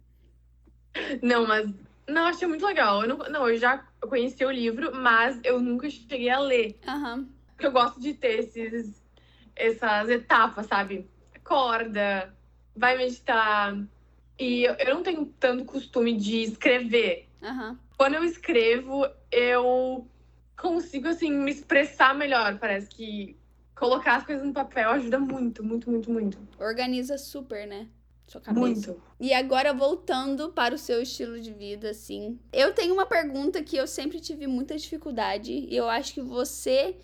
Não, 1.20 1.48
mas. 1.48 1.68
Não, 2.10 2.28
achei 2.28 2.48
muito 2.48 2.66
legal. 2.66 3.04
Eu 3.04 3.10
não, 3.10 3.18
não, 3.30 3.50
eu 3.50 3.58
já 3.58 3.78
conheci 4.02 4.44
o 4.46 4.52
livro, 4.52 4.96
mas 4.96 5.40
eu 5.44 5.60
nunca 5.60 5.90
cheguei 5.90 6.30
a 6.30 6.40
ler. 6.40 6.80
Uhum. 6.88 7.30
Porque 7.48 7.68
eu 7.68 7.72
gosto 7.72 8.00
de 8.00 8.14
ter 8.14 8.40
esses, 8.40 9.04
essas 9.56 10.10
etapas, 10.10 10.66
sabe? 10.66 11.10
Acorda, 11.36 12.34
vai 12.76 12.98
meditar. 12.98 13.78
E 14.40 14.64
eu 14.64 14.96
não 14.96 15.04
tenho 15.04 15.26
tanto 15.40 15.66
costume 15.66 16.16
de 16.16 16.44
escrever. 16.44 17.28
Uhum. 17.42 17.78
Quando 17.98 18.16
eu 18.16 18.24
escrevo, 18.24 19.06
eu 19.32 20.08
consigo, 20.58 21.10
assim, 21.10 21.32
me 21.32 21.52
expressar 21.52 22.16
melhor. 22.16 22.58
Parece 22.58 22.88
que 22.90 23.38
colocar 23.76 24.18
as 24.18 24.26
coisas 24.26 24.46
no 24.46 24.54
papel 24.54 24.92
ajuda 24.92 25.20
muito, 25.20 25.64
muito, 25.64 25.90
muito, 25.90 26.12
muito. 26.12 26.38
Organiza 26.60 27.18
super, 27.18 27.68
né? 27.68 27.88
Sua 28.30 28.40
cabeça. 28.40 28.62
Muito. 28.62 29.02
E 29.20 29.34
agora, 29.34 29.74
voltando 29.74 30.50
para 30.50 30.76
o 30.76 30.78
seu 30.78 31.02
estilo 31.02 31.42
de 31.42 31.52
vida, 31.52 31.90
assim. 31.90 32.40
Eu 32.54 32.74
tenho 32.74 32.94
uma 32.94 33.06
pergunta 33.06 33.62
que 33.64 33.76
eu 33.76 33.88
sempre 33.88 34.20
tive 34.20 34.48
muita 34.48 34.78
dificuldade. 34.78 35.52
E 35.52 35.76
eu 35.76 35.90
acho 35.90 36.14
que 36.14 36.22
você 36.22 36.96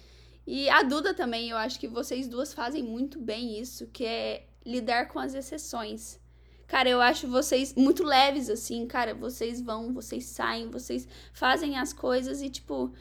e 0.48 0.70
a 0.70 0.84
Duda 0.84 1.14
também, 1.14 1.50
eu 1.50 1.58
acho 1.58 1.80
que 1.80 1.88
vocês 1.88 2.28
duas 2.28 2.54
fazem 2.54 2.84
muito 2.84 3.20
bem 3.20 3.60
isso, 3.60 3.88
que 3.88 4.06
é 4.06 4.46
lidar 4.64 5.08
com 5.08 5.18
as 5.18 5.34
exceções. 5.34 6.20
Cara, 6.68 6.88
eu 6.88 7.02
acho 7.02 7.28
vocês 7.28 7.74
muito 7.74 8.04
leves, 8.04 8.50
assim, 8.50 8.86
cara. 8.86 9.16
Vocês 9.16 9.60
vão, 9.60 9.94
vocês 9.94 10.26
saem, 10.26 10.70
vocês 10.70 11.08
fazem 11.34 11.78
as 11.78 11.94
coisas 11.94 12.42
e, 12.42 12.50
tipo, 12.50 12.94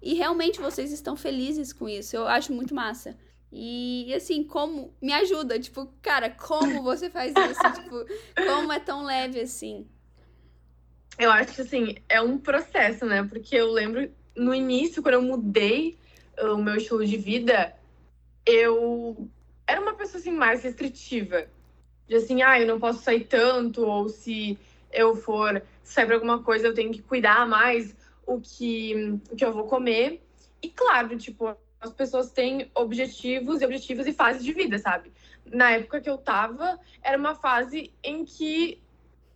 e 0.00 0.14
realmente 0.14 0.60
vocês 0.60 0.90
estão 0.90 1.14
felizes 1.16 1.72
com 1.72 1.88
isso. 1.88 2.16
Eu 2.16 2.26
acho 2.26 2.52
muito 2.52 2.74
massa. 2.74 3.16
E 3.50 4.12
assim, 4.14 4.44
como 4.44 4.94
me 5.00 5.12
ajuda, 5.12 5.58
tipo, 5.58 5.90
cara, 6.02 6.28
como 6.30 6.82
você 6.82 7.08
faz 7.08 7.32
isso? 7.32 7.72
tipo, 7.82 8.04
como 8.46 8.72
é 8.72 8.78
tão 8.78 9.04
leve 9.04 9.40
assim? 9.40 9.86
Eu 11.18 11.30
acho 11.30 11.54
que 11.54 11.62
assim, 11.62 11.96
é 12.08 12.20
um 12.20 12.38
processo, 12.38 13.06
né? 13.06 13.22
Porque 13.24 13.56
eu 13.56 13.72
lembro 13.72 14.10
no 14.36 14.54
início, 14.54 15.02
quando 15.02 15.14
eu 15.14 15.22
mudei 15.22 15.98
uh, 16.40 16.52
o 16.52 16.62
meu 16.62 16.76
estilo 16.76 17.04
de 17.04 17.16
vida, 17.16 17.74
eu 18.46 19.28
era 19.66 19.80
uma 19.80 19.94
pessoa 19.94 20.20
assim 20.20 20.30
mais 20.30 20.62
restritiva. 20.62 21.46
De 22.06 22.16
assim, 22.16 22.42
ah, 22.42 22.60
eu 22.60 22.66
não 22.66 22.78
posso 22.78 23.02
sair 23.02 23.24
tanto, 23.24 23.84
ou 23.84 24.08
se 24.08 24.58
eu 24.92 25.14
for 25.16 25.62
sair 25.82 26.06
pra 26.06 26.14
alguma 26.14 26.42
coisa, 26.42 26.68
eu 26.68 26.74
tenho 26.74 26.92
que 26.92 27.02
cuidar 27.02 27.46
mais 27.46 27.94
o 28.26 28.40
que, 28.40 29.18
o 29.30 29.36
que 29.36 29.44
eu 29.44 29.52
vou 29.52 29.64
comer. 29.64 30.22
E 30.62 30.68
claro, 30.68 31.16
tipo, 31.18 31.56
as 31.80 31.92
pessoas 31.92 32.30
têm 32.30 32.70
objetivos 32.74 33.60
e 33.60 33.64
objetivos 33.64 34.06
e 34.06 34.12
fases 34.12 34.44
de 34.44 34.52
vida, 34.52 34.78
sabe? 34.78 35.12
Na 35.46 35.70
época 35.70 36.00
que 36.00 36.10
eu 36.10 36.18
tava, 36.18 36.78
era 37.02 37.16
uma 37.16 37.34
fase 37.34 37.92
em 38.02 38.24
que 38.24 38.82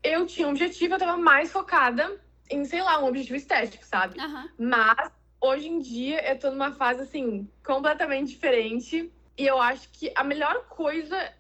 eu 0.03 0.27
tinha 0.27 0.47
um 0.47 0.51
objetivo, 0.51 0.95
eu 0.95 0.99
tava 0.99 1.17
mais 1.17 1.53
focada 1.53 2.21
em, 2.51 2.65
sei 2.65 2.83
lá, 2.83 2.99
um 2.99 3.07
objetivo 3.07 3.37
estético, 3.37 3.85
sabe? 3.85 4.19
Uhum. 4.21 4.49
Mas 4.59 5.13
hoje 5.41 5.69
em 5.69 5.79
dia 5.79 6.29
eu 6.31 6.39
tô 6.39 6.51
numa 6.51 6.73
fase 6.73 7.03
assim, 7.03 7.49
completamente 7.65 8.31
diferente. 8.31 9.13
E 9.39 9.47
eu 9.47 9.61
acho 9.61 9.89
que 9.91 10.13
a 10.15 10.25
melhor 10.25 10.67
coisa 10.69 11.33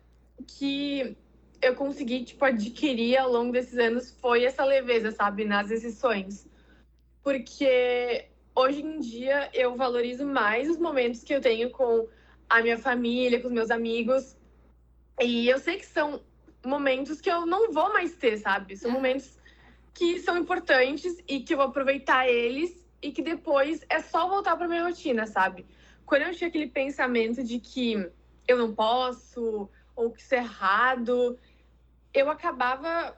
que 0.46 1.16
eu 1.60 1.74
consegui, 1.74 2.24
tipo, 2.24 2.44
adquirir 2.44 3.18
ao 3.18 3.30
longo 3.30 3.52
desses 3.52 3.78
anos 3.78 4.16
foi 4.20 4.44
essa 4.44 4.64
leveza, 4.64 5.10
sabe? 5.10 5.44
Nas 5.44 5.68
decisões 5.68 6.50
porque 7.22 8.26
hoje 8.54 8.82
em 8.82 9.00
dia 9.00 9.50
eu 9.52 9.76
valorizo 9.76 10.26
mais 10.26 10.68
os 10.68 10.78
momentos 10.78 11.22
que 11.22 11.34
eu 11.34 11.40
tenho 11.40 11.70
com 11.70 12.08
a 12.48 12.60
minha 12.60 12.78
família, 12.78 13.40
com 13.40 13.48
os 13.48 13.52
meus 13.52 13.70
amigos. 13.70 14.36
E 15.20 15.48
eu 15.48 15.58
sei 15.58 15.78
que 15.78 15.86
são 15.86 16.22
momentos 16.64 17.20
que 17.20 17.30
eu 17.30 17.46
não 17.46 17.72
vou 17.72 17.92
mais 17.92 18.14
ter, 18.14 18.36
sabe? 18.36 18.76
São 18.76 18.90
momentos 18.90 19.38
que 19.94 20.18
são 20.20 20.36
importantes 20.36 21.22
e 21.28 21.40
que 21.40 21.54
eu 21.54 21.58
vou 21.58 21.66
aproveitar 21.66 22.28
eles 22.28 22.86
e 23.00 23.10
que 23.10 23.22
depois 23.22 23.84
é 23.88 24.00
só 24.00 24.28
voltar 24.28 24.56
para 24.56 24.68
minha 24.68 24.84
rotina, 24.84 25.26
sabe? 25.26 25.66
Quando 26.06 26.22
eu 26.22 26.34
tinha 26.34 26.48
aquele 26.48 26.68
pensamento 26.68 27.42
de 27.42 27.58
que 27.58 28.10
eu 28.46 28.56
não 28.56 28.74
posso 28.74 29.68
ou 29.94 30.10
que 30.10 30.20
isso 30.20 30.34
é 30.34 30.38
errado, 30.38 31.38
eu 32.14 32.30
acabava 32.30 33.16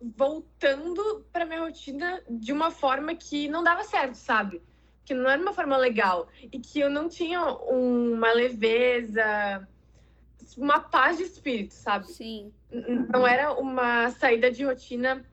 voltando 0.00 1.26
para 1.32 1.44
minha 1.44 1.60
rotina 1.60 2.22
de 2.28 2.52
uma 2.52 2.70
forma 2.70 3.14
que 3.14 3.48
não 3.48 3.62
dava 3.62 3.82
certo, 3.84 4.14
sabe? 4.14 4.62
Que 5.04 5.14
não 5.14 5.28
era 5.28 5.40
uma 5.40 5.52
forma 5.52 5.76
legal 5.76 6.28
e 6.42 6.58
que 6.58 6.78
eu 6.78 6.88
não 6.88 7.08
tinha 7.08 7.42
uma 7.44 8.32
leveza, 8.32 9.66
uma 10.56 10.80
paz 10.80 11.16
de 11.16 11.24
espírito, 11.24 11.74
sabe? 11.74 12.06
Sim. 12.06 12.52
Não 13.12 13.26
era 13.26 13.52
uma 13.52 14.10
saída 14.10 14.50
de 14.50 14.64
rotina 14.64 15.24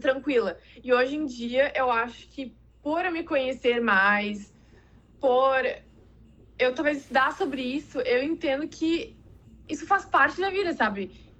tranquila. 0.00 0.58
E 0.82 0.92
hoje 0.92 1.16
em 1.16 1.26
dia 1.26 1.72
eu 1.76 1.90
acho 1.90 2.28
que 2.28 2.54
por 2.82 3.04
eu 3.04 3.12
me 3.12 3.22
conhecer 3.22 3.80
mais, 3.80 4.52
por 5.20 5.64
eu 6.58 6.74
talvez 6.74 6.98
estudar 6.98 7.32
sobre 7.36 7.62
isso, 7.62 8.00
eu 8.00 8.22
entendo 8.22 8.66
que 8.66 9.16
isso 9.68 9.86
faz 9.86 10.04
parte 10.04 10.40
da 10.40 10.50
vida, 10.50 10.72
sabe? 10.72 11.31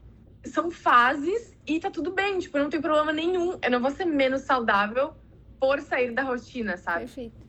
São 0.45 0.71
fases 0.71 1.57
e 1.67 1.79
tá 1.79 1.91
tudo 1.91 2.13
bem, 2.13 2.39
tipo, 2.39 2.59
não 2.59 2.69
tem 2.69 2.81
problema 2.81 3.13
nenhum. 3.13 3.59
Eu 3.63 3.71
não 3.71 3.81
vou 3.81 3.91
ser 3.91 4.05
menos 4.05 4.43
saudável 4.43 5.15
por 5.61 5.81
sair 5.81 6.13
da 6.13 6.23
rotina, 6.23 6.77
sabe? 6.77 7.01
Perfeito. 7.01 7.47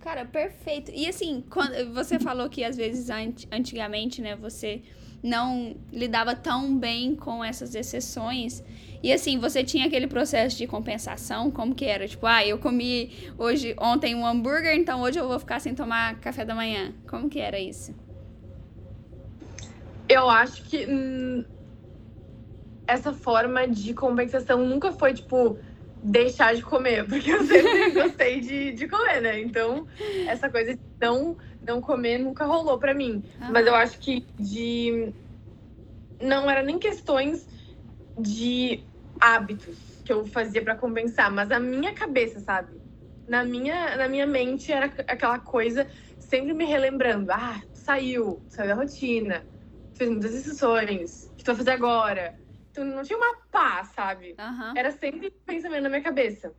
Cara, 0.00 0.24
perfeito. 0.24 0.90
E 0.94 1.06
assim, 1.06 1.44
quando 1.50 1.92
você 1.92 2.18
falou 2.18 2.48
que 2.48 2.64
às 2.64 2.76
vezes 2.76 3.08
antigamente, 3.50 4.20
né, 4.20 4.34
você 4.34 4.82
não 5.22 5.76
lidava 5.92 6.34
tão 6.34 6.76
bem 6.78 7.14
com 7.14 7.44
essas 7.44 7.74
exceções. 7.74 8.62
E 9.02 9.12
assim, 9.12 9.38
você 9.38 9.62
tinha 9.62 9.86
aquele 9.86 10.06
processo 10.06 10.56
de 10.56 10.66
compensação, 10.66 11.50
como 11.50 11.74
que 11.74 11.84
era? 11.84 12.06
Tipo, 12.06 12.26
ah, 12.26 12.44
eu 12.46 12.58
comi 12.58 13.32
hoje, 13.38 13.74
ontem 13.78 14.14
um 14.14 14.26
hambúrguer, 14.26 14.74
então 14.74 15.00
hoje 15.02 15.18
eu 15.18 15.28
vou 15.28 15.38
ficar 15.38 15.60
sem 15.60 15.74
tomar 15.74 16.18
café 16.20 16.44
da 16.44 16.54
manhã. 16.54 16.92
Como 17.08 17.28
que 17.28 17.38
era 17.38 17.58
isso? 17.58 17.94
Eu 20.08 20.28
acho 20.28 20.64
que 20.64 20.86
hum, 20.86 21.44
essa 22.90 23.12
forma 23.12 23.68
de 23.68 23.94
compensação 23.94 24.66
nunca 24.66 24.90
foi, 24.92 25.14
tipo, 25.14 25.58
deixar 26.02 26.54
de 26.54 26.62
comer, 26.62 27.06
porque 27.08 27.30
eu 27.30 27.44
sempre 27.44 27.90
gostei 27.94 28.40
de, 28.40 28.72
de 28.72 28.88
comer, 28.88 29.20
né? 29.20 29.40
Então, 29.40 29.86
essa 30.26 30.50
coisa 30.50 30.74
de 30.74 30.80
não, 31.00 31.36
não 31.66 31.80
comer 31.80 32.18
nunca 32.18 32.44
rolou 32.44 32.78
para 32.78 32.92
mim. 32.92 33.22
Mas 33.38 33.66
eu 33.66 33.74
acho 33.74 33.98
que 34.00 34.26
de. 34.38 35.14
Não 36.20 36.50
era 36.50 36.62
nem 36.62 36.78
questões 36.78 37.48
de 38.18 38.84
hábitos 39.18 40.02
que 40.04 40.12
eu 40.12 40.26
fazia 40.26 40.62
para 40.62 40.76
compensar, 40.76 41.30
mas 41.30 41.50
a 41.50 41.58
minha 41.58 41.94
cabeça, 41.94 42.40
sabe? 42.40 42.82
Na 43.26 43.44
minha, 43.44 43.96
na 43.96 44.08
minha 44.08 44.26
mente 44.26 44.72
era 44.72 44.86
aquela 45.06 45.38
coisa 45.38 45.88
sempre 46.18 46.52
me 46.52 46.64
relembrando: 46.64 47.30
ah, 47.32 47.62
saiu, 47.72 48.42
saiu 48.48 48.68
da 48.68 48.74
rotina, 48.74 49.46
fez 49.94 50.10
muitas 50.10 50.32
decisões, 50.32 51.30
o 51.32 51.36
que 51.36 51.44
tu 51.44 51.46
vai 51.48 51.56
fazer 51.56 51.70
agora? 51.70 52.39
Então 52.70 52.84
não 52.84 53.02
tinha 53.02 53.18
uma 53.18 53.36
paz, 53.50 53.88
sabe? 53.88 54.36
Uhum. 54.38 54.72
Era 54.76 54.92
sempre 54.92 55.30
pensamento 55.30 55.82
na 55.82 55.88
minha 55.88 56.02
cabeça. 56.02 56.54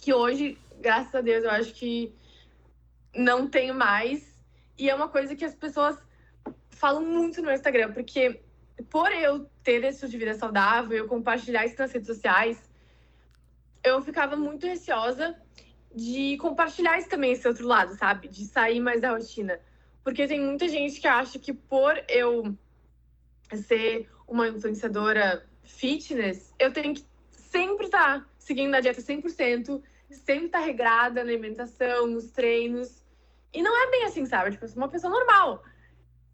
Que 0.00 0.12
hoje, 0.12 0.58
graças 0.80 1.14
a 1.14 1.20
Deus, 1.20 1.44
eu 1.44 1.50
acho 1.50 1.72
que 1.74 2.14
não 3.14 3.46
tenho 3.48 3.74
mais. 3.74 4.34
E 4.76 4.90
é 4.90 4.94
uma 4.94 5.08
coisa 5.08 5.36
que 5.36 5.44
as 5.44 5.54
pessoas 5.54 5.96
falam 6.70 7.02
muito 7.02 7.40
no 7.40 7.52
Instagram, 7.52 7.92
porque 7.92 8.42
por 8.90 9.10
eu 9.12 9.48
ter 9.62 9.84
esse 9.84 10.04
estilo 10.04 10.10
de 10.10 10.18
vida 10.18 10.34
saudável, 10.34 10.96
eu 10.96 11.08
compartilhar 11.08 11.64
isso 11.64 11.76
nas 11.78 11.92
redes 11.92 12.08
sociais, 12.08 12.60
eu 13.82 14.02
ficava 14.02 14.36
muito 14.36 14.66
receosa 14.66 15.36
de 15.94 16.36
compartilhar 16.38 16.98
isso 16.98 17.08
também, 17.08 17.32
esse 17.32 17.46
outro 17.46 17.66
lado, 17.66 17.94
sabe? 17.94 18.26
De 18.26 18.44
sair 18.44 18.80
mais 18.80 19.00
da 19.00 19.12
rotina. 19.12 19.60
Porque 20.02 20.26
tem 20.26 20.40
muita 20.40 20.68
gente 20.68 21.00
que 21.00 21.06
acha 21.06 21.38
que 21.38 21.52
por 21.52 21.94
eu 22.08 22.56
ser 23.54 24.10
uma 24.26 24.48
influenciadora 24.48 25.46
fitness, 25.62 26.54
eu 26.58 26.72
tenho 26.72 26.94
que 26.94 27.04
sempre 27.30 27.86
estar 27.86 28.20
tá 28.20 28.26
seguindo 28.38 28.74
a 28.74 28.80
dieta 28.80 29.00
100%, 29.00 29.82
sempre 30.10 30.46
estar 30.46 30.60
tá 30.60 30.64
regrada 30.64 31.24
na 31.24 31.30
alimentação, 31.30 32.06
nos 32.06 32.30
treinos. 32.30 33.04
E 33.52 33.62
não 33.62 33.76
é 33.76 33.90
bem 33.90 34.04
assim, 34.04 34.26
sabe? 34.26 34.52
Tipo, 34.52 34.64
eu 34.64 34.68
sou 34.68 34.78
uma 34.78 34.88
pessoa 34.88 35.12
normal. 35.12 35.62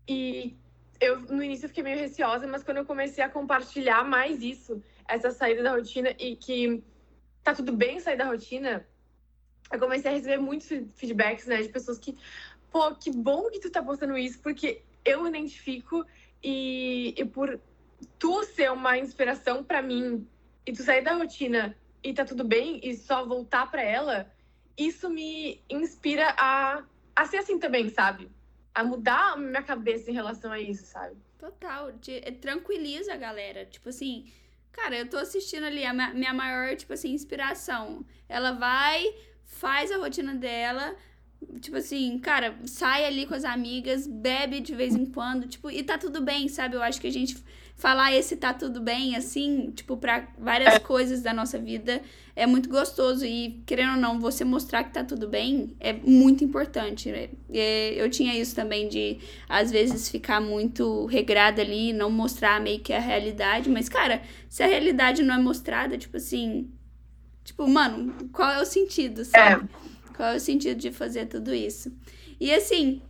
E 0.08 0.56
eu 1.00 1.20
no 1.20 1.42
início 1.42 1.64
eu 1.64 1.68
fiquei 1.68 1.82
meio 1.82 1.98
receosa, 1.98 2.46
mas 2.46 2.62
quando 2.62 2.78
eu 2.78 2.84
comecei 2.84 3.22
a 3.22 3.28
compartilhar 3.28 4.04
mais 4.04 4.42
isso, 4.42 4.82
essa 5.08 5.30
saída 5.30 5.62
da 5.62 5.72
rotina 5.72 6.10
e 6.18 6.36
que 6.36 6.82
tá 7.42 7.54
tudo 7.54 7.72
bem 7.72 8.00
sair 8.00 8.16
da 8.16 8.26
rotina, 8.26 8.86
eu 9.72 9.78
comecei 9.78 10.10
a 10.10 10.14
receber 10.14 10.38
muitos 10.38 10.68
feedbacks, 10.94 11.46
né, 11.46 11.62
de 11.62 11.68
pessoas 11.68 11.98
que, 11.98 12.18
pô, 12.70 12.94
que 12.94 13.10
bom 13.10 13.48
que 13.50 13.60
tu 13.60 13.70
tá 13.70 13.82
postando 13.82 14.18
isso, 14.18 14.40
porque 14.40 14.82
eu 15.04 15.26
identifico 15.26 16.04
e, 16.42 17.14
e 17.16 17.24
por 17.24 17.58
tu 18.18 18.42
ser 18.44 18.70
uma 18.70 18.98
inspiração 18.98 19.62
para 19.64 19.82
mim 19.82 20.26
e 20.66 20.72
tu 20.72 20.82
sair 20.82 21.02
da 21.02 21.14
rotina 21.14 21.76
e 22.02 22.12
tá 22.12 22.24
tudo 22.24 22.44
bem 22.44 22.80
e 22.82 22.94
só 22.96 23.26
voltar 23.26 23.70
para 23.70 23.82
ela, 23.82 24.30
isso 24.76 25.10
me 25.10 25.62
inspira 25.68 26.34
a, 26.38 26.82
a 27.14 27.26
ser 27.26 27.38
assim 27.38 27.58
também, 27.58 27.88
sabe? 27.90 28.30
a 28.74 28.84
mudar 28.84 29.32
a 29.32 29.36
minha 29.36 29.62
cabeça 29.62 30.10
em 30.10 30.14
relação 30.14 30.50
a 30.52 30.60
isso, 30.60 30.86
sabe? 30.86 31.16
Total. 31.38 31.92
É, 32.08 32.30
tranquiliza 32.30 33.14
a 33.14 33.16
galera. 33.16 33.64
Tipo 33.66 33.88
assim, 33.88 34.32
cara, 34.72 34.98
eu 34.98 35.08
tô 35.08 35.16
assistindo 35.16 35.64
ali 35.64 35.84
a 35.84 35.92
minha 35.92 36.32
maior, 36.32 36.76
tipo 36.76 36.92
assim, 36.92 37.12
inspiração. 37.12 38.04
Ela 38.28 38.52
vai, 38.52 39.04
faz 39.44 39.90
a 39.90 39.98
rotina 39.98 40.34
dela. 40.34 40.96
Tipo 41.60 41.76
assim, 41.76 42.18
cara, 42.18 42.54
sai 42.64 43.04
ali 43.04 43.26
com 43.26 43.34
as 43.34 43.44
amigas, 43.44 44.06
bebe 44.06 44.60
de 44.60 44.74
vez 44.74 44.94
em 44.94 45.06
quando, 45.06 45.46
tipo, 45.46 45.70
e 45.70 45.82
tá 45.82 45.98
tudo 45.98 46.20
bem, 46.20 46.48
sabe? 46.48 46.76
Eu 46.76 46.82
acho 46.82 47.00
que 47.00 47.06
a 47.06 47.12
gente 47.12 47.36
falar 47.80 48.14
esse 48.14 48.36
tá 48.36 48.52
tudo 48.52 48.78
bem, 48.80 49.16
assim, 49.16 49.72
tipo, 49.74 49.96
para 49.96 50.28
várias 50.38 50.74
é. 50.74 50.78
coisas 50.78 51.22
da 51.22 51.32
nossa 51.32 51.58
vida 51.58 52.02
é 52.36 52.46
muito 52.46 52.68
gostoso. 52.68 53.24
E, 53.24 53.62
querendo 53.64 53.94
ou 53.94 53.96
não, 53.96 54.20
você 54.20 54.44
mostrar 54.44 54.84
que 54.84 54.92
tá 54.92 55.02
tudo 55.02 55.26
bem 55.26 55.74
é 55.80 55.92
muito 55.94 56.44
importante. 56.44 57.10
Né? 57.10 57.30
Eu 57.96 58.10
tinha 58.10 58.38
isso 58.38 58.54
também 58.54 58.86
de, 58.86 59.18
às 59.48 59.70
vezes, 59.70 60.10
ficar 60.10 60.40
muito 60.42 61.06
regrada 61.06 61.62
ali, 61.62 61.92
não 61.92 62.10
mostrar 62.10 62.60
meio 62.60 62.80
que 62.80 62.92
a 62.92 63.00
realidade. 63.00 63.70
Mas, 63.70 63.88
cara, 63.88 64.22
se 64.48 64.62
a 64.62 64.66
realidade 64.66 65.22
não 65.22 65.34
é 65.34 65.38
mostrada, 65.38 65.96
tipo 65.96 66.18
assim. 66.18 66.70
Tipo, 67.42 67.66
mano, 67.66 68.14
qual 68.30 68.50
é 68.50 68.60
o 68.60 68.66
sentido, 68.66 69.24
sabe? 69.24 69.66
É. 69.86 69.89
Qual 70.20 70.34
é 70.34 70.36
o 70.36 70.40
sentido 70.40 70.78
de 70.78 70.92
fazer 70.92 71.24
tudo 71.24 71.54
isso? 71.54 71.90
E 72.38 72.52
assim, 72.52 73.00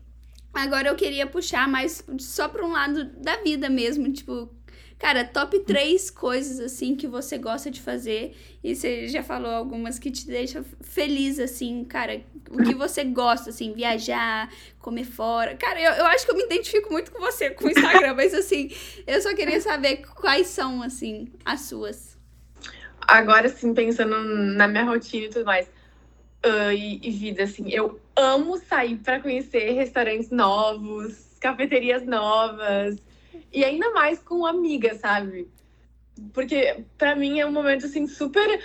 Agora 0.53 0.88
eu 0.88 0.96
queria 0.96 1.27
puxar 1.27 1.68
mais 1.68 2.05
só 2.18 2.49
para 2.49 2.64
um 2.64 2.73
lado 2.73 3.05
da 3.05 3.37
vida 3.37 3.70
mesmo, 3.70 4.12
tipo, 4.12 4.49
Cara, 4.96 5.25
top 5.25 5.61
3 5.61 6.11
coisas 6.11 6.61
assim 6.61 6.94
que 6.94 7.09
você 7.09 7.38
gosta 7.38 7.70
de 7.70 7.81
fazer. 7.81 8.37
E 8.62 8.77
você 8.77 9.09
já 9.09 9.23
falou 9.23 9.51
algumas 9.51 9.99
que 9.99 10.11
te 10.11 10.27
deixam 10.27 10.62
feliz, 10.83 11.40
assim, 11.40 11.85
cara. 11.85 12.20
O 12.51 12.59
que 12.62 12.75
você 12.75 13.03
gosta, 13.03 13.49
assim, 13.49 13.73
viajar, 13.73 14.53
comer 14.79 15.05
fora. 15.05 15.57
Cara, 15.57 15.81
eu, 15.81 15.92
eu 15.92 16.07
acho 16.07 16.27
que 16.27 16.33
eu 16.33 16.37
me 16.37 16.44
identifico 16.44 16.92
muito 16.92 17.11
com 17.11 17.18
você, 17.18 17.49
com 17.49 17.64
o 17.64 17.70
Instagram, 17.70 18.12
mas 18.14 18.35
assim, 18.35 18.70
eu 19.07 19.23
só 19.23 19.35
queria 19.35 19.61
saber 19.61 20.03
quais 20.14 20.49
são, 20.49 20.83
assim, 20.83 21.33
as 21.46 21.62
suas. 21.62 22.18
Agora, 23.01 23.46
assim, 23.46 23.73
pensando 23.73 24.23
na 24.23 24.68
minha 24.68 24.85
rotina 24.85 25.25
e 25.25 25.31
tudo 25.31 25.46
mais. 25.46 25.66
Uh, 26.44 26.72
e, 26.72 27.07
e 27.07 27.11
vida, 27.11 27.42
assim, 27.42 27.68
eu 27.68 28.00
amo 28.16 28.57
sair 28.57 28.96
para 28.96 29.20
conhecer 29.20 29.72
restaurantes 29.72 30.31
novos, 30.31 31.37
cafeterias 31.38 32.07
novas 32.07 32.96
e 33.53 33.64
ainda 33.64 33.90
mais 33.90 34.20
com 34.20 34.46
amiga, 34.46 34.94
sabe? 34.94 35.48
Porque 36.33 36.85
para 36.96 37.14
mim 37.14 37.40
é 37.40 37.46
um 37.46 37.53
momento 37.53 37.87
assim 37.87 38.07
super 38.07 38.61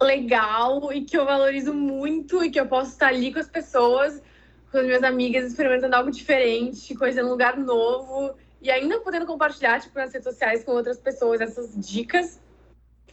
legal 0.00 0.92
e 0.92 1.02
que 1.02 1.16
eu 1.16 1.24
valorizo 1.24 1.72
muito 1.72 2.44
e 2.44 2.50
que 2.50 2.60
eu 2.60 2.66
posso 2.66 2.92
estar 2.92 3.08
ali 3.08 3.32
com 3.32 3.38
as 3.38 3.48
pessoas, 3.48 4.22
com 4.70 4.78
as 4.78 4.84
minhas 4.84 5.02
amigas, 5.02 5.46
experimentando 5.46 5.96
algo 5.96 6.10
diferente, 6.10 6.94
conhecendo 6.94 7.28
um 7.28 7.30
lugar 7.30 7.56
novo 7.56 8.34
e 8.60 8.70
ainda 8.70 9.00
podendo 9.00 9.26
compartilhar 9.26 9.80
tipo 9.80 9.98
nas 9.98 10.12
redes 10.12 10.24
sociais 10.24 10.64
com 10.64 10.72
outras 10.72 10.98
pessoas 10.98 11.40
essas 11.40 11.74
dicas. 11.76 12.40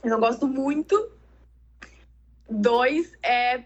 Eu 0.03 0.19
gosto 0.19 0.47
muito. 0.47 1.11
Dois 2.49 3.13
é 3.23 3.63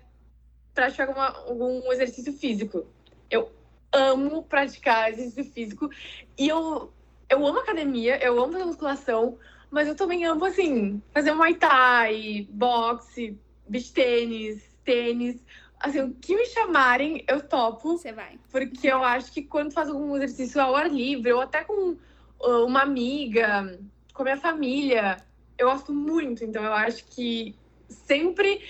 praticar 0.73 1.07
alguma, 1.07 1.27
algum 1.29 1.91
exercício 1.91 2.31
físico. 2.33 2.85
Eu 3.29 3.51
amo 3.91 4.43
praticar 4.43 5.09
exercício 5.11 5.51
físico. 5.51 5.89
E 6.37 6.47
eu, 6.47 6.93
eu 7.29 7.45
amo 7.45 7.59
academia, 7.59 8.23
eu 8.23 8.41
amo 8.41 8.53
fazer 8.53 8.65
musculação, 8.65 9.37
mas 9.71 9.87
eu 9.87 9.95
também 9.95 10.25
amo, 10.25 10.45
assim, 10.45 11.01
fazer 11.13 11.33
muay 11.33 11.55
thai, 11.55 12.47
boxe, 12.49 13.37
beach 13.67 13.91
tênis, 13.91 14.63
tênis. 14.83 15.43
Assim, 15.79 16.01
o 16.01 16.13
que 16.13 16.35
me 16.35 16.45
chamarem, 16.45 17.23
eu 17.27 17.41
topo. 17.41 17.97
Você 17.97 18.11
vai. 18.11 18.39
Porque 18.51 18.87
eu 18.87 19.03
acho 19.03 19.31
que 19.31 19.43
quando 19.43 19.73
faz 19.73 19.89
algum 19.89 20.15
exercício 20.15 20.61
ao 20.61 20.75
ar 20.75 20.89
livre, 20.89 21.33
ou 21.33 21.41
até 21.41 21.63
com 21.63 21.91
uh, 22.39 22.65
uma 22.65 22.81
amiga, 22.81 23.79
com 24.13 24.21
a 24.23 24.25
minha 24.25 24.37
família, 24.37 25.17
eu 25.57 25.69
gosto 25.69 25.93
muito. 25.93 26.43
Então, 26.43 26.63
eu 26.63 26.73
acho 26.73 27.03
que 27.05 27.55
sempre 27.89 28.61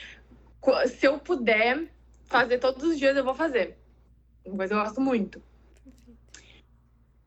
se 0.87 1.05
eu 1.05 1.19
puder 1.19 1.87
fazer 2.25 2.59
todos 2.59 2.83
os 2.83 2.97
dias, 2.97 3.15
eu 3.15 3.23
vou 3.23 3.33
fazer. 3.33 3.77
Uma 4.45 4.57
coisa 4.57 4.73
eu 4.73 4.79
gosto 4.79 5.01
muito. 5.01 5.41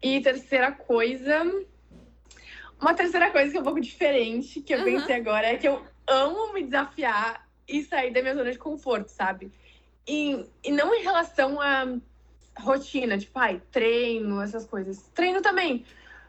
E 0.03 0.21
terceira 0.21 0.73
coisa. 0.73 1.43
Uma 2.81 2.95
terceira 2.95 3.31
coisa 3.31 3.51
que 3.51 3.59
é 3.59 3.61
um 3.61 3.65
pouco 3.65 3.81
diferente, 3.81 4.61
que 4.61 4.75
eu 4.75 4.79
uhum. 4.79 4.85
pensei 4.85 5.17
agora, 5.17 5.47
é 5.47 5.57
que 5.57 5.69
eu 5.69 5.85
amo 6.07 6.53
me 6.53 6.65
desafiar 6.65 7.47
e 7.69 7.83
sair 7.85 8.13
da 8.13 8.23
minha 8.23 8.35
zona 8.35 8.51
de 8.51 8.59
conforto, 8.59 9.09
sabe? 9.09 9.53
E, 10.07 10.47
e 10.65 10.73
não 10.73 10.95
em 10.95 11.03
relação 11.03 11.61
a 11.61 11.99
rotina, 12.59 13.19
tipo, 13.19 13.39
ai, 13.39 13.63
treino, 13.71 14.41
essas 14.41 14.67
coisas. 14.67 15.09
Treino 15.15 15.43
também, 15.43 15.85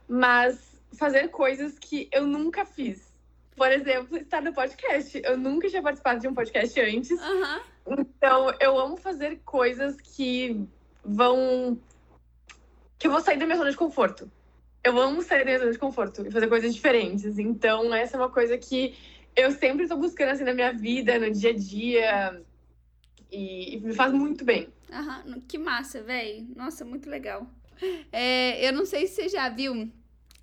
mas 0.08 0.80
fazer 0.94 1.30
coisas 1.30 1.80
que 1.80 2.10
eu 2.12 2.28
nunca 2.28 2.66
fiz. 2.66 3.11
Por 3.62 3.72
exemplo, 3.72 4.18
estar 4.18 4.42
no 4.42 4.52
podcast. 4.56 5.22
Eu 5.24 5.38
nunca 5.38 5.70
tinha 5.70 5.84
participado 5.84 6.20
de 6.20 6.28
um 6.28 6.34
podcast 6.34 6.82
antes. 6.82 7.12
Uhum. 7.12 8.00
Então, 8.00 8.52
eu 8.60 8.76
amo 8.80 8.98
fazer 8.98 9.40
coisas 9.46 10.02
que 10.02 10.68
vão. 11.06 11.80
que 12.98 13.06
eu 13.06 13.12
vou 13.12 13.22
sair 13.22 13.38
da 13.38 13.46
minha 13.46 13.60
zona 13.60 13.70
de 13.70 13.78
conforto. 13.78 14.32
Eu 14.84 15.00
amo 15.00 15.22
sair 15.22 15.42
da 15.42 15.46
minha 15.46 15.60
zona 15.60 15.72
de 15.72 15.78
conforto 15.78 16.26
e 16.26 16.32
fazer 16.32 16.48
coisas 16.48 16.74
diferentes. 16.74 17.38
Então, 17.38 17.94
essa 17.94 18.18
é 18.18 18.20
uma 18.20 18.32
coisa 18.32 18.58
que 18.58 18.98
eu 19.36 19.52
sempre 19.52 19.84
estou 19.84 20.00
buscando 20.00 20.30
assim 20.30 20.44
na 20.44 20.56
minha 20.56 20.74
vida, 20.74 21.20
no 21.20 21.30
dia 21.30 21.52
a 21.52 21.56
dia. 21.56 22.42
E, 23.32 23.76
e 23.76 23.80
me 23.80 23.94
faz 23.94 24.12
muito 24.12 24.44
bem. 24.44 24.70
Aham, 24.92 25.40
que 25.48 25.60
massa, 25.60 26.02
velho. 26.02 26.48
Nossa, 26.56 26.84
muito 26.84 27.08
legal. 27.08 27.46
É, 28.12 28.68
eu 28.68 28.74
não 28.74 28.88
sei 28.88 29.06
se 29.06 29.22
você 29.22 29.30
já 29.30 29.50
viu 29.50 29.88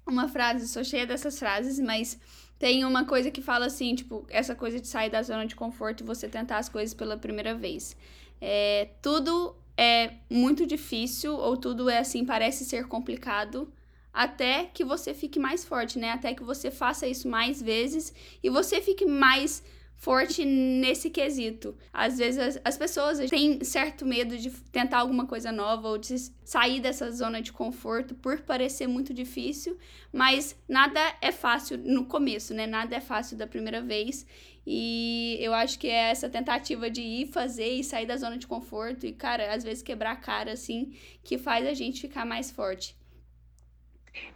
uma 0.06 0.28
frase, 0.28 0.68
sou 0.68 0.84
cheia 0.84 1.04
dessas 1.04 1.36
frases, 1.36 1.80
mas 1.80 2.16
tem 2.58 2.84
uma 2.84 3.04
coisa 3.04 3.30
que 3.30 3.40
fala 3.40 3.66
assim, 3.66 3.94
tipo, 3.94 4.26
essa 4.28 4.54
coisa 4.54 4.80
de 4.80 4.88
sair 4.88 5.10
da 5.10 5.22
zona 5.22 5.46
de 5.46 5.54
conforto 5.54 6.02
e 6.02 6.06
você 6.06 6.28
tentar 6.28 6.58
as 6.58 6.68
coisas 6.68 6.92
pela 6.92 7.16
primeira 7.16 7.54
vez. 7.54 7.96
É, 8.40 8.88
tudo 9.00 9.54
é 9.76 10.14
muito 10.28 10.66
difícil, 10.66 11.36
ou 11.36 11.56
tudo 11.56 11.88
é 11.88 11.98
assim, 11.98 12.24
parece 12.24 12.64
ser 12.64 12.88
complicado, 12.88 13.72
até 14.12 14.64
que 14.64 14.84
você 14.84 15.14
fique 15.14 15.38
mais 15.38 15.64
forte, 15.64 15.98
né? 15.98 16.10
Até 16.10 16.34
que 16.34 16.42
você 16.42 16.70
faça 16.70 17.06
isso 17.06 17.28
mais 17.28 17.62
vezes 17.62 18.12
e 18.42 18.50
você 18.50 18.80
fique 18.80 19.06
mais 19.06 19.62
forte 19.98 20.44
nesse 20.44 21.10
quesito. 21.10 21.76
Às 21.92 22.18
vezes 22.18 22.38
as, 22.38 22.60
as, 22.64 22.78
pessoas 22.78 23.18
têm 23.28 23.62
certo 23.64 24.06
medo 24.06 24.38
de 24.38 24.48
tentar 24.70 24.98
alguma 24.98 25.26
coisa 25.26 25.50
nova 25.50 25.88
ou 25.88 25.98
de 25.98 26.16
sair 26.44 26.80
dessa 26.80 27.10
zona 27.10 27.42
de 27.42 27.52
conforto 27.52 28.14
por 28.14 28.40
parecer 28.42 28.86
muito 28.86 29.12
difícil, 29.12 29.76
mas 30.12 30.56
nada 30.68 31.00
é 31.20 31.32
fácil 31.32 31.76
no 31.78 32.06
começo, 32.06 32.54
né? 32.54 32.66
Nada 32.66 32.94
é 32.94 33.00
fácil 33.00 33.36
da 33.36 33.46
primeira 33.46 33.82
vez. 33.82 34.24
E 34.64 35.36
eu 35.40 35.52
acho 35.52 35.78
que 35.78 35.88
é 35.88 36.10
essa 36.10 36.28
tentativa 36.28 36.88
de 36.88 37.02
ir 37.02 37.26
fazer 37.26 37.68
e 37.68 37.82
sair 37.82 38.06
da 38.06 38.16
zona 38.16 38.38
de 38.38 38.46
conforto 38.46 39.04
e, 39.04 39.12
cara, 39.12 39.52
às 39.52 39.64
vezes 39.64 39.82
quebrar 39.82 40.12
a 40.12 40.16
cara 40.16 40.52
assim, 40.52 40.94
que 41.24 41.38
faz 41.38 41.66
a 41.66 41.74
gente 41.74 42.00
ficar 42.02 42.24
mais 42.24 42.50
forte. 42.50 42.96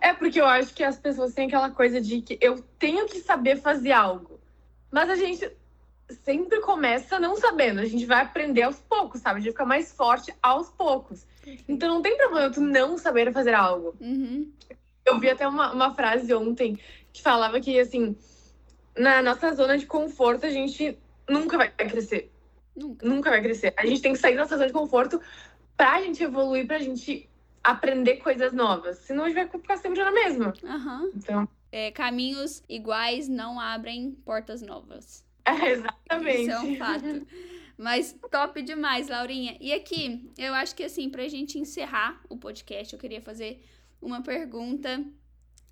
É 0.00 0.12
porque 0.12 0.40
eu 0.40 0.46
acho 0.46 0.74
que 0.74 0.82
as 0.82 0.98
pessoas 0.98 1.34
têm 1.34 1.46
aquela 1.46 1.70
coisa 1.70 2.00
de 2.00 2.20
que 2.22 2.38
eu 2.40 2.62
tenho 2.78 3.06
que 3.06 3.20
saber 3.20 3.56
fazer 3.56 3.92
algo. 3.92 4.41
Mas 4.92 5.08
a 5.08 5.16
gente 5.16 5.50
sempre 6.22 6.60
começa 6.60 7.18
não 7.18 7.34
sabendo. 7.36 7.80
A 7.80 7.86
gente 7.86 8.04
vai 8.04 8.22
aprender 8.22 8.62
aos 8.62 8.78
poucos, 8.78 9.22
sabe? 9.22 9.38
A 9.38 9.42
gente 9.42 9.52
fica 9.52 9.64
mais 9.64 9.90
forte 9.92 10.32
aos 10.42 10.68
poucos. 10.70 11.26
Então 11.66 11.88
não 11.88 12.02
tem 12.02 12.16
problema 12.16 12.52
tu 12.52 12.60
não 12.60 12.98
saber 12.98 13.32
fazer 13.32 13.54
algo. 13.54 13.96
Uhum. 13.98 14.52
Eu 15.04 15.18
vi 15.18 15.30
até 15.30 15.48
uma, 15.48 15.72
uma 15.72 15.94
frase 15.94 16.32
ontem 16.34 16.78
que 17.12 17.22
falava 17.22 17.60
que, 17.60 17.80
assim, 17.80 18.16
na 18.96 19.22
nossa 19.22 19.52
zona 19.54 19.76
de 19.76 19.86
conforto, 19.86 20.46
a 20.46 20.50
gente 20.50 20.96
nunca 21.28 21.56
vai 21.56 21.70
crescer. 21.70 22.30
Nunca. 22.76 23.06
Nunca 23.06 23.30
vai 23.30 23.42
crescer. 23.42 23.74
A 23.76 23.86
gente 23.86 24.02
tem 24.02 24.12
que 24.12 24.18
sair 24.18 24.34
da 24.34 24.42
nossa 24.42 24.56
zona 24.56 24.68
de 24.68 24.72
conforto 24.72 25.20
pra 25.76 26.02
gente 26.02 26.22
evoluir, 26.22 26.66
pra 26.66 26.78
gente 26.78 27.28
aprender 27.64 28.18
coisas 28.18 28.52
novas. 28.52 28.98
Senão 28.98 29.24
a 29.24 29.28
gente 29.28 29.36
vai 29.36 29.48
ficar 29.48 29.78
sempre 29.78 30.02
na 30.04 30.12
mesma. 30.12 30.52
Uhum. 30.62 31.12
Então 31.16 31.48
é, 31.72 31.90
caminhos 31.90 32.62
iguais 32.68 33.28
não 33.28 33.58
abrem 33.58 34.12
portas 34.24 34.62
novas. 34.62 35.24
É, 35.44 35.72
exatamente. 35.72 36.42
Isso 36.42 36.50
é 36.52 36.60
um 36.60 36.76
fato. 36.76 37.26
Mas 37.76 38.16
top 38.30 38.62
demais, 38.62 39.08
Laurinha. 39.08 39.56
E 39.60 39.72
aqui, 39.72 40.30
eu 40.38 40.54
acho 40.54 40.72
que 40.72 40.84
assim, 40.84 41.10
pra 41.10 41.26
gente 41.26 41.58
encerrar 41.58 42.22
o 42.28 42.36
podcast, 42.36 42.92
eu 42.92 42.98
queria 43.00 43.20
fazer 43.20 43.60
uma 44.00 44.22
pergunta 44.22 45.04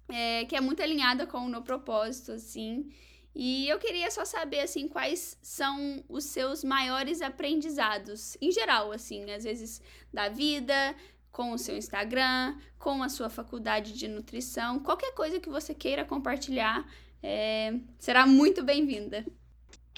é, 0.08 0.44
que 0.44 0.56
é 0.56 0.60
muito 0.60 0.82
alinhada 0.82 1.24
com 1.24 1.38
o 1.38 1.48
meu 1.48 1.62
propósito, 1.62 2.32
assim. 2.32 2.90
E 3.34 3.68
eu 3.68 3.78
queria 3.78 4.10
só 4.10 4.24
saber, 4.24 4.60
assim, 4.60 4.88
quais 4.88 5.38
são 5.40 6.02
os 6.08 6.24
seus 6.24 6.64
maiores 6.64 7.22
aprendizados, 7.22 8.36
em 8.40 8.50
geral, 8.50 8.90
assim, 8.90 9.30
às 9.30 9.44
vezes 9.44 9.80
da 10.12 10.28
vida, 10.28 10.96
com 11.32 11.52
o 11.52 11.58
seu 11.58 11.76
Instagram, 11.76 12.56
com 12.78 13.02
a 13.02 13.08
sua 13.08 13.28
faculdade 13.28 13.92
de 13.92 14.08
nutrição, 14.08 14.80
qualquer 14.80 15.12
coisa 15.14 15.38
que 15.38 15.48
você 15.48 15.74
queira 15.74 16.04
compartilhar, 16.04 16.84
é, 17.22 17.74
será 17.98 18.26
muito 18.26 18.64
bem-vinda. 18.64 19.24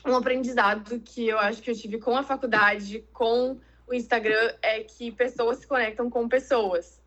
Um 0.04 0.16
aprendizado 0.16 1.00
que 1.00 1.28
eu 1.28 1.38
acho 1.38 1.62
que 1.62 1.70
eu 1.70 1.76
tive 1.76 1.98
com 1.98 2.16
a 2.16 2.22
faculdade, 2.22 3.04
com 3.12 3.58
o 3.86 3.94
Instagram, 3.94 4.52
é 4.60 4.80
que 4.80 5.12
pessoas 5.12 5.58
se 5.58 5.66
conectam 5.66 6.10
com 6.10 6.28
pessoas. 6.28 7.00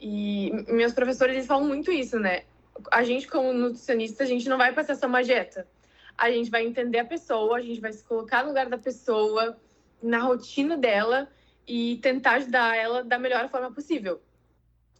E 0.00 0.50
meus 0.68 0.94
professores 0.94 1.34
eles 1.34 1.46
falam 1.46 1.66
muito 1.66 1.92
isso, 1.92 2.18
né? 2.18 2.44
A 2.90 3.04
gente, 3.04 3.28
como 3.28 3.52
nutricionista, 3.52 4.24
a 4.24 4.26
gente 4.26 4.48
não 4.48 4.56
vai 4.56 4.72
passar 4.72 4.96
só 4.96 5.06
uma 5.06 5.22
dieta. 5.22 5.68
A 6.16 6.30
gente 6.30 6.50
vai 6.50 6.64
entender 6.64 7.00
a 7.00 7.04
pessoa, 7.04 7.58
a 7.58 7.60
gente 7.60 7.80
vai 7.80 7.92
se 7.92 8.02
colocar 8.04 8.42
no 8.42 8.48
lugar 8.48 8.70
da 8.70 8.78
pessoa, 8.78 9.58
na 10.02 10.18
rotina 10.18 10.78
dela 10.78 11.28
e 11.70 11.98
tentar 11.98 12.32
ajudar 12.32 12.76
ela 12.76 13.04
da 13.04 13.16
melhor 13.16 13.48
forma 13.48 13.70
possível. 13.72 14.20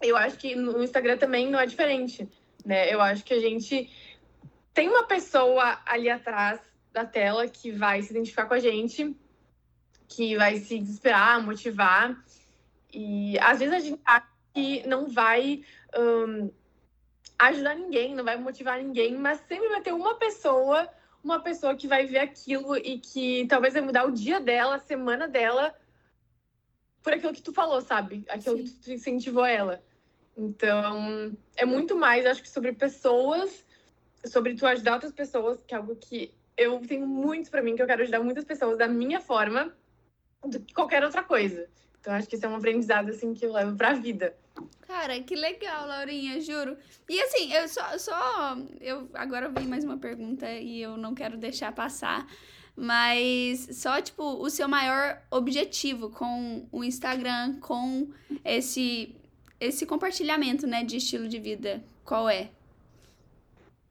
Eu 0.00 0.16
acho 0.16 0.36
que 0.38 0.54
no 0.54 0.80
Instagram 0.84 1.18
também 1.18 1.50
não 1.50 1.58
é 1.58 1.66
diferente, 1.66 2.28
né? 2.64 2.94
Eu 2.94 3.00
acho 3.00 3.24
que 3.24 3.34
a 3.34 3.40
gente 3.40 3.90
tem 4.72 4.88
uma 4.88 5.02
pessoa 5.02 5.80
ali 5.84 6.08
atrás 6.08 6.60
da 6.92 7.04
tela 7.04 7.48
que 7.48 7.72
vai 7.72 8.00
se 8.02 8.12
identificar 8.12 8.46
com 8.46 8.54
a 8.54 8.60
gente, 8.60 9.16
que 10.08 10.36
vai 10.36 10.58
se 10.58 10.78
desesperar, 10.78 11.44
motivar. 11.44 12.16
E 12.94 13.36
às 13.40 13.58
vezes 13.58 13.74
a 13.74 13.80
gente 13.80 14.00
acha 14.04 14.28
que 14.54 14.86
não 14.86 15.08
vai 15.08 15.64
um, 15.98 16.52
ajudar 17.36 17.74
ninguém, 17.74 18.14
não 18.14 18.22
vai 18.22 18.36
motivar 18.36 18.78
ninguém, 18.78 19.16
mas 19.16 19.40
sempre 19.48 19.68
vai 19.70 19.80
ter 19.80 19.92
uma 19.92 20.14
pessoa, 20.14 20.88
uma 21.22 21.40
pessoa 21.40 21.74
que 21.74 21.88
vai 21.88 22.06
ver 22.06 22.18
aquilo 22.18 22.76
e 22.76 23.00
que 23.00 23.44
talvez 23.48 23.74
vai 23.74 23.82
mudar 23.82 24.04
o 24.04 24.12
dia 24.12 24.38
dela, 24.38 24.76
a 24.76 24.78
semana 24.78 25.26
dela, 25.26 25.74
por 27.02 27.12
aquilo 27.12 27.32
que 27.32 27.42
tu 27.42 27.52
falou, 27.52 27.80
sabe? 27.80 28.24
Aquilo 28.28 28.58
Sim. 28.58 28.64
que 28.64 28.70
tu 28.70 28.92
incentivou 28.92 29.44
ela. 29.44 29.82
Então, 30.36 31.36
é 31.56 31.64
muito 31.64 31.96
mais, 31.96 32.24
acho 32.26 32.42
que, 32.42 32.48
sobre 32.48 32.72
pessoas, 32.72 33.64
sobre 34.24 34.54
tu 34.54 34.66
ajudar 34.66 34.94
outras 34.94 35.12
pessoas, 35.12 35.62
que 35.66 35.74
é 35.74 35.76
algo 35.76 35.96
que 35.96 36.32
eu 36.56 36.80
tenho 36.80 37.06
muito 37.06 37.50
para 37.50 37.62
mim, 37.62 37.74
que 37.74 37.82
eu 37.82 37.86
quero 37.86 38.02
ajudar 38.02 38.20
muitas 38.20 38.44
pessoas 38.44 38.78
da 38.78 38.86
minha 38.86 39.20
forma, 39.20 39.74
do 40.44 40.60
que 40.60 40.72
qualquer 40.74 41.04
outra 41.04 41.22
coisa. 41.22 41.68
Então, 42.00 42.14
acho 42.14 42.28
que 42.28 42.36
isso 42.36 42.46
é 42.46 42.48
um 42.48 42.56
aprendizado, 42.56 43.10
assim, 43.10 43.34
que 43.34 43.44
eu 43.44 43.52
levo 43.52 43.76
pra 43.76 43.92
vida. 43.92 44.34
Cara, 44.86 45.20
que 45.20 45.34
legal, 45.34 45.86
Laurinha, 45.86 46.40
juro. 46.40 46.76
E 47.08 47.20
assim, 47.20 47.52
eu 47.52 47.68
só, 47.68 47.96
só. 47.98 48.56
Eu 48.80 49.08
agora 49.14 49.48
vem 49.48 49.66
mais 49.66 49.84
uma 49.84 49.98
pergunta 49.98 50.50
e 50.50 50.82
eu 50.82 50.96
não 50.96 51.14
quero 51.14 51.36
deixar 51.36 51.72
passar. 51.72 52.26
Mas 52.76 53.68
só, 53.72 54.00
tipo, 54.00 54.22
o 54.22 54.48
seu 54.48 54.68
maior 54.68 55.20
objetivo 55.30 56.10
com 56.10 56.66
o 56.72 56.82
Instagram, 56.82 57.58
com 57.60 58.08
esse, 58.44 59.14
esse 59.60 59.84
compartilhamento, 59.84 60.66
né, 60.66 60.82
de 60.82 60.96
estilo 60.96 61.28
de 61.28 61.38
vida, 61.38 61.82
qual 62.04 62.28
é? 62.28 62.50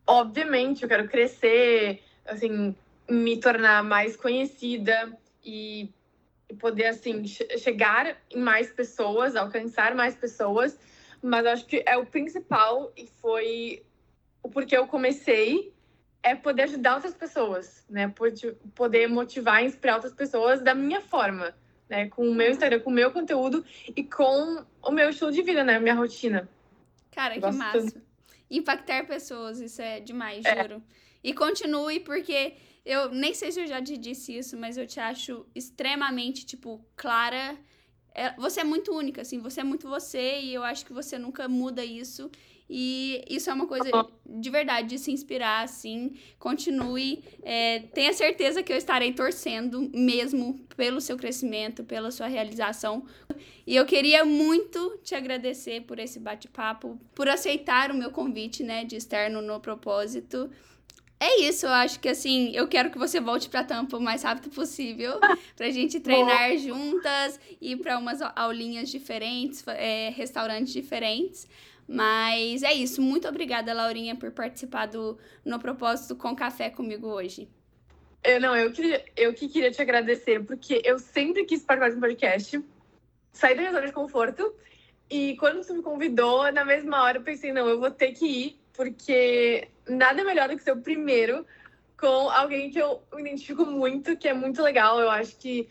Obviamente, 0.08 0.84
eu 0.84 0.90
quero 0.90 1.08
crescer, 1.08 2.02
assim, 2.26 2.76
me 3.10 3.40
tornar 3.40 3.84
mais 3.84 4.16
conhecida 4.16 5.16
e 5.46 5.90
poder, 6.60 6.88
assim, 6.88 7.26
chegar 7.26 8.18
em 8.32 8.40
mais 8.40 8.72
pessoas, 8.72 9.36
alcançar 9.36 9.94
mais 9.94 10.16
pessoas. 10.16 10.78
Mas 11.22 11.46
acho 11.46 11.66
que 11.66 11.84
é 11.86 11.98
o 11.98 12.06
principal 12.06 12.92
e 12.96 13.06
foi 13.06 13.84
o 14.42 14.50
porquê 14.50 14.78
eu 14.78 14.88
comecei 14.88 15.74
é 16.22 16.36
poder 16.36 16.64
ajudar 16.64 16.96
outras 16.96 17.14
pessoas, 17.14 17.86
né? 17.90 18.14
Poder 18.76 19.08
motivar 19.08 19.64
e 19.64 19.68
inspirar 19.68 19.96
outras 19.96 20.14
pessoas 20.14 20.62
da 20.62 20.76
minha 20.76 21.02
forma, 21.02 21.56
né? 21.88 22.10
Com 22.10 22.30
o 22.30 22.36
meu 22.36 22.52
Instagram, 22.52 22.82
com 22.82 22.90
o 22.90 22.94
meu 22.94 23.12
conteúdo 23.12 23.66
e 23.96 24.04
com 24.04 24.66
o 24.82 24.92
meu 24.92 25.10
estilo 25.10 25.32
de 25.32 25.42
vida, 25.42 25.64
né? 25.64 25.80
Minha 25.80 25.96
rotina. 25.96 26.50
Cara, 27.12 27.36
que 27.36 27.52
massa. 27.52 27.80
Tanto. 27.80 28.02
Impactar 28.50 29.06
pessoas, 29.06 29.60
isso 29.60 29.82
é 29.82 30.00
demais, 30.00 30.44
é. 30.46 30.62
juro. 30.62 30.84
E 31.24 31.34
continue, 31.34 32.00
porque 32.00 32.56
eu 32.86 33.10
nem 33.12 33.34
sei 33.34 33.52
se 33.52 33.62
eu 33.62 33.68
já 33.68 33.82
te 33.82 33.98
disse 33.98 34.38
isso, 34.38 34.58
mas 34.58 34.78
eu 34.78 34.88
te 34.88 35.00
acho 35.00 35.46
extremamente, 35.54 36.46
tipo, 36.46 36.84
clara. 36.96 37.58
É, 38.14 38.34
você 38.36 38.62
é 38.62 38.64
muito 38.64 38.92
única, 38.92 39.22
assim, 39.22 39.40
você 39.40 39.62
é 39.62 39.64
muito 39.64 39.88
você 39.88 40.40
e 40.40 40.54
eu 40.54 40.64
acho 40.64 40.86
que 40.86 40.94
você 40.94 41.18
nunca 41.18 41.48
muda 41.48 41.86
isso. 41.86 42.32
E 42.70 43.26
isso 43.28 43.50
é 43.50 43.54
uma 43.54 43.66
coisa 43.66 43.90
de 44.26 44.50
verdade, 44.50 44.90
de 44.90 45.00
se 45.00 45.12
inspirar, 45.12 45.64
assim. 45.64 46.14
Continue. 46.38 47.24
É, 47.42 47.80
tenha 47.94 48.14
certeza 48.14 48.62
que 48.62 48.72
eu 48.72 48.78
estarei 48.78 49.12
torcendo 49.12 49.90
mesmo 49.92 50.60
pelo 50.78 51.02
seu 51.02 51.18
crescimento, 51.18 51.84
pela 51.84 52.12
sua 52.12 52.28
realização. 52.28 53.04
E 53.66 53.76
eu 53.76 53.86
queria 53.86 54.24
muito 54.24 55.00
te 55.04 55.16
agradecer 55.16 55.82
por 55.82 55.98
esse 55.98 56.20
bate-papo, 56.20 57.00
por 57.16 57.28
aceitar 57.28 57.92
o 57.92 57.96
meu 57.96 58.12
convite, 58.12 58.64
né, 58.64 58.86
de 58.86 58.96
estar 58.96 59.30
no, 59.30 59.42
no 59.42 59.60
propósito. 59.60 60.50
É 61.20 61.42
isso, 61.42 61.66
eu 61.66 61.72
acho 61.72 62.00
que 62.00 62.08
assim, 62.08 62.52
eu 62.56 62.66
quero 62.68 62.90
que 62.90 62.98
você 62.98 63.20
volte 63.20 63.50
pra 63.50 63.62
Tampa 63.62 63.98
o 63.98 64.02
mais 64.02 64.24
rápido 64.24 64.50
possível, 64.50 65.20
pra 65.58 65.70
gente 65.70 66.00
treinar 66.00 66.58
juntas, 66.58 67.38
ir 67.60 67.76
para 67.78 67.98
umas 67.98 68.22
aulinhas 68.36 68.90
diferentes, 68.90 69.62
é, 69.68 70.10
restaurantes 70.16 70.72
diferentes. 70.72 71.46
Mas 71.92 72.62
é 72.62 72.72
isso, 72.72 73.02
muito 73.02 73.28
obrigada, 73.28 73.74
Laurinha, 73.74 74.16
por 74.16 74.30
participar 74.30 74.86
do 74.86 75.18
No 75.44 75.58
Propósito 75.58 76.16
com 76.16 76.36
Café 76.36 76.70
comigo 76.70 77.08
hoje. 77.08 77.50
Eu, 78.24 78.40
não, 78.40 78.56
eu, 78.56 78.72
queria, 78.72 79.04
eu 79.18 79.34
que 79.34 79.50
queria 79.50 79.72
te 79.72 79.82
agradecer, 79.82 80.46
porque 80.46 80.84
eu 80.86 81.00
sempre 81.00 81.46
quis 81.46 81.64
participar 81.64 81.90
de 81.90 81.98
um 81.98 82.00
podcast, 82.00 82.64
sair 83.34 83.56
da 83.56 83.62
minha 83.62 83.74
zona 83.74 83.88
de 83.88 83.92
conforto, 83.92 84.54
e 85.10 85.36
quando 85.38 85.64
você 85.64 85.74
me 85.74 85.82
convidou, 85.82 86.52
na 86.52 86.64
mesma 86.64 87.02
hora 87.02 87.18
eu 87.18 87.24
pensei, 87.24 87.52
não, 87.52 87.68
eu 87.68 87.80
vou 87.80 87.90
ter 87.90 88.12
que 88.12 88.26
ir, 88.28 88.62
porque 88.72 89.68
nada 89.88 90.24
melhor 90.24 90.48
do 90.48 90.58
que 90.58 90.64
ser 90.64 90.74
o 90.74 90.82
primeiro 90.82 91.44
com 92.00 92.30
alguém 92.30 92.70
que 92.70 92.78
eu 92.78 93.02
identifico 93.18 93.66
muito, 93.66 94.16
que 94.16 94.28
é 94.28 94.34
muito 94.34 94.62
legal. 94.62 95.00
Eu 95.00 95.10
acho 95.10 95.36
que 95.38 95.68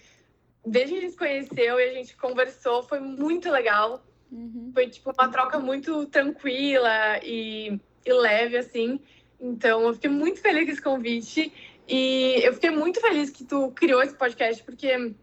desde 0.66 0.94
que 0.94 0.98
a 0.98 1.02
gente 1.02 1.12
se 1.12 1.16
conheceu 1.16 1.78
e 1.78 1.90
a 1.90 1.94
gente 1.94 2.16
conversou, 2.16 2.82
foi 2.82 2.98
muito 2.98 3.48
legal. 3.50 4.02
Uhum. 4.30 4.70
Foi 4.74 4.88
tipo 4.88 5.12
uma 5.12 5.28
troca 5.28 5.58
muito 5.58 6.06
tranquila 6.06 7.18
e, 7.22 7.80
e 8.04 8.12
leve, 8.12 8.56
assim. 8.56 9.00
Então, 9.40 9.82
eu 9.82 9.94
fiquei 9.94 10.10
muito 10.10 10.40
feliz 10.40 10.64
com 10.64 10.72
esse 10.72 10.82
convite. 10.82 11.52
E 11.88 12.40
eu 12.44 12.52
fiquei 12.52 12.70
muito 12.70 13.00
feliz 13.00 13.30
que 13.30 13.44
tu 13.44 13.70
criou 13.70 14.02
esse 14.02 14.14
podcast, 14.14 14.62
porque 14.62 15.14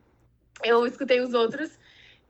eu 0.63 0.85
escutei 0.87 1.21
os 1.21 1.33
outros 1.33 1.77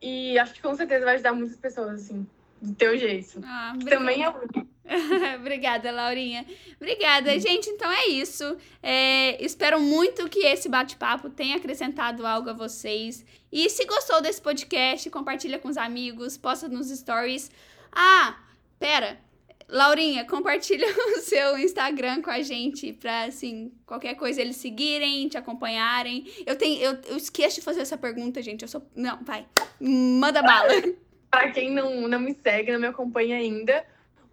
e 0.01 0.37
acho 0.37 0.53
que 0.53 0.61
com 0.61 0.75
certeza 0.75 1.05
vai 1.05 1.15
ajudar 1.15 1.33
muitas 1.33 1.55
pessoas, 1.55 2.01
assim, 2.01 2.27
do 2.61 2.73
teu 2.75 2.97
jeito. 2.97 3.39
Ah, 3.43 3.73
também 3.87 4.23
é 4.23 4.29
único. 4.29 4.74
Obrigada, 5.39 5.91
Laurinha. 5.91 6.45
Obrigada, 6.79 7.33
hum. 7.33 7.39
gente. 7.39 7.69
Então 7.69 7.91
é 7.91 8.07
isso. 8.07 8.57
É, 8.81 9.43
espero 9.43 9.79
muito 9.79 10.29
que 10.29 10.39
esse 10.39 10.69
bate-papo 10.69 11.29
tenha 11.29 11.57
acrescentado 11.57 12.25
algo 12.25 12.49
a 12.49 12.53
vocês. 12.53 13.25
E 13.51 13.69
se 13.69 13.85
gostou 13.85 14.21
desse 14.21 14.41
podcast, 14.41 15.09
compartilha 15.09 15.59
com 15.59 15.67
os 15.67 15.77
amigos, 15.77 16.37
posta 16.37 16.67
nos 16.67 16.89
stories. 16.89 17.51
Ah, 17.91 18.37
pera. 18.79 19.19
Laurinha, 19.67 20.25
compartilha 20.25 20.85
o 21.17 21.19
seu 21.21 21.57
Instagram 21.57 22.21
com 22.21 22.29
a 22.29 22.41
gente 22.43 22.93
pra, 22.93 23.23
assim, 23.23 23.71
qualquer 23.85 24.13
coisa 24.15 24.39
eles 24.39 24.57
seguirem, 24.57 25.27
te 25.27 25.37
acompanharem. 25.37 26.31
Eu 26.45 26.55
tenho, 26.55 26.79
eu, 26.79 26.97
eu 27.09 27.17
esqueço 27.17 27.55
de 27.55 27.61
fazer 27.61 27.81
essa 27.81 27.97
pergunta, 27.97 28.41
gente. 28.43 28.61
Eu 28.61 28.67
sou. 28.67 28.87
Não, 28.95 29.23
vai. 29.23 29.47
Manda 29.79 30.43
bala. 30.43 30.69
pra 31.31 31.51
quem 31.51 31.71
não, 31.71 32.07
não 32.07 32.19
me 32.19 32.35
segue, 32.35 32.71
não 32.71 32.79
me 32.79 32.87
acompanha 32.87 33.37
ainda, 33.37 33.83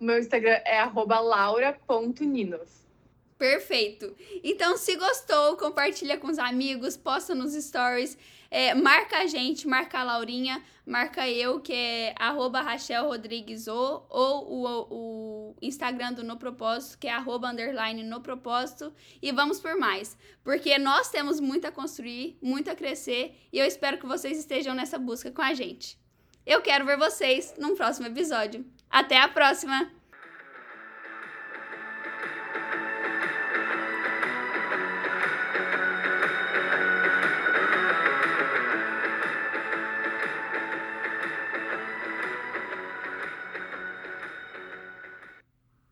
meu 0.03 0.19
Instagram 0.19 0.61
é 0.65 0.83
laura.ninos. 0.85 2.83
Perfeito. 3.39 4.15
Então, 4.45 4.77
se 4.77 4.97
gostou, 4.97 5.57
compartilha 5.57 6.17
com 6.17 6.29
os 6.29 6.39
amigos, 6.39 6.97
posta 6.97 7.35
nos 7.35 7.55
stories, 7.55 8.17
é, 8.49 8.73
marca 8.73 9.19
a 9.19 9.27
gente, 9.27 9.67
marca 9.67 9.99
a 9.99 10.05
Laurinha, 10.05 10.63
marca 10.87 11.29
eu, 11.29 11.59
que 11.59 11.73
é 11.73 12.15
arroba 12.19 12.61
Rachel 12.61 13.07
Rodrigues 13.07 13.67
ou, 13.67 14.07
ou 14.09 14.47
o, 14.49 14.87
o 14.91 15.57
Instagram 15.61 16.13
do 16.13 16.23
No 16.23 16.37
Propósito, 16.37 16.99
que 16.99 17.09
é 17.09 17.13
arroba 17.13 17.51
underline 17.51 18.05
no 18.05 18.21
propósito, 18.21 18.93
e 19.21 19.33
vamos 19.33 19.59
por 19.59 19.77
mais. 19.77 20.17
Porque 20.45 20.79
nós 20.79 21.11
temos 21.11 21.41
muito 21.41 21.67
a 21.67 21.73
construir, 21.73 22.39
muito 22.41 22.71
a 22.71 22.77
crescer, 22.77 23.35
e 23.53 23.59
eu 23.59 23.67
espero 23.67 23.99
que 23.99 24.07
vocês 24.07 24.39
estejam 24.39 24.73
nessa 24.73 24.99
busca 24.99 25.33
com 25.33 25.43
a 25.43 25.53
gente. 25.53 25.99
Eu 26.47 26.61
quero 26.61 26.85
ver 26.85 26.97
vocês 26.97 27.55
num 27.59 27.75
próximo 27.75 28.07
episódio. 28.07 28.65
Até 28.93 29.19
a 29.19 29.27
próxima! 29.27 30.02